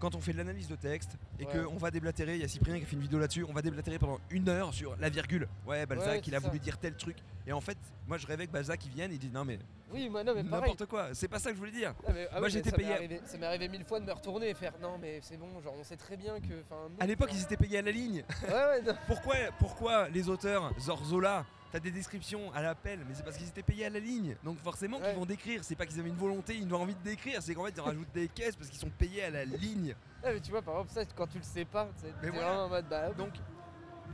Quand 0.00 0.14
on 0.14 0.20
fait 0.20 0.32
de 0.32 0.38
l'analyse 0.38 0.66
de 0.66 0.76
texte 0.76 1.10
et 1.38 1.44
Ouais. 1.44 1.52
qu'on 1.64 1.76
va 1.76 1.90
déblatérer, 1.90 2.34
il 2.36 2.40
y 2.40 2.44
a 2.44 2.48
Cyprien 2.48 2.78
qui 2.78 2.84
a 2.84 2.86
fait 2.86 2.96
une 2.96 3.02
vidéo 3.02 3.18
là-dessus, 3.18 3.44
on 3.46 3.52
va 3.52 3.60
déblatérer 3.60 3.98
pendant 3.98 4.18
une 4.30 4.48
heure 4.48 4.72
sur 4.72 4.96
la 4.98 5.10
virgule. 5.10 5.46
Ouais, 5.66 5.84
Balzac, 5.84 6.08
Ouais, 6.08 6.22
il 6.26 6.34
a 6.34 6.40
ça. 6.40 6.46
voulu 6.48 6.58
dire 6.58 6.78
tel 6.78 6.94
truc. 6.94 7.16
Et 7.46 7.52
en 7.52 7.60
fait, 7.60 7.76
moi, 8.08 8.16
je 8.16 8.26
rêvais 8.26 8.46
que 8.46 8.52
Balzac 8.52 8.82
il 8.86 8.92
vienne 8.92 9.12
et 9.12 9.18
dit 9.18 9.30
non, 9.32 9.44
mais 9.44 9.58
Oui, 9.92 10.08
moi, 10.08 10.24
non, 10.24 10.34
mais 10.34 10.42
n'importe 10.42 10.86
quoi. 10.86 11.08
C'est 11.14 11.28
pas 11.28 11.38
ça 11.38 11.50
que 11.50 11.56
je 11.56 11.58
voulais 11.60 11.72
dire. 11.72 11.92
Ah, 12.06 12.12
mais- 12.14 12.28
ah 12.30 12.38
Moi, 12.38 12.46
oui, 12.46 12.50
j'étais 12.52 12.70
payé 12.72 12.92
arrivé- 12.94 13.20
Ça 13.26 13.36
m'est 13.36 13.46
arrivé 13.46 13.68
mille 13.68 13.84
fois 13.84 14.00
de 14.00 14.06
me 14.06 14.12
retourner 14.12 14.48
et 14.50 14.54
faire 14.54 14.72
non, 14.80 14.96
mais 14.98 15.18
c'est 15.22 15.36
bon, 15.36 15.48
genre 15.62 15.74
on 15.78 15.84
sait 15.84 15.96
très 15.96 16.16
bien 16.16 16.40
que. 16.40 16.54
non, 16.70 16.88
À 17.00 17.06
l'époque, 17.06 17.30
ils 17.34 17.42
étaient 17.42 17.56
payés 17.56 17.78
à 17.78 17.82
la 17.82 17.90
ligne. 17.90 18.24
Ouais, 18.48 18.54
ouais, 18.54 18.82
non. 18.86 18.94
Pourquoi, 19.06 19.34
pourquoi 19.58 20.08
les 20.08 20.28
auteurs, 20.28 20.72
Zorzola, 20.80 21.44
t'as 21.72 21.80
des 21.80 21.90
descriptions 21.90 22.52
à 22.54 22.62
l'appel, 22.62 23.00
mais 23.08 23.14
c'est 23.14 23.22
parce 23.22 23.36
qu'ils 23.36 23.48
étaient 23.48 23.62
payés 23.62 23.86
à 23.86 23.90
la 23.90 24.00
ligne. 24.00 24.36
Donc 24.44 24.58
forcément 24.58 24.98
Ouais. 24.98 25.08
qu'ils 25.10 25.18
vont 25.18 25.26
décrire. 25.26 25.62
C'est 25.64 25.76
pas 25.76 25.86
qu'ils 25.86 26.00
avaient 26.00 26.08
une 26.08 26.16
volonté, 26.16 26.56
une 26.56 26.72
envie 26.74 26.94
de 26.94 27.02
décrire, 27.02 27.42
c'est 27.42 27.54
qu'en 27.54 27.64
fait 27.64 27.74
ils 27.76 27.80
rajoutent 27.80 28.12
des 28.12 28.28
caisses 28.28 28.56
parce 28.56 28.68
qu'ils 28.70 28.80
sont 28.80 28.90
payés 28.90 29.24
à 29.24 29.30
la 29.30 29.44
ligne. 29.44 29.94
Ah, 30.22 30.32
mais 30.32 30.40
tu 30.40 30.50
vois, 30.50 30.60
par 30.62 30.74
exemple, 30.74 30.92
ça, 30.92 31.04
quand 31.16 31.26
tu 31.26 31.38
le 31.38 31.44
sais 31.44 31.64
pas, 31.64 31.88
t'es 32.02 32.12
voilà. 32.28 32.30
vraiment 32.30 32.64
en 32.64 32.68
mode 32.68 32.86
bah, 32.88 33.10
Donc 33.12 33.32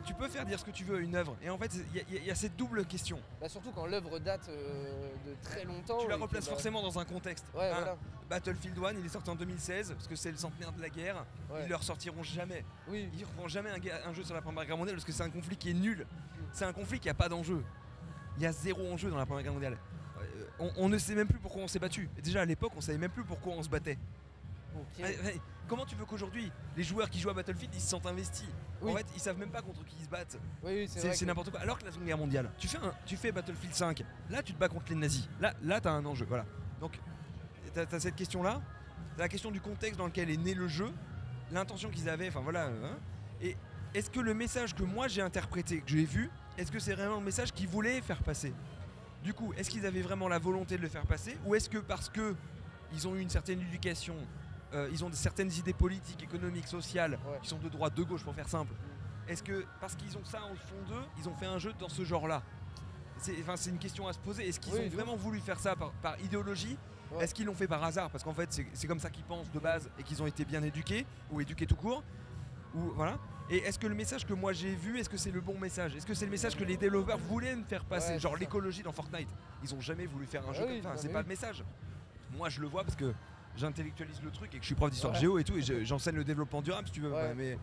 tu 0.04 0.14
peux 0.14 0.28
faire 0.28 0.44
dire 0.46 0.60
ce 0.60 0.64
que 0.64 0.70
tu 0.70 0.84
veux 0.84 0.98
à 0.98 1.00
une 1.00 1.16
œuvre. 1.16 1.36
Et 1.42 1.50
en 1.50 1.58
fait, 1.58 1.70
il 1.74 1.96
y, 1.96 2.18
a- 2.18 2.24
y 2.24 2.30
y 2.32 2.36
cette 2.36 2.54
double 2.56 2.84
question. 2.84 3.18
bah, 3.40 3.48
surtout 3.48 3.72
quand 3.72 3.86
l'œuvre 3.86 4.18
date 4.20 4.48
euh, 4.48 5.08
de 5.26 5.34
très 5.42 5.64
longtemps. 5.64 5.98
Tu 5.98 6.08
la 6.08 6.16
replaces 6.16 6.44
bah, 6.44 6.50
forcément 6.52 6.80
dans 6.82 6.98
un 6.98 7.04
contexte. 7.04 7.44
Ouais, 7.54 7.70
Hein, 7.70 7.74
voilà. 7.76 7.96
Battlefield 8.28 8.76
1, 8.78 8.92
il 8.98 9.06
est 9.06 9.08
sorti 9.08 9.30
en 9.30 9.36
2016 9.36 9.92
parce 9.92 10.06
que 10.08 10.16
c'est 10.16 10.30
le 10.32 10.36
centenaire 10.36 10.72
de 10.72 10.82
la 10.82 10.88
guerre. 10.90 11.24
Ouais. 11.50 11.62
Ils 11.64 11.68
le 11.68 11.76
ressortiront 11.76 12.22
jamais. 12.24 12.64
Oui, 12.88 13.08
Ils 13.14 13.20
ne 13.20 13.24
reprendront 13.24 13.48
jamais 13.48 13.70
un 14.04 14.12
jeu 14.12 14.24
sur 14.24 14.34
la 14.34 14.42
Première 14.42 14.66
Guerre 14.66 14.76
mondiale 14.76 14.96
parce 14.96 15.04
que 15.04 15.12
c'est 15.12 15.22
un 15.22 15.30
conflit 15.30 15.56
qui 15.56 15.70
est 15.70 15.74
nul. 15.74 16.04
C'est 16.56 16.64
un 16.64 16.72
conflit 16.72 16.98
qui 16.98 17.10
a 17.10 17.14
pas 17.14 17.28
d'enjeu. 17.28 17.62
Il 18.38 18.42
y 18.42 18.46
a 18.46 18.52
zéro 18.52 18.90
enjeu 18.90 19.10
dans 19.10 19.18
la 19.18 19.26
Première 19.26 19.42
Guerre 19.42 19.52
mondiale. 19.52 19.76
Euh, 20.18 20.44
on, 20.58 20.70
on 20.78 20.88
ne 20.88 20.96
sait 20.96 21.14
même 21.14 21.28
plus 21.28 21.38
pourquoi 21.38 21.60
on 21.62 21.68
s'est 21.68 21.78
battu. 21.78 22.08
Déjà 22.22 22.40
à 22.40 22.44
l'époque, 22.46 22.72
on 22.74 22.80
savait 22.80 22.96
même 22.96 23.10
plus 23.10 23.24
pourquoi 23.24 23.52
on 23.52 23.62
se 23.62 23.68
battait. 23.68 23.98
Comment 25.68 25.84
tu 25.84 25.94
veux 25.96 26.06
qu'aujourd'hui, 26.06 26.50
les 26.78 26.82
joueurs 26.82 27.10
qui 27.10 27.20
jouent 27.20 27.28
à 27.28 27.34
Battlefield, 27.34 27.74
ils 27.74 27.80
se 27.80 27.88
sentent 27.90 28.06
investis 28.06 28.48
Oui. 28.80 28.92
En 28.92 28.96
fait, 28.96 29.06
ils 29.14 29.20
savent 29.20 29.38
même 29.38 29.50
pas 29.50 29.60
contre 29.60 29.84
qui 29.84 29.96
ils 30.00 30.04
se 30.04 30.08
battent. 30.08 30.38
Oui, 30.62 30.72
oui, 30.74 30.88
c'est 30.88 31.10
que- 31.18 31.24
n'importe 31.26 31.50
quoi. 31.50 31.60
Alors 31.60 31.78
que 31.78 31.84
la 31.84 31.92
Seconde 31.92 32.06
Guerre 32.06 32.16
mondiale, 32.18 32.50
tu 32.56 32.68
fais, 32.68 32.78
un, 32.78 32.94
tu 33.04 33.16
fais 33.18 33.32
Battlefield 33.32 33.74
5, 33.74 34.02
là 34.30 34.42
tu 34.42 34.54
te 34.54 34.58
bats 34.58 34.68
contre 34.68 34.86
les 34.90 34.94
nazis. 34.94 35.28
Là, 35.40 35.52
là 35.62 35.78
tu 35.80 35.88
as 35.88 35.92
un 35.92 36.06
enjeu. 36.06 36.24
Voilà. 36.26 36.46
Donc, 36.80 36.98
tu 37.74 37.80
as, 37.80 38.00
cette 38.00 38.14
question-là, 38.16 38.62
t'as 39.18 39.24
la 39.24 39.28
question 39.28 39.50
du 39.50 39.60
contexte 39.60 39.98
dans 39.98 40.06
lequel 40.06 40.30
est 40.30 40.36
né 40.38 40.54
le 40.54 40.68
jeu, 40.68 40.90
l'intention 41.52 41.90
qu'ils 41.90 42.08
avaient, 42.08 42.28
enfin 42.28 42.40
voilà. 42.40 42.66
hein. 42.68 42.96
et 43.42 43.56
est-ce 43.94 44.08
que 44.10 44.20
le 44.20 44.34
message 44.34 44.74
que 44.74 44.82
moi 44.84 45.08
j'ai 45.08 45.22
interprété, 45.22 45.80
que 45.80 45.88
j'ai 45.90 46.04
vu, 46.04 46.30
est-ce 46.58 46.70
que 46.72 46.78
c'est 46.78 46.94
vraiment 46.94 47.16
le 47.18 47.24
message 47.24 47.52
qu'ils 47.52 47.68
voulaient 47.68 48.00
faire 48.00 48.22
passer? 48.22 48.52
Du 49.22 49.34
coup, 49.34 49.52
est-ce 49.56 49.70
qu'ils 49.70 49.86
avaient 49.86 50.02
vraiment 50.02 50.28
la 50.28 50.38
volonté 50.38 50.76
de 50.76 50.82
le 50.82 50.88
faire 50.88 51.06
passer? 51.06 51.36
Ou 51.44 51.54
est-ce 51.54 51.68
que 51.68 51.78
parce 51.78 52.08
que 52.08 52.34
ils 52.92 53.06
ont 53.08 53.16
eu 53.16 53.20
une 53.20 53.30
certaine 53.30 53.60
éducation, 53.60 54.14
euh, 54.72 54.88
ils 54.92 55.04
ont 55.04 55.10
certaines 55.12 55.52
idées 55.52 55.72
politiques, 55.72 56.22
économiques, 56.22 56.68
sociales, 56.68 57.18
Ouais. 57.26 57.38
qui 57.42 57.48
sont 57.48 57.58
de 57.58 57.68
droite, 57.68 57.94
de 57.94 58.02
gauche 58.04 58.22
pour 58.22 58.34
faire 58.34 58.48
simple, 58.48 58.72
est-ce 59.28 59.42
que 59.42 59.64
parce 59.80 59.96
qu'ils 59.96 60.16
ont 60.16 60.24
ça 60.24 60.38
au 60.44 60.54
fond 60.54 60.80
d'eux, 60.88 61.02
ils 61.18 61.28
ont 61.28 61.34
fait 61.34 61.46
un 61.46 61.58
jeu 61.58 61.72
dans 61.78 61.88
ce 61.88 62.04
genre-là? 62.04 62.42
C'est, 63.18 63.34
enfin, 63.40 63.56
c'est 63.56 63.70
une 63.70 63.78
question 63.78 64.06
à 64.06 64.12
se 64.12 64.18
poser. 64.18 64.46
Est-ce 64.46 64.60
qu'ils 64.60 64.74
Oui, 64.74 64.80
ont 64.86 64.88
vraiment 64.94 65.16
voulu 65.16 65.40
faire 65.40 65.58
ça 65.58 65.74
par, 65.74 65.90
par 65.92 66.20
idéologie? 66.20 66.76
Ouais. 67.10 67.24
Est-ce 67.24 67.34
qu'ils 67.34 67.46
l'ont 67.46 67.54
fait 67.54 67.66
par 67.66 67.82
hasard? 67.82 68.10
Parce 68.10 68.22
qu'en 68.22 68.34
fait, 68.34 68.52
c'est, 68.52 68.66
c'est 68.74 68.86
comme 68.86 69.00
ça 69.00 69.10
qu'ils 69.10 69.24
pensent 69.24 69.50
de 69.50 69.58
base 69.58 69.88
et 69.98 70.02
qu'ils 70.02 70.22
ont 70.22 70.26
été 70.26 70.44
bien 70.44 70.62
éduqués 70.62 71.06
ou 71.30 71.40
éduqués 71.40 71.66
tout 71.66 71.76
court 71.76 72.02
ou 72.74 72.80
voilà. 72.94 73.18
Et 73.48 73.58
est-ce 73.58 73.78
que 73.78 73.86
le 73.86 73.94
message 73.94 74.26
que 74.26 74.32
moi 74.34 74.52
j'ai 74.52 74.74
vu, 74.74 74.98
est-ce 74.98 75.08
que 75.08 75.16
c'est 75.16 75.30
le 75.30 75.40
bon 75.40 75.56
message? 75.58 75.94
Est-ce 75.94 76.04
que 76.06 76.14
c'est 76.14 76.24
le 76.24 76.32
message 76.32 76.56
que 76.56 76.64
les 76.64 76.76
développeurs 76.76 77.18
voulaient 77.18 77.54
me 77.54 77.62
faire 77.64 77.84
passer? 77.84 78.14
Ouais, 78.14 78.18
Genre 78.18 78.36
l'écologie 78.36 78.82
dans 78.82 78.90
Fortnite, 78.92 79.28
ils 79.62 79.72
ont 79.74 79.80
jamais 79.80 80.06
voulu 80.06 80.26
faire 80.26 80.42
un 80.44 80.50
Ah 80.50 80.54
jeu 80.54 80.66
oui, 80.68 80.80
comme 80.82 80.90
ça. 80.96 80.96
C'est 81.02 81.08
pas 81.12 81.22
le 81.22 81.28
message. 81.28 81.62
Moi 82.36 82.48
je 82.48 82.60
le 82.60 82.66
vois 82.66 82.82
parce 82.82 82.96
que 82.96 83.14
j'intellectualise 83.56 84.20
le 84.22 84.30
truc 84.32 84.52
et 84.54 84.56
que 84.58 84.62
je 84.62 84.66
suis 84.66 84.74
prof 84.74 84.90
d'histoire 84.90 85.14
géo 85.14 85.38
et 85.38 85.44
tout 85.44 85.56
et 85.56 85.62
je- 85.62 85.84
j'enseigne 85.84 86.16
le 86.16 86.24
développement 86.24 86.60
durable 86.60 86.88
si 86.88 86.94
tu 86.94 87.00
veux. 87.02 87.12
Mais 87.36 87.56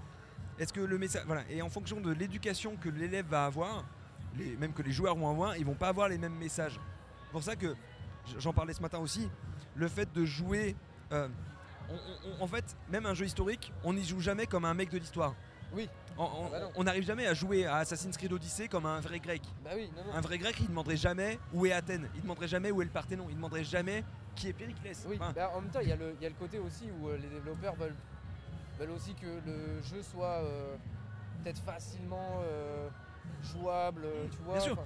est-ce 0.57 0.71
que 0.71 0.79
le 0.79 0.97
message, 0.97 1.23
voilà, 1.25 1.43
et 1.49 1.61
en 1.61 1.69
fonction 1.69 1.99
de 1.99 2.11
l'éducation 2.13 2.77
que 2.77 2.87
l'élève 2.89 3.25
va 3.27 3.45
avoir, 3.45 3.83
les- 4.37 4.55
même 4.55 4.71
que 4.73 4.81
les 4.83 4.91
joueurs 4.93 5.15
vont 5.15 5.29
avoir, 5.29 5.57
ils 5.57 5.65
vont 5.65 5.75
pas 5.75 5.89
avoir 5.89 6.07
les 6.07 6.17
mêmes 6.17 6.35
messages. 6.37 6.79
C'est 7.25 7.31
pour 7.31 7.43
ça 7.43 7.55
que 7.57 7.75
j'en 8.39 8.53
parlais 8.53 8.73
ce 8.73 8.81
matin 8.81 8.99
aussi, 8.99 9.29
le 9.75 9.87
fait 9.89 10.11
de 10.13 10.23
jouer. 10.25 10.75
euh, 11.11 11.27
on- 11.89 11.93
on- 11.93 12.39
on- 12.39 12.43
en 12.43 12.47
fait, 12.47 12.63
même 12.89 13.05
un 13.05 13.13
jeu 13.13 13.25
historique, 13.25 13.71
on 13.83 13.93
n'y 13.93 14.03
joue 14.05 14.21
jamais 14.21 14.47
comme 14.47 14.63
un 14.65 14.73
mec 14.73 14.89
de 14.89 14.97
l'histoire. 14.97 15.35
Oui. 15.73 15.89
On- 16.17 16.25
Ah 16.45 16.49
bah 16.51 16.69
on 16.75 16.83
n'arrive 16.83 17.03
jamais 17.03 17.25
à 17.25 17.33
jouer 17.33 17.65
à 17.65 17.77
Assassin's 17.77 18.15
Creed 18.15 18.31
Odyssey 18.31 18.67
comme 18.67 18.85
un 18.85 18.99
vrai 18.99 19.19
grec. 19.19 19.41
Bah 19.63 19.71
oui, 19.75 19.89
non, 19.95 20.03
non. 20.05 20.13
Un 20.13 20.21
vrai 20.21 20.37
grec, 20.37 20.55
il 20.59 20.67
demanderait 20.67 20.95
jamais 20.97 21.39
où 21.53 21.65
est 21.65 21.71
Athènes, 21.71 22.07
il 22.15 22.21
demanderait 22.21 22.47
jamais 22.47 22.69
où 22.71 22.81
est 22.81 22.85
le 22.85 22.91
Parthénon, 22.91 23.25
il 23.29 23.35
demanderait 23.35 23.63
jamais 23.63 24.03
qui 24.35 24.49
est 24.49 24.53
Périclès. 24.53 25.05
Oui, 25.09 25.17
Enfin, 25.19 25.31
bah, 25.35 25.51
en 25.55 25.61
même 25.61 25.71
temps, 25.71 25.79
il 25.81 25.89
y, 25.89 25.91
a 25.91 25.95
le- 25.95 26.13
il 26.19 26.23
y 26.23 26.25
a 26.25 26.29
le 26.29 26.35
côté 26.35 26.59
aussi 26.59 26.89
où 26.99 27.07
euh, 27.09 27.17
les 27.17 27.27
développeurs 27.29 27.75
veulent, 27.75 27.95
veulent 28.79 28.91
aussi 28.91 29.15
que 29.15 29.25
le 29.25 29.81
jeu 29.81 30.03
soit 30.03 30.43
euh, 30.43 30.75
peut-être 31.43 31.61
facilement 31.63 32.41
euh, 32.43 32.89
jouable, 33.41 34.05
tu 34.31 34.37
vois. 34.43 34.53
Bien 34.55 34.63
sûr. 34.63 34.77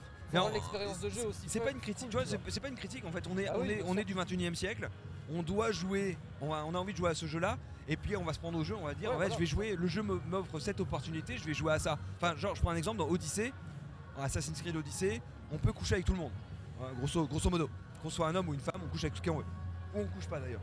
l'expérience 0.53 0.99
de 1.01 1.09
jeu 1.09 1.25
aussi. 1.27 1.43
C'est 1.47 1.59
pas 1.59 1.71
une 1.71 1.79
critique, 1.79 2.09
cool, 2.11 2.23
tu 2.23 2.27
vois, 2.35 2.39
c'est 2.47 2.59
pas 2.59 2.69
une 2.69 2.75
critique 2.75 3.05
en 3.05 3.11
fait. 3.11 3.25
On 3.29 3.37
est, 3.37 3.47
Ah 3.47 3.53
on 3.57 3.61
oui, 3.61 3.71
est, 3.71 3.75
bien 3.75 3.85
on 3.85 3.91
sûr. 3.93 3.99
est 3.99 4.05
du 4.05 4.13
21 4.13 4.51
e 4.51 4.55
siècle, 4.55 4.89
on 5.33 5.43
doit 5.43 5.71
jouer, 5.71 6.17
on 6.41 6.53
a, 6.53 6.63
on 6.63 6.73
a 6.73 6.77
envie 6.77 6.93
de 6.93 6.97
jouer 6.97 7.09
à 7.09 7.15
ce 7.15 7.25
jeu-là, 7.25 7.57
et 7.87 7.95
puis 7.97 8.17
on 8.17 8.23
va 8.23 8.33
se 8.33 8.39
prendre 8.39 8.57
au 8.59 8.63
jeu, 8.63 8.75
on 8.75 8.85
va 8.85 8.93
dire, 8.93 9.09
Ouais, 9.11 9.15
voilà. 9.15 9.33
je 9.33 9.39
vais 9.39 9.45
jouer, 9.45 9.75
le 9.75 9.87
jeu 9.87 10.01
m'offre 10.01 10.59
cette 10.59 10.79
opportunité, 10.79 11.37
je 11.37 11.45
vais 11.45 11.53
jouer 11.53 11.73
à 11.73 11.79
ça. 11.79 11.97
Enfin, 12.17 12.35
genre, 12.35 12.55
je 12.55 12.61
prends 12.61 12.71
un 12.71 12.75
exemple 12.75 12.97
dans 12.97 13.07
Odyssey, 13.07 13.53
Assassin's 14.17 14.61
Creed 14.61 14.75
Odyssey, 14.75 15.21
on 15.51 15.57
peut 15.57 15.71
coucher 15.71 15.95
avec 15.95 16.05
tout 16.05 16.13
le 16.13 16.19
monde, 16.19 16.31
Ouais, 16.79 16.87
grosso, 16.97 17.25
grosso 17.25 17.49
modo. 17.49 17.69
Qu'on 18.01 18.09
soit 18.09 18.27
un 18.27 18.35
homme 18.35 18.49
ou 18.49 18.53
une 18.53 18.59
femme, 18.59 18.81
on 18.85 18.87
couche 18.87 19.03
avec 19.03 19.19
qui 19.19 19.29
on 19.29 19.37
veut. 19.37 19.45
Ou 19.95 20.01
on 20.01 20.07
couche 20.07 20.27
pas 20.27 20.39
d'ailleurs. 20.39 20.61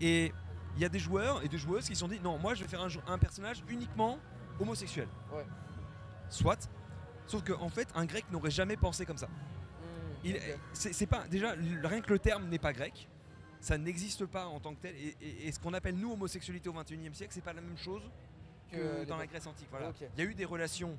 Et 0.00 0.32
il 0.76 0.82
y 0.82 0.84
a 0.84 0.88
des 0.88 0.98
joueurs 0.98 1.42
et 1.42 1.48
des 1.48 1.58
joueuses 1.58 1.86
qui 1.86 1.94
se 1.94 2.00
sont 2.00 2.08
dit, 2.08 2.20
non, 2.20 2.38
moi 2.38 2.54
je 2.54 2.62
vais 2.62 2.68
faire 2.68 2.86
un, 3.08 3.18
personnage 3.18 3.62
uniquement 3.68 4.18
homosexuel. 4.60 5.08
Ouais. 5.32 5.44
Soit. 6.28 6.70
Sauf 7.26 7.42
qu'en 7.42 7.62
en 7.62 7.68
fait, 7.68 7.88
un 7.94 8.06
grec 8.06 8.24
n'aurait 8.30 8.50
jamais 8.50 8.76
pensé 8.76 9.04
comme 9.04 9.18
ça. 9.18 9.28
Mmh, 10.24 10.30
c'est 10.72 11.06
pas 11.06 11.26
déjà 11.28 11.54
rien 11.84 12.00
que 12.00 12.10
le 12.10 12.18
terme 12.18 12.48
n'est 12.48 12.58
pas 12.58 12.72
grec, 12.72 13.08
ça 13.60 13.76
n'existe 13.78 14.26
pas 14.26 14.46
en 14.46 14.60
tant 14.60 14.74
que 14.74 14.80
tel. 14.82 14.94
Et, 14.96 15.16
et- 15.20 15.48
et 15.48 15.52
ce 15.52 15.58
qu'on 15.60 15.74
appelle 15.74 15.96
nous 15.96 16.12
homosexualité 16.12 16.68
au 16.68 16.72
21e 16.72 17.14
siècle, 17.14 17.32
c'est 17.34 17.40
pas 17.44 17.52
la 17.52 17.60
même 17.60 17.76
chose 17.78 18.02
que 18.70 19.04
dans 19.04 19.16
la. 19.16 19.26
Grèce 19.26 19.46
antique. 19.46 19.68
Voilà. 19.70 19.92
Il 20.16 20.22
y 20.24 20.26
a 20.26 20.30
eu 20.30 20.34
des 20.34 20.44
relations 20.44 20.96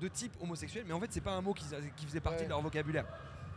de 0.00 0.08
type 0.08 0.32
homosexuel, 0.40 0.84
mais 0.86 0.92
en 0.94 1.00
fait 1.00 1.12
c'est 1.12 1.20
pas 1.20 1.32
un 1.32 1.40
mot 1.42 1.54
qui, 1.54 1.64
qui 1.96 2.06
faisait 2.06 2.20
partie 2.20 2.38
Ouais. 2.40 2.44
de 2.44 2.48
leur 2.50 2.60
vocabulaire. 2.60 3.06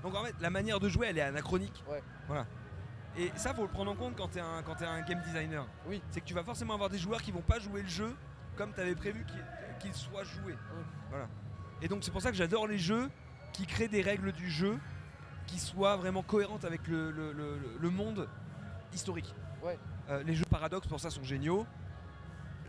Donc 0.03 0.13
en 0.15 0.23
fait 0.23 0.35
la 0.39 0.49
manière 0.49 0.79
de 0.79 0.89
jouer 0.89 1.07
elle 1.07 1.17
est 1.17 1.21
anachronique. 1.21 1.83
Ouais. 1.89 2.03
Voilà. 2.27 2.45
Et 3.17 3.31
ça 3.35 3.53
faut 3.53 3.63
le 3.63 3.69
prendre 3.71 3.91
en 3.91 3.95
compte 3.95 4.15
quand 4.17 4.27
t'es 4.27 4.41
un 4.41 4.61
quand 4.63 4.75
t'es 4.75 4.85
un 4.85 5.01
game 5.01 5.21
designer. 5.25 5.65
Oui. 5.87 6.01
C'est 6.11 6.19
que 6.21 6.25
tu 6.25 6.33
vas 6.33 6.43
forcément 6.43 6.73
avoir 6.73 6.89
des 6.89 6.97
joueurs 6.97 7.21
qui 7.21 7.31
vont 7.31 7.41
pas 7.41 7.59
jouer 7.59 7.81
le 7.81 7.87
jeu 7.87 8.13
comme 8.57 8.73
tu 8.73 8.81
avais 8.81 8.95
prévu 8.95 9.25
qu'il 9.25 9.43
qu'il 9.79 9.93
soit 9.93 10.23
joué. 10.23 10.53
Voilà. 11.09 11.27
Et 11.81 11.87
donc 11.87 12.03
c'est 12.03 12.11
pour 12.11 12.21
ça 12.21 12.29
que 12.31 12.37
j'adore 12.37 12.67
les 12.67 12.77
jeux 12.77 13.09
qui 13.53 13.65
créent 13.65 13.87
des 13.87 14.01
règles 14.01 14.31
du 14.33 14.49
jeu 14.51 14.77
qui 15.47 15.59
soient 15.59 15.95
vraiment 15.95 16.23
cohérentes 16.23 16.65
avec 16.65 16.87
le, 16.87 17.11
le- 17.11 17.33
le- 17.33 17.59
le 17.79 17.89
monde 17.89 18.27
historique. 18.93 19.33
Ouais. 19.63 19.77
Euh, 20.09 20.23
les 20.23 20.35
jeux 20.35 20.45
paradoxes 20.49 20.87
pour 20.87 20.99
ça 20.99 21.09
sont 21.09 21.23
géniaux. 21.23 21.65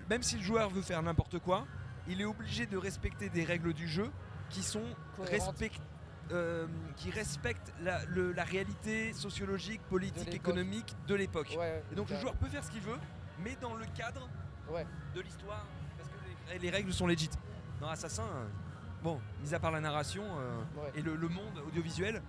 Même 0.09 0.23
si 0.23 0.37
le 0.37 0.43
joueur 0.43 0.71
veut 0.71 0.83
faire 0.83 1.03
n'importe 1.03 1.39
quoi, 1.39 1.67
il 2.09 2.21
est 2.21 2.25
obligé 2.25 2.67
de 2.67 2.77
respecter 2.77 3.29
des 3.29 3.45
règles 3.45 3.73
du 3.73 3.89
jeu 3.89 4.11
qui 4.51 4.63
sont 4.63 4.85
respect- 5.19 5.73
euh, 6.33 6.67
qui 6.97 7.11
respectent 7.11 7.73
la, 7.81 7.99
réalité 8.45 9.13
sociologique, 9.13 9.83
politique, 9.89 10.33
économique 10.35 10.95
de 11.09 11.15
l'époque. 11.15 11.51
Ouais, 11.53 11.57
ouais, 11.59 11.85
Et 11.93 11.95
donc 11.95 12.11
le 12.11 12.17
joueur 12.19 12.35
peut 12.37 12.47
faire 12.47 12.63
ce 12.65 12.71
qu'il 12.71 12.81
veut, 12.83 12.99
mais 13.43 13.57
dans 13.61 13.75
le 13.75 13.85
cadre 13.97 14.29
de 15.15 15.21
l'histoire, 15.21 15.67
parce 15.97 16.09
que 16.09 16.15
les, 16.53 16.59
les 16.61 16.71
règles 16.71 16.93
sont 16.93 17.07
legit. 17.07 17.31
Dans 17.81 17.89
Assassin, 17.89 18.23
euh, 18.25 18.47
bon, 19.03 19.21
mis 19.43 19.53
à 19.55 19.59
part 19.59 19.71
la 19.73 19.81
narration 19.81 20.23
euh, 20.25 20.59
Ouais. 20.81 20.93
et 20.95 21.03
le, 21.03 21.15
le 21.17 21.29
monde 21.29 21.59
audiovisuel, 21.67 22.23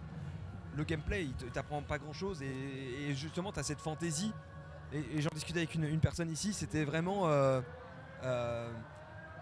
le 0.77 0.83
gameplay, 0.83 1.25
il 1.25 1.33
t'apprend 1.51 1.81
pas 1.81 1.97
grand 1.97 2.13
chose 2.13 2.41
et, 2.41 2.45
et 3.09 3.15
justement 3.15 3.51
tu 3.51 3.59
as 3.59 3.63
cette 3.63 3.79
fantaisie. 3.81 4.31
Et, 4.93 4.99
et 5.17 5.21
j'en 5.21 5.29
discutais 5.33 5.59
avec 5.59 5.75
une, 5.75 5.83
une 5.83 5.99
personne 5.99 6.29
ici, 6.31 6.53
c'était 6.53 6.85
vraiment. 6.85 7.27
euh, 7.27 7.61
euh, 8.23 8.69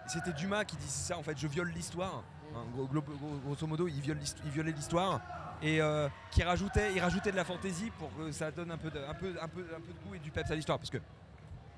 c'était 0.08 0.34
Dumas 0.34 0.66
qui 0.66 0.76
disait 0.78 0.90
ça 1.14 1.18
en 1.18 1.24
fait, 1.24 1.38
je 1.38 1.48
viole 1.48 1.70
l'histoire. 1.70 2.24
Hein, 2.56 2.64
gros- 2.74 2.88
glo- 2.88 3.02
gros- 3.04 3.38
grosso 3.46 3.68
modo, 3.68 3.88
il, 3.88 4.00
viole 4.02 4.18
il 4.46 4.52
violait 4.52 4.72
l'histoire 4.72 5.20
et 5.62 5.82
euh, 5.82 6.08
qui 6.32 6.44
rajoutait, 6.44 6.94
il 6.94 7.00
rajoutait 7.00 7.32
de 7.32 7.36
la 7.36 7.44
fantaisie 7.46 7.92
pour 7.98 8.16
que 8.16 8.32
ça 8.32 8.52
donne 8.52 8.72
un 8.72 8.78
peu 8.78 8.90
de, 8.92 9.00
un 9.00 9.14
peu, 9.14 9.34
un 9.42 9.48
peu, 9.48 9.66
un 9.76 9.80
peu 9.80 9.94
de 9.94 10.08
goût 10.08 10.16
et 10.16 10.20
du 10.20 10.32
peps 10.32 10.50
à 10.52 10.56
l'histoire. 10.56 10.78
Parce 10.78 10.90
que, 10.90 11.00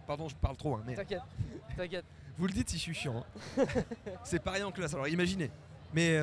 pardon, 0.05 0.27
je 0.29 0.35
parle 0.35 0.57
trop, 0.57 0.75
hein, 0.75 0.83
mais 0.85 0.95
T'inquiète, 0.95 1.21
t'inquiète. 1.75 2.05
vous 2.37 2.47
le 2.47 2.53
dites 2.53 2.69
si 2.69 2.77
je 2.77 2.81
suis 2.83 2.93
chiant. 2.93 3.23
hein. 3.57 3.65
C'est 4.23 4.39
pareil 4.43 4.63
en 4.63 4.71
classe, 4.71 4.93
alors 4.93 5.07
imaginez. 5.07 5.49
Mais. 5.93 6.21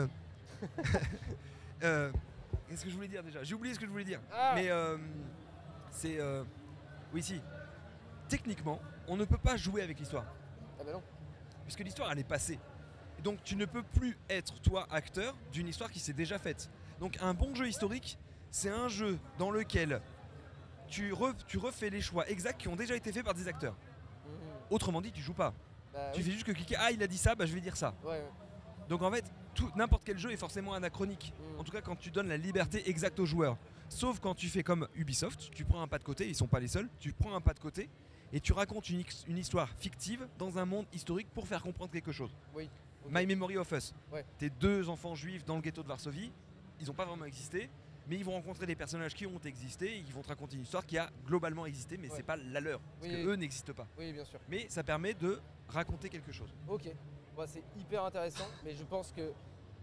euh, 1.83 2.11
Qu'est-ce 2.75 2.87
que 2.87 2.91
je 2.91 2.97
voulais 2.97 3.07
dire 3.07 3.23
déjà 3.23 3.45
J'ai 3.45 3.55
oublié 3.55 3.73
ce 3.73 3.79
que 3.79 3.87
je 3.87 3.91
voulais 3.93 4.03
dire. 4.03 4.19
Ah 4.33 4.53
Mais 4.57 4.69
euh, 4.69 4.97
c'est. 5.93 6.19
euh, 6.19 6.43
oui, 7.13 7.23
si. 7.23 7.41
Techniquement, 8.29 8.81
on 9.07 9.17
ne 9.17 9.25
peut 9.25 9.39
pas 9.39 9.57
jouer 9.57 9.81
avec 9.83 10.01
l'histoire. 10.01 10.25
Ah 10.81 10.83
bah 10.85 10.91
non. 10.93 11.03
Puisque 11.63 11.79
l'histoire, 11.81 12.11
elle 12.11 12.19
est 12.19 12.25
passée. 12.29 12.59
Donc 13.23 13.45
tu 13.45 13.55
ne 13.55 13.65
peux 13.65 13.85
plus 13.85 14.19
être, 14.29 14.61
toi, 14.61 14.89
acteur 14.91 15.37
d'une 15.53 15.69
histoire 15.69 15.89
qui 15.89 16.01
s'est 16.01 16.13
déjà 16.15 16.37
faite. 16.37 16.69
Donc 16.99 17.17
un 17.23 17.33
bon 17.33 17.55
jeu 17.55 17.69
historique, 17.69 18.19
c'est 18.51 18.71
un 18.71 18.89
jeu 18.89 19.21
dans 19.39 19.53
lequel 19.53 20.01
tu, 20.89 21.13
re- 21.13 21.37
tu 21.47 21.59
refais 21.59 21.91
les 21.91 22.01
choix 22.01 22.29
exacts 22.29 22.61
qui 22.61 22.67
ont 22.67 22.75
déjà 22.77 22.97
été 22.97 23.13
faits 23.13 23.25
par 23.25 23.35
des 23.35 23.47
acteurs. 23.47 23.75
Mmh. 23.75 24.29
Autrement 24.75 25.01
dit, 25.01 25.13
tu 25.13 25.21
joues 25.23 25.33
pas. 25.33 25.55
Bah 25.93 26.11
Tu 26.13 26.19
oui. 26.19 26.25
fais 26.27 26.33
juste 26.33 26.45
que 26.45 26.51
cliquer, 26.51 26.75
ah 26.77 26.91
il 26.91 27.01
a 27.05 27.07
dit 27.07 27.19
ça, 27.19 27.37
bah 27.37 27.47
je 27.47 27.55
vais 27.55 27.61
dire 27.61 27.77
ça. 27.77 27.95
Ouais, 28.03 28.11
ouais. 28.11 28.31
Donc 28.89 29.01
en 29.03 29.13
fait, 29.13 29.25
n'importe 29.77 30.03
quel 30.05 30.19
jeu 30.19 30.31
est 30.33 30.37
forcément 30.37 30.75
anachronique. 30.75 31.33
Mm. 31.39 31.61
En 31.61 31.65
tout 31.65 31.73
cas, 31.73 31.81
quand 31.81 31.97
tu 31.97 32.11
donnes 32.11 32.29
la 32.29 32.37
liberté 32.37 32.89
exacte 32.89 33.19
aux 33.21 33.27
joueurs. 33.27 33.57
Sauf 33.89 34.19
quand 34.19 34.35
tu 34.35 34.49
fais 34.49 34.63
comme 34.63 34.89
Ubisoft, 34.95 35.51
tu 35.53 35.65
prends 35.65 35.83
un 35.83 35.87
pas 35.87 35.99
de 35.99 36.05
côté, 36.05 36.27
ils 36.27 36.35
sont 36.35 36.47
pas 36.47 36.61
les 36.61 36.69
seuls, 36.69 36.89
tu 36.99 37.13
prends 37.13 37.35
un 37.35 37.41
pas 37.41 37.55
de 37.55 37.61
côté 37.61 37.89
et 38.33 38.41
tu 38.41 38.53
racontes 38.53 38.89
une, 38.91 39.39
histoire 39.39 39.69
fictive 39.79 40.27
dans 40.39 40.59
un 40.59 40.65
monde 40.65 40.87
historique 40.93 41.29
pour 41.33 41.47
faire 41.47 41.63
comprendre 41.63 41.93
quelque 41.93 42.11
chose. 42.11 42.35
Oui. 42.55 42.69
My 43.09 43.27
Memory 43.27 43.59
of 43.59 43.71
Us. 43.73 43.95
Ouais. 44.13 44.25
Tes 44.39 44.51
deux 44.51 44.89
enfants 44.89 45.15
juifs 45.15 45.45
dans 45.45 45.57
le 45.57 45.61
ghetto 45.61 45.83
de 45.83 45.89
Varsovie, 45.89 46.33
ils 46.81 46.87
n'ont 46.87 46.95
pas 46.95 47.05
vraiment 47.05 47.27
existé, 47.27 47.69
mais 48.09 48.17
ils 48.17 48.25
vont 48.25 48.33
rencontrer 48.33 48.67
des 48.67 48.75
personnages 48.75 49.15
qui 49.15 49.27
ont 49.27 49.41
existé, 49.45 49.99
ils 49.99 50.13
vont 50.13 50.23
te 50.23 50.29
raconter 50.29 50.57
une 50.57 50.63
histoire 50.63 50.85
qui 50.85 50.99
a 50.99 51.11
globalement 51.27 51.67
existé, 51.67 51.97
mais 51.97 52.09
Ouais. 52.09 52.17
c'est 52.17 52.23
pas 52.23 52.37
la 52.37 52.61
leur, 52.61 52.81
parce 52.81 53.03
Oui, 53.03 53.11
que 53.11 53.17
oui. 53.17 53.27
eux 53.27 53.37
n'existent 53.37 53.73
pas. 53.73 53.87
Oui, 53.99 54.13
bien 54.13 54.25
sûr. 54.25 54.41
Mais 54.49 54.67
ça 54.69 54.83
permet 54.83 55.15
de 55.15 55.39
raconter 55.69 56.09
quelque 56.09 56.33
chose. 56.33 56.53
Ok, 56.69 56.89
Bah, 57.37 57.45
c'est 57.47 57.63
hyper 57.79 58.05
intéressant, 58.05 58.47
mais 58.65 58.75
je 58.75 58.85
pense 58.85 59.13
que 59.13 59.33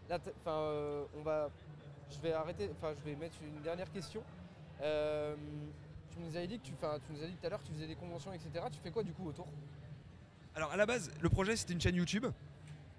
là, 0.09 0.17
t- 0.19 0.31
enfin, 0.41 0.51
euh, 0.57 1.03
on 1.17 1.21
va, 1.21 1.49
je 2.09 2.17
vais 2.19 2.31
arrêter, 2.33 2.69
enfin, 2.77 2.93
je 2.97 3.09
vais 3.09 3.15
mettre 3.17 3.35
une 3.43 3.61
dernière 3.61 3.91
question. 3.91 4.23
Euh, 4.81 5.35
tu 6.11 6.19
nous 6.19 6.35
avais 6.35 6.47
dit 6.47 6.59
que 6.59 6.65
tu, 6.65 6.73
enfin, 6.81 6.97
tu 7.05 7.11
nous 7.13 7.23
as 7.23 7.27
dit 7.27 7.33
tout 7.35 7.45
à 7.45 7.49
l'heure 7.49 7.61
que 7.61 7.67
tu 7.67 7.73
faisais 7.73 7.87
des 7.87 7.95
conventions, 7.95 8.31
etc. 8.33 8.49
Tu 8.71 8.79
fais 8.81 8.91
quoi 8.91 9.03
du 9.03 9.11
coup 9.11 9.27
autour? 9.27 9.47
Alors 10.55 10.71
à 10.71 10.75
la 10.77 10.85
base, 10.85 11.11
le 11.21 11.29
projet 11.29 11.55
c'était 11.55 11.71
une 11.73 11.79
chaîne 11.79 11.95
YouTube 11.95 12.25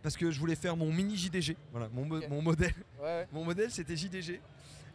parce 0.03 0.17
que 0.17 0.31
je 0.31 0.41
voulais 0.41 0.55
faire 0.55 0.75
mon 0.77 0.91
mini 0.91 1.17
JDG. 1.17 1.57
Voilà, 1.71 1.89
mon, 1.93 2.05
mo- 2.07 2.19
Ok. 2.19 2.29
mon 2.31 2.41
modèle. 2.43 2.75
Ouais, 2.99 3.05
ouais. 3.05 3.29
Mon 3.33 3.45
modèle 3.45 3.71
c'était 3.71 3.97
JDG. 3.97 4.41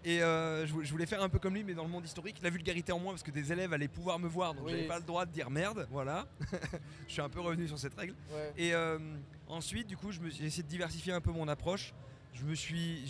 Et 0.07 0.23
euh, 0.23 0.65
je, 0.65 0.71
vou- 0.71 0.83
je 0.83 0.91
voulais 0.91 1.05
faire 1.05 1.21
un 1.21 1.27
peu 1.27 1.37
comme 1.37 1.53
lui, 1.53 1.65
mais 1.65 1.73
dans 1.73 1.83
le 1.83 1.89
monde 1.89 2.05
historique, 2.05 2.37
la 2.41 2.49
vulgarité 2.49 2.93
en 2.93 2.99
moins, 2.99 3.11
parce 3.11 3.23
que 3.23 3.31
des 3.31 3.51
élèves 3.51 3.73
allaient 3.73 3.89
pouvoir 3.89 4.17
me 4.19 4.27
voir, 4.29 4.53
donc 4.53 4.63
Oui. 4.65 4.71
j'avais 4.71 4.87
pas 4.87 4.99
le 4.99 5.03
droit 5.03 5.25
de 5.25 5.31
dire 5.31 5.49
merde, 5.49 5.85
voilà. 5.91 6.25
je 7.07 7.11
suis 7.11 7.21
un 7.21 7.27
peu 7.27 7.41
revenu 7.41 7.67
sur 7.67 7.77
cette 7.77 7.93
règle. 7.93 8.13
ouais. 8.31 8.53
Et 8.57 8.73
euh, 8.73 8.97
ensuite, 9.49 9.85
du 9.85 9.97
coup, 9.97 10.11
j'ai 10.13 10.45
essayé 10.45 10.63
de 10.63 10.67
diversifier 10.69 11.11
un 11.11 11.19
peu 11.19 11.31
mon 11.31 11.47
approche. 11.49 11.93
Je 12.33 12.45
me 12.45 12.55
suis, 12.55 13.05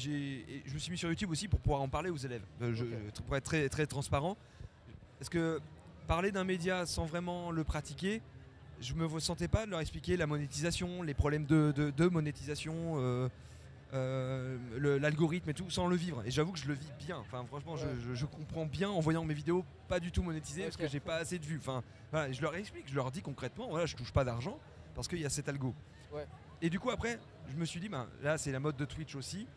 je 0.66 0.74
me 0.74 0.80
suis 0.80 0.90
mis 0.92 0.98
sur 0.98 1.08
YouTube 1.10 1.30
aussi 1.30 1.48
pour 1.48 1.60
pouvoir 1.60 1.82
en 1.82 1.90
parler 1.90 2.10
aux 2.10 2.18
élèves, 2.18 2.42
Euh, 2.64 2.74
je- 2.74 3.22
pour 3.28 3.36
être 3.36 3.44
très, 3.44 3.70
très 3.70 3.86
transparent. 3.86 4.36
Parce 5.20 5.30
que 5.30 5.60
parler 6.08 6.32
d'un 6.32 6.46
média 6.46 6.88
sans 6.88 7.06
vraiment 7.06 7.52
le 7.52 7.64
pratiquer, 7.64 8.22
je 8.82 8.94
me 8.96 9.20
sentais 9.20 9.48
pas 9.48 9.66
de 9.68 9.72
leur 9.72 9.82
expliquer 9.82 10.18
la 10.18 10.26
monétisation, 10.26 11.04
les 11.04 11.14
problèmes 11.14 11.46
de, 11.46 11.72
de- 11.76 11.92
de 11.92 12.08
monétisation, 12.08 13.30
euh, 13.94 14.58
l'algorithme 15.00 15.50
et 15.50 15.54
tout, 15.54 15.70
sans 15.70 15.88
le 15.88 15.96
vivre. 15.96 16.22
Et 16.26 16.32
j'avoue 16.32 16.52
que 16.52 16.60
je 16.60 16.68
le 16.68 16.74
vis 16.74 16.92
bien. 17.00 17.18
Enfin, 17.18 17.44
franchement, 17.46 17.76
je- 17.78 17.86
Ouais. 17.88 17.94
je, 18.10 18.14
je 18.14 18.26
comprends 18.26 18.66
bien 18.66 18.90
en 18.90 19.00
voyant 19.00 19.24
mes 19.24 19.34
vidéos 19.34 19.64
pas 19.88 20.00
du 20.00 20.12
tout 20.12 20.24
monétisées 20.24 20.64
parce 20.64 20.78
que 20.78 20.88
j'ai 20.88 21.00
pas 21.00 21.16
assez 21.16 21.40
de 21.40 21.46
vues. 21.46 21.58
Enfin, 21.60 21.84
voilà, 22.12 22.32
je 22.32 22.42
leur 22.42 22.56
explique, 22.56 22.86
je 22.90 22.96
leur 22.96 23.12
dis 23.12 23.22
concrètement, 23.22 23.70
voilà, 23.70 23.86
je 23.86 23.96
touche 23.96 24.12
pas 24.12 24.24
d'argent 24.26 24.60
parce 24.96 25.08
qu'il 25.08 25.20
y 25.20 25.26
a 25.26 25.30
cet 25.30 25.48
algo. 25.50 25.74
Ouais. 26.14 26.26
Et 26.62 26.70
du 26.70 26.80
coup, 26.80 26.90
après, 26.90 27.20
je 27.50 27.56
me 27.56 27.66
suis 27.66 27.80
dit, 27.80 27.88
ben, 27.90 28.08
là, 28.24 28.38
c'est 28.38 28.52
la 28.52 28.60
mode 28.60 28.76
de 28.78 28.86
Twitch 28.86 29.16
aussi. 29.16 29.48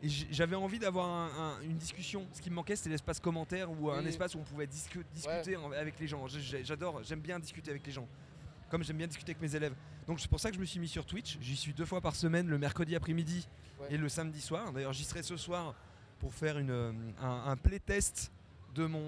Et 0.00 0.08
j'avais 0.08 0.54
envie 0.54 0.78
d'avoir 0.78 1.06
un- 1.08 1.56
un- 1.58 1.60
une 1.62 1.76
discussion. 1.76 2.24
Ce 2.32 2.40
qui 2.40 2.50
me 2.50 2.54
manquait, 2.54 2.76
c'était 2.76 2.90
l'espace 2.90 3.18
commentaire 3.18 3.68
ou 3.70 3.90
un 3.90 4.04
espace 4.06 4.34
où 4.36 4.38
on 4.38 4.44
pouvait 4.44 4.66
discu- 4.66 5.04
discuter 5.12 5.56
avec 5.76 5.98
les 5.98 6.06
gens. 6.06 6.24
J'adore, 6.62 7.02
j'aime 7.02 7.20
bien 7.20 7.38
discuter 7.40 7.70
avec 7.72 7.84
les 7.84 7.92
gens. 7.92 8.06
Comme 8.70 8.82
j'aime 8.84 8.96
bien 8.98 9.06
discuter 9.06 9.32
avec 9.32 9.42
mes 9.42 9.54
élèves. 9.56 9.74
Donc 10.06 10.20
c'est 10.20 10.28
pour 10.30 10.40
ça 10.40 10.50
que 10.50 10.56
je 10.56 10.60
me 10.60 10.66
suis 10.66 10.80
mis 10.80 10.88
sur 10.88 11.04
Twitch. 11.06 11.38
J'y 11.40 11.56
suis 11.56 11.72
deux 11.72 11.84
fois 11.86 12.00
par 12.00 12.14
semaine, 12.16 12.48
le 12.48 12.58
mercredi 12.58 12.94
après-midi 12.96 13.48
Ouais. 13.80 13.86
et 13.94 13.96
le 13.96 14.08
samedi 14.08 14.40
soir. 14.40 14.72
D'ailleurs, 14.72 14.92
j'y 14.92 15.04
serai 15.04 15.22
ce 15.22 15.36
soir 15.36 15.72
pour 16.18 16.34
faire 16.34 16.58
une, 16.58 16.70
euh, 16.70 16.92
un, 17.22 17.44
un 17.46 17.56
playtest 17.56 18.32
de, 18.74 18.86
mon, 18.86 19.00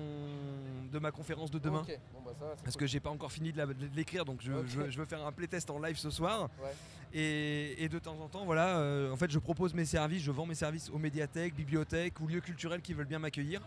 de 0.92 0.98
ma 1.00 1.10
conférence 1.10 1.50
de 1.50 1.58
demain. 1.58 1.84
Bon 2.14 2.20
bah 2.24 2.30
ça 2.38 2.44
va. 2.44 2.52
c'est 2.56 2.62
Parce 2.62 2.76
cool. 2.76 2.80
que 2.82 2.86
j'ai 2.86 3.00
pas 3.00 3.10
encore 3.10 3.32
fini 3.32 3.52
de 3.52 3.60
l'écrire, 3.96 4.24
donc 4.24 4.40
je, 4.42 4.52
je 4.66 4.78
veux- 4.78 4.90
je 4.90 4.96
veux 4.98 5.04
faire 5.06 5.26
un 5.26 5.32
playtest 5.32 5.70
en 5.70 5.80
live 5.80 5.96
ce 5.96 6.08
soir. 6.10 6.48
Ouais. 6.62 6.70
Et, 7.12 7.82
et 7.82 7.88
de 7.88 7.98
temps 7.98 8.16
en 8.20 8.28
temps, 8.28 8.44
voilà, 8.44 8.78
euh, 8.78 9.10
en 9.12 9.16
fait, 9.16 9.28
je 9.30 9.40
propose 9.40 9.74
mes 9.74 9.84
services, 9.84 10.22
je 10.22 10.30
vends 10.30 10.46
mes 10.46 10.54
services 10.54 10.88
aux 10.90 10.98
médiathèques, 10.98 11.54
bibliothèques 11.56 12.20
ou 12.20 12.28
lieux 12.28 12.40
culturels 12.40 12.80
qui 12.80 12.94
veulent 12.94 13.06
bien 13.06 13.18
m'accueillir 13.18 13.60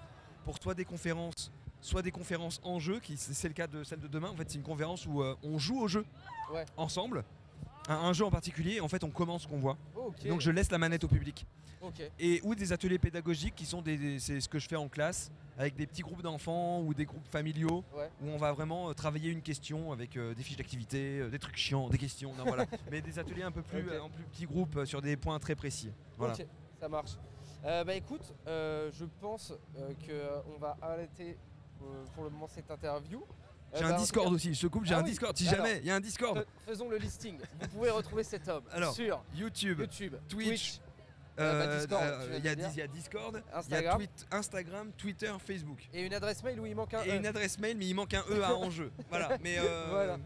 pour 0.46 0.58
soit 0.62 0.74
des 0.74 0.86
conférences, 0.86 1.52
soit 1.84 2.02
des 2.02 2.12
conférences 2.12 2.60
en 2.64 2.80
jeu, 2.80 3.00
qui 3.00 3.18
c'est 3.18 3.48
le 3.48 3.54
cas 3.54 3.68
de 3.68 3.84
celle 3.84 4.00
de 4.00 4.08
demain. 4.08 4.30
En 4.30 4.36
fait, 4.36 4.50
c'est 4.50 4.58
une 4.58 4.64
conférence 4.64 5.06
où 5.06 5.22
euh, 5.22 5.36
on 5.44 5.60
joue 5.60 5.80
au 5.80 5.88
jeu 5.88 6.06
Ouais. 6.52 6.66
ensemble, 6.78 7.24
un, 7.88 7.96
un 7.96 8.14
jeu 8.14 8.26
en 8.26 8.32
particulier. 8.32 8.80
En 8.82 8.88
fait, 8.88 9.04
on 9.04 9.10
commence 9.10 9.44
ce 9.44 9.48
qu'on 9.48 9.60
voit. 9.60 9.78
Ok. 9.96 10.28
Donc, 10.28 10.42
je 10.42 10.52
laisse 10.52 10.72
la 10.72 10.78
manette 10.78 11.04
au 11.04 11.08
public. 11.08 11.46
Et 12.18 12.40
ou 12.44 12.56
des 12.56 12.72
ateliers 12.72 12.98
pédagogiques 12.98 13.56
qui 13.56 13.66
sont 13.66 13.82
des, 13.82 13.98
des- 13.98 14.18
c'est 14.20 14.40
ce 14.40 14.48
que 14.48 14.58
je 14.58 14.70
fais 14.70 14.78
en 14.78 14.88
classe 14.88 15.30
avec 15.58 15.76
des 15.76 15.86
petits 15.86 16.02
groupes 16.02 16.22
d'enfants 16.22 16.80
ou 16.82 16.94
des 16.94 17.04
groupes 17.06 17.28
familiaux 17.28 17.84
Ouais. 17.94 18.10
où 18.22 18.30
on 18.30 18.38
va 18.38 18.54
vraiment 18.54 18.90
euh, 18.90 18.94
travailler 18.94 19.30
une 19.32 19.42
question 19.42 19.92
avec 19.92 20.16
euh, 20.16 20.34
des 20.34 20.44
fiches 20.44 20.56
d'activité, 20.56 21.30
des 21.30 21.40
trucs 21.40 21.58
chiants, 21.58 21.90
des 21.90 21.98
questions, 21.98 22.34
non, 22.36 22.46
voilà. 22.46 22.66
mais 22.92 23.02
des 23.02 23.20
ateliers 23.20 23.44
un 23.44 23.52
peu 23.52 23.62
plus, 23.62 23.84
en 24.00 24.10
plus 24.10 24.24
petits 24.24 24.46
groupes 24.46 24.86
sur 24.86 25.02
des 25.02 25.18
points 25.18 25.38
très 25.40 25.56
précis. 25.56 25.92
Voilà. 26.18 26.36
Ça 26.80 26.88
marche. 26.88 27.12
Bah 27.62 27.94
écoute, 27.96 28.34
je 28.48 29.06
pense 29.20 29.54
qu'on 30.08 30.58
va 30.60 30.78
arrêter 30.82 31.38
pour 32.16 32.24
le 32.24 32.30
moment 32.30 32.48
cette 32.48 32.70
interview. 32.70 33.24
Euh, 33.74 33.78
J'ai 33.78 33.82
bah, 33.82 33.88
un 33.88 33.92
en 33.92 33.96
tout 33.96 34.02
Discord 34.02 34.34
aussi, 34.34 34.54
je 34.54 34.62
te 34.62 34.68
coupe, 34.68 34.86
j'ai 34.86 34.94
Ah 34.94 35.00
un. 35.00 35.04
Discord. 35.04 35.36
Si 35.36 35.46
jamais, 35.46 35.80
il 35.80 35.88
y 35.88 35.92
a 35.92 35.96
un 35.96 36.00
Discord. 36.00 36.46
Faisons 36.66 36.90
le 36.90 36.98
listing. 36.98 37.38
Vous 37.60 37.68
pouvez 37.70 37.90
retrouver 37.90 38.24
cet 38.24 38.48
homme 38.48 38.64
sur 38.94 39.24
YouTube, 39.36 39.80
YouTube, 39.80 40.16
Twitch, 40.30 40.80
euh, 41.40 41.66
bah, 41.66 41.78
Discord, 41.78 42.04
euh, 42.04 42.38
il 42.38 42.46
y, 42.46 42.82
a 42.82 42.88
Discord, 42.88 43.44
Instagram 44.32 44.92
Twitter, 44.96 45.34
Facebook. 45.44 45.90
et 45.92 46.04
une 46.04 46.14
adresse 46.14 46.44
mail 46.44 46.60
où 46.60 46.66
il 46.68 46.76
manque 46.76 46.94
un 46.94 47.04
Et 47.04 47.10
E. 47.12 47.16
une 47.16 47.26
adresse 47.26 47.58
mail, 47.58 47.76
mais 47.76 47.88
il 47.88 47.96
manque 47.96 48.14
un 48.14 48.24
E 48.30 48.44
à 48.44 48.54
enjeu. 48.56 48.92
Voilà, 49.10 49.38
mais 49.42 49.58
euh, 49.58 49.88
Voilà. 49.90 50.20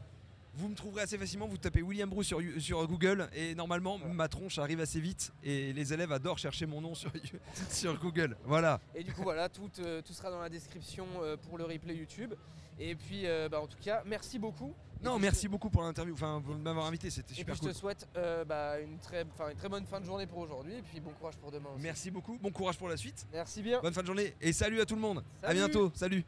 Vous 0.57 0.69
me 0.69 0.75
trouverez 0.75 1.03
assez 1.03 1.17
facilement. 1.17 1.47
Vous 1.47 1.57
tapez 1.57 1.81
William 1.81 2.09
Bruce 2.09 2.33
sur, 2.57 2.87
Google 2.87 3.29
et 3.33 3.53
normalement 3.55 3.97
Voilà. 3.97 4.13
ma 4.13 4.27
tronche 4.27 4.57
arrive 4.57 4.79
assez 4.79 4.99
vite 4.99 5.31
et 5.43 5.71
les 5.73 5.93
élèves 5.93 6.11
adorent 6.11 6.39
chercher 6.39 6.65
mon 6.65 6.81
nom 6.81 6.95
sur, 6.95 7.11
sur 7.69 7.97
Google. 7.99 8.35
Voilà. 8.45 8.79
Et 8.95 9.03
du 9.03 9.13
coup 9.13 9.23
voilà, 9.23 9.49
tout, 9.49 9.69
euh, 9.79 10.01
tout 10.01 10.13
sera 10.13 10.31
dans 10.31 10.39
la 10.39 10.49
description 10.49 11.05
euh, 11.21 11.37
pour 11.37 11.57
le 11.57 11.63
replay 11.65 11.95
YouTube. 11.95 12.33
Et 12.79 12.95
puis 12.95 13.25
euh, 13.25 13.49
bah, 13.49 13.61
en 13.61 13.67
tout 13.67 13.77
cas, 13.81 14.03
merci 14.05 14.39
beaucoup. 14.39 14.73
Non, 15.03 15.13
puis, 15.13 15.21
merci 15.23 15.47
beaucoup 15.47 15.69
pour 15.69 15.83
l'interview, 15.83 16.13
enfin 16.15 16.41
de 16.41 16.53
m'avoir 16.55 16.87
invité, 16.87 17.11
c'était 17.11 17.33
Et 17.33 17.43
puis 17.43 17.53
super 17.53 17.55
je 17.55 17.61
te 17.61 17.71
souhaite 17.73 18.07
euh, 18.17 18.43
bah, 18.43 18.79
une, 18.79 18.97
très, 18.97 19.25
enfin, 19.31 19.51
une 19.51 19.57
très 19.57 19.69
bonne 19.69 19.85
fin 19.85 19.99
de 19.99 20.05
journée 20.05 20.25
pour 20.25 20.39
aujourd'hui 20.39 20.73
et 20.73 20.81
puis 20.81 20.99
bon 20.99 21.11
courage 21.11 21.35
pour 21.35 21.51
demain 21.51 21.69
aussi. 21.75 21.83
Merci 21.83 22.09
beaucoup, 22.09 22.39
bon 22.41 22.51
courage 22.51 22.79
pour 22.79 22.89
la 22.89 22.97
suite, 22.97 23.27
Merci 23.31 23.61
bien. 23.61 23.79
bonne 23.79 23.93
fin 23.93 24.01
de 24.01 24.07
journée 24.07 24.33
et 24.41 24.51
salut 24.53 24.81
à 24.81 24.85
tout 24.85 24.95
le 24.95 25.01
monde. 25.01 25.23
À 25.43 25.47
Salut. 25.49 25.59
bientôt, 25.59 25.91
salut. 25.93 26.23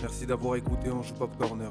Merci 0.00 0.24
d'avoir 0.26 0.56
écouté 0.56 0.90
Ange 0.90 1.12
Pop 1.12 1.36
Corner. 1.36 1.70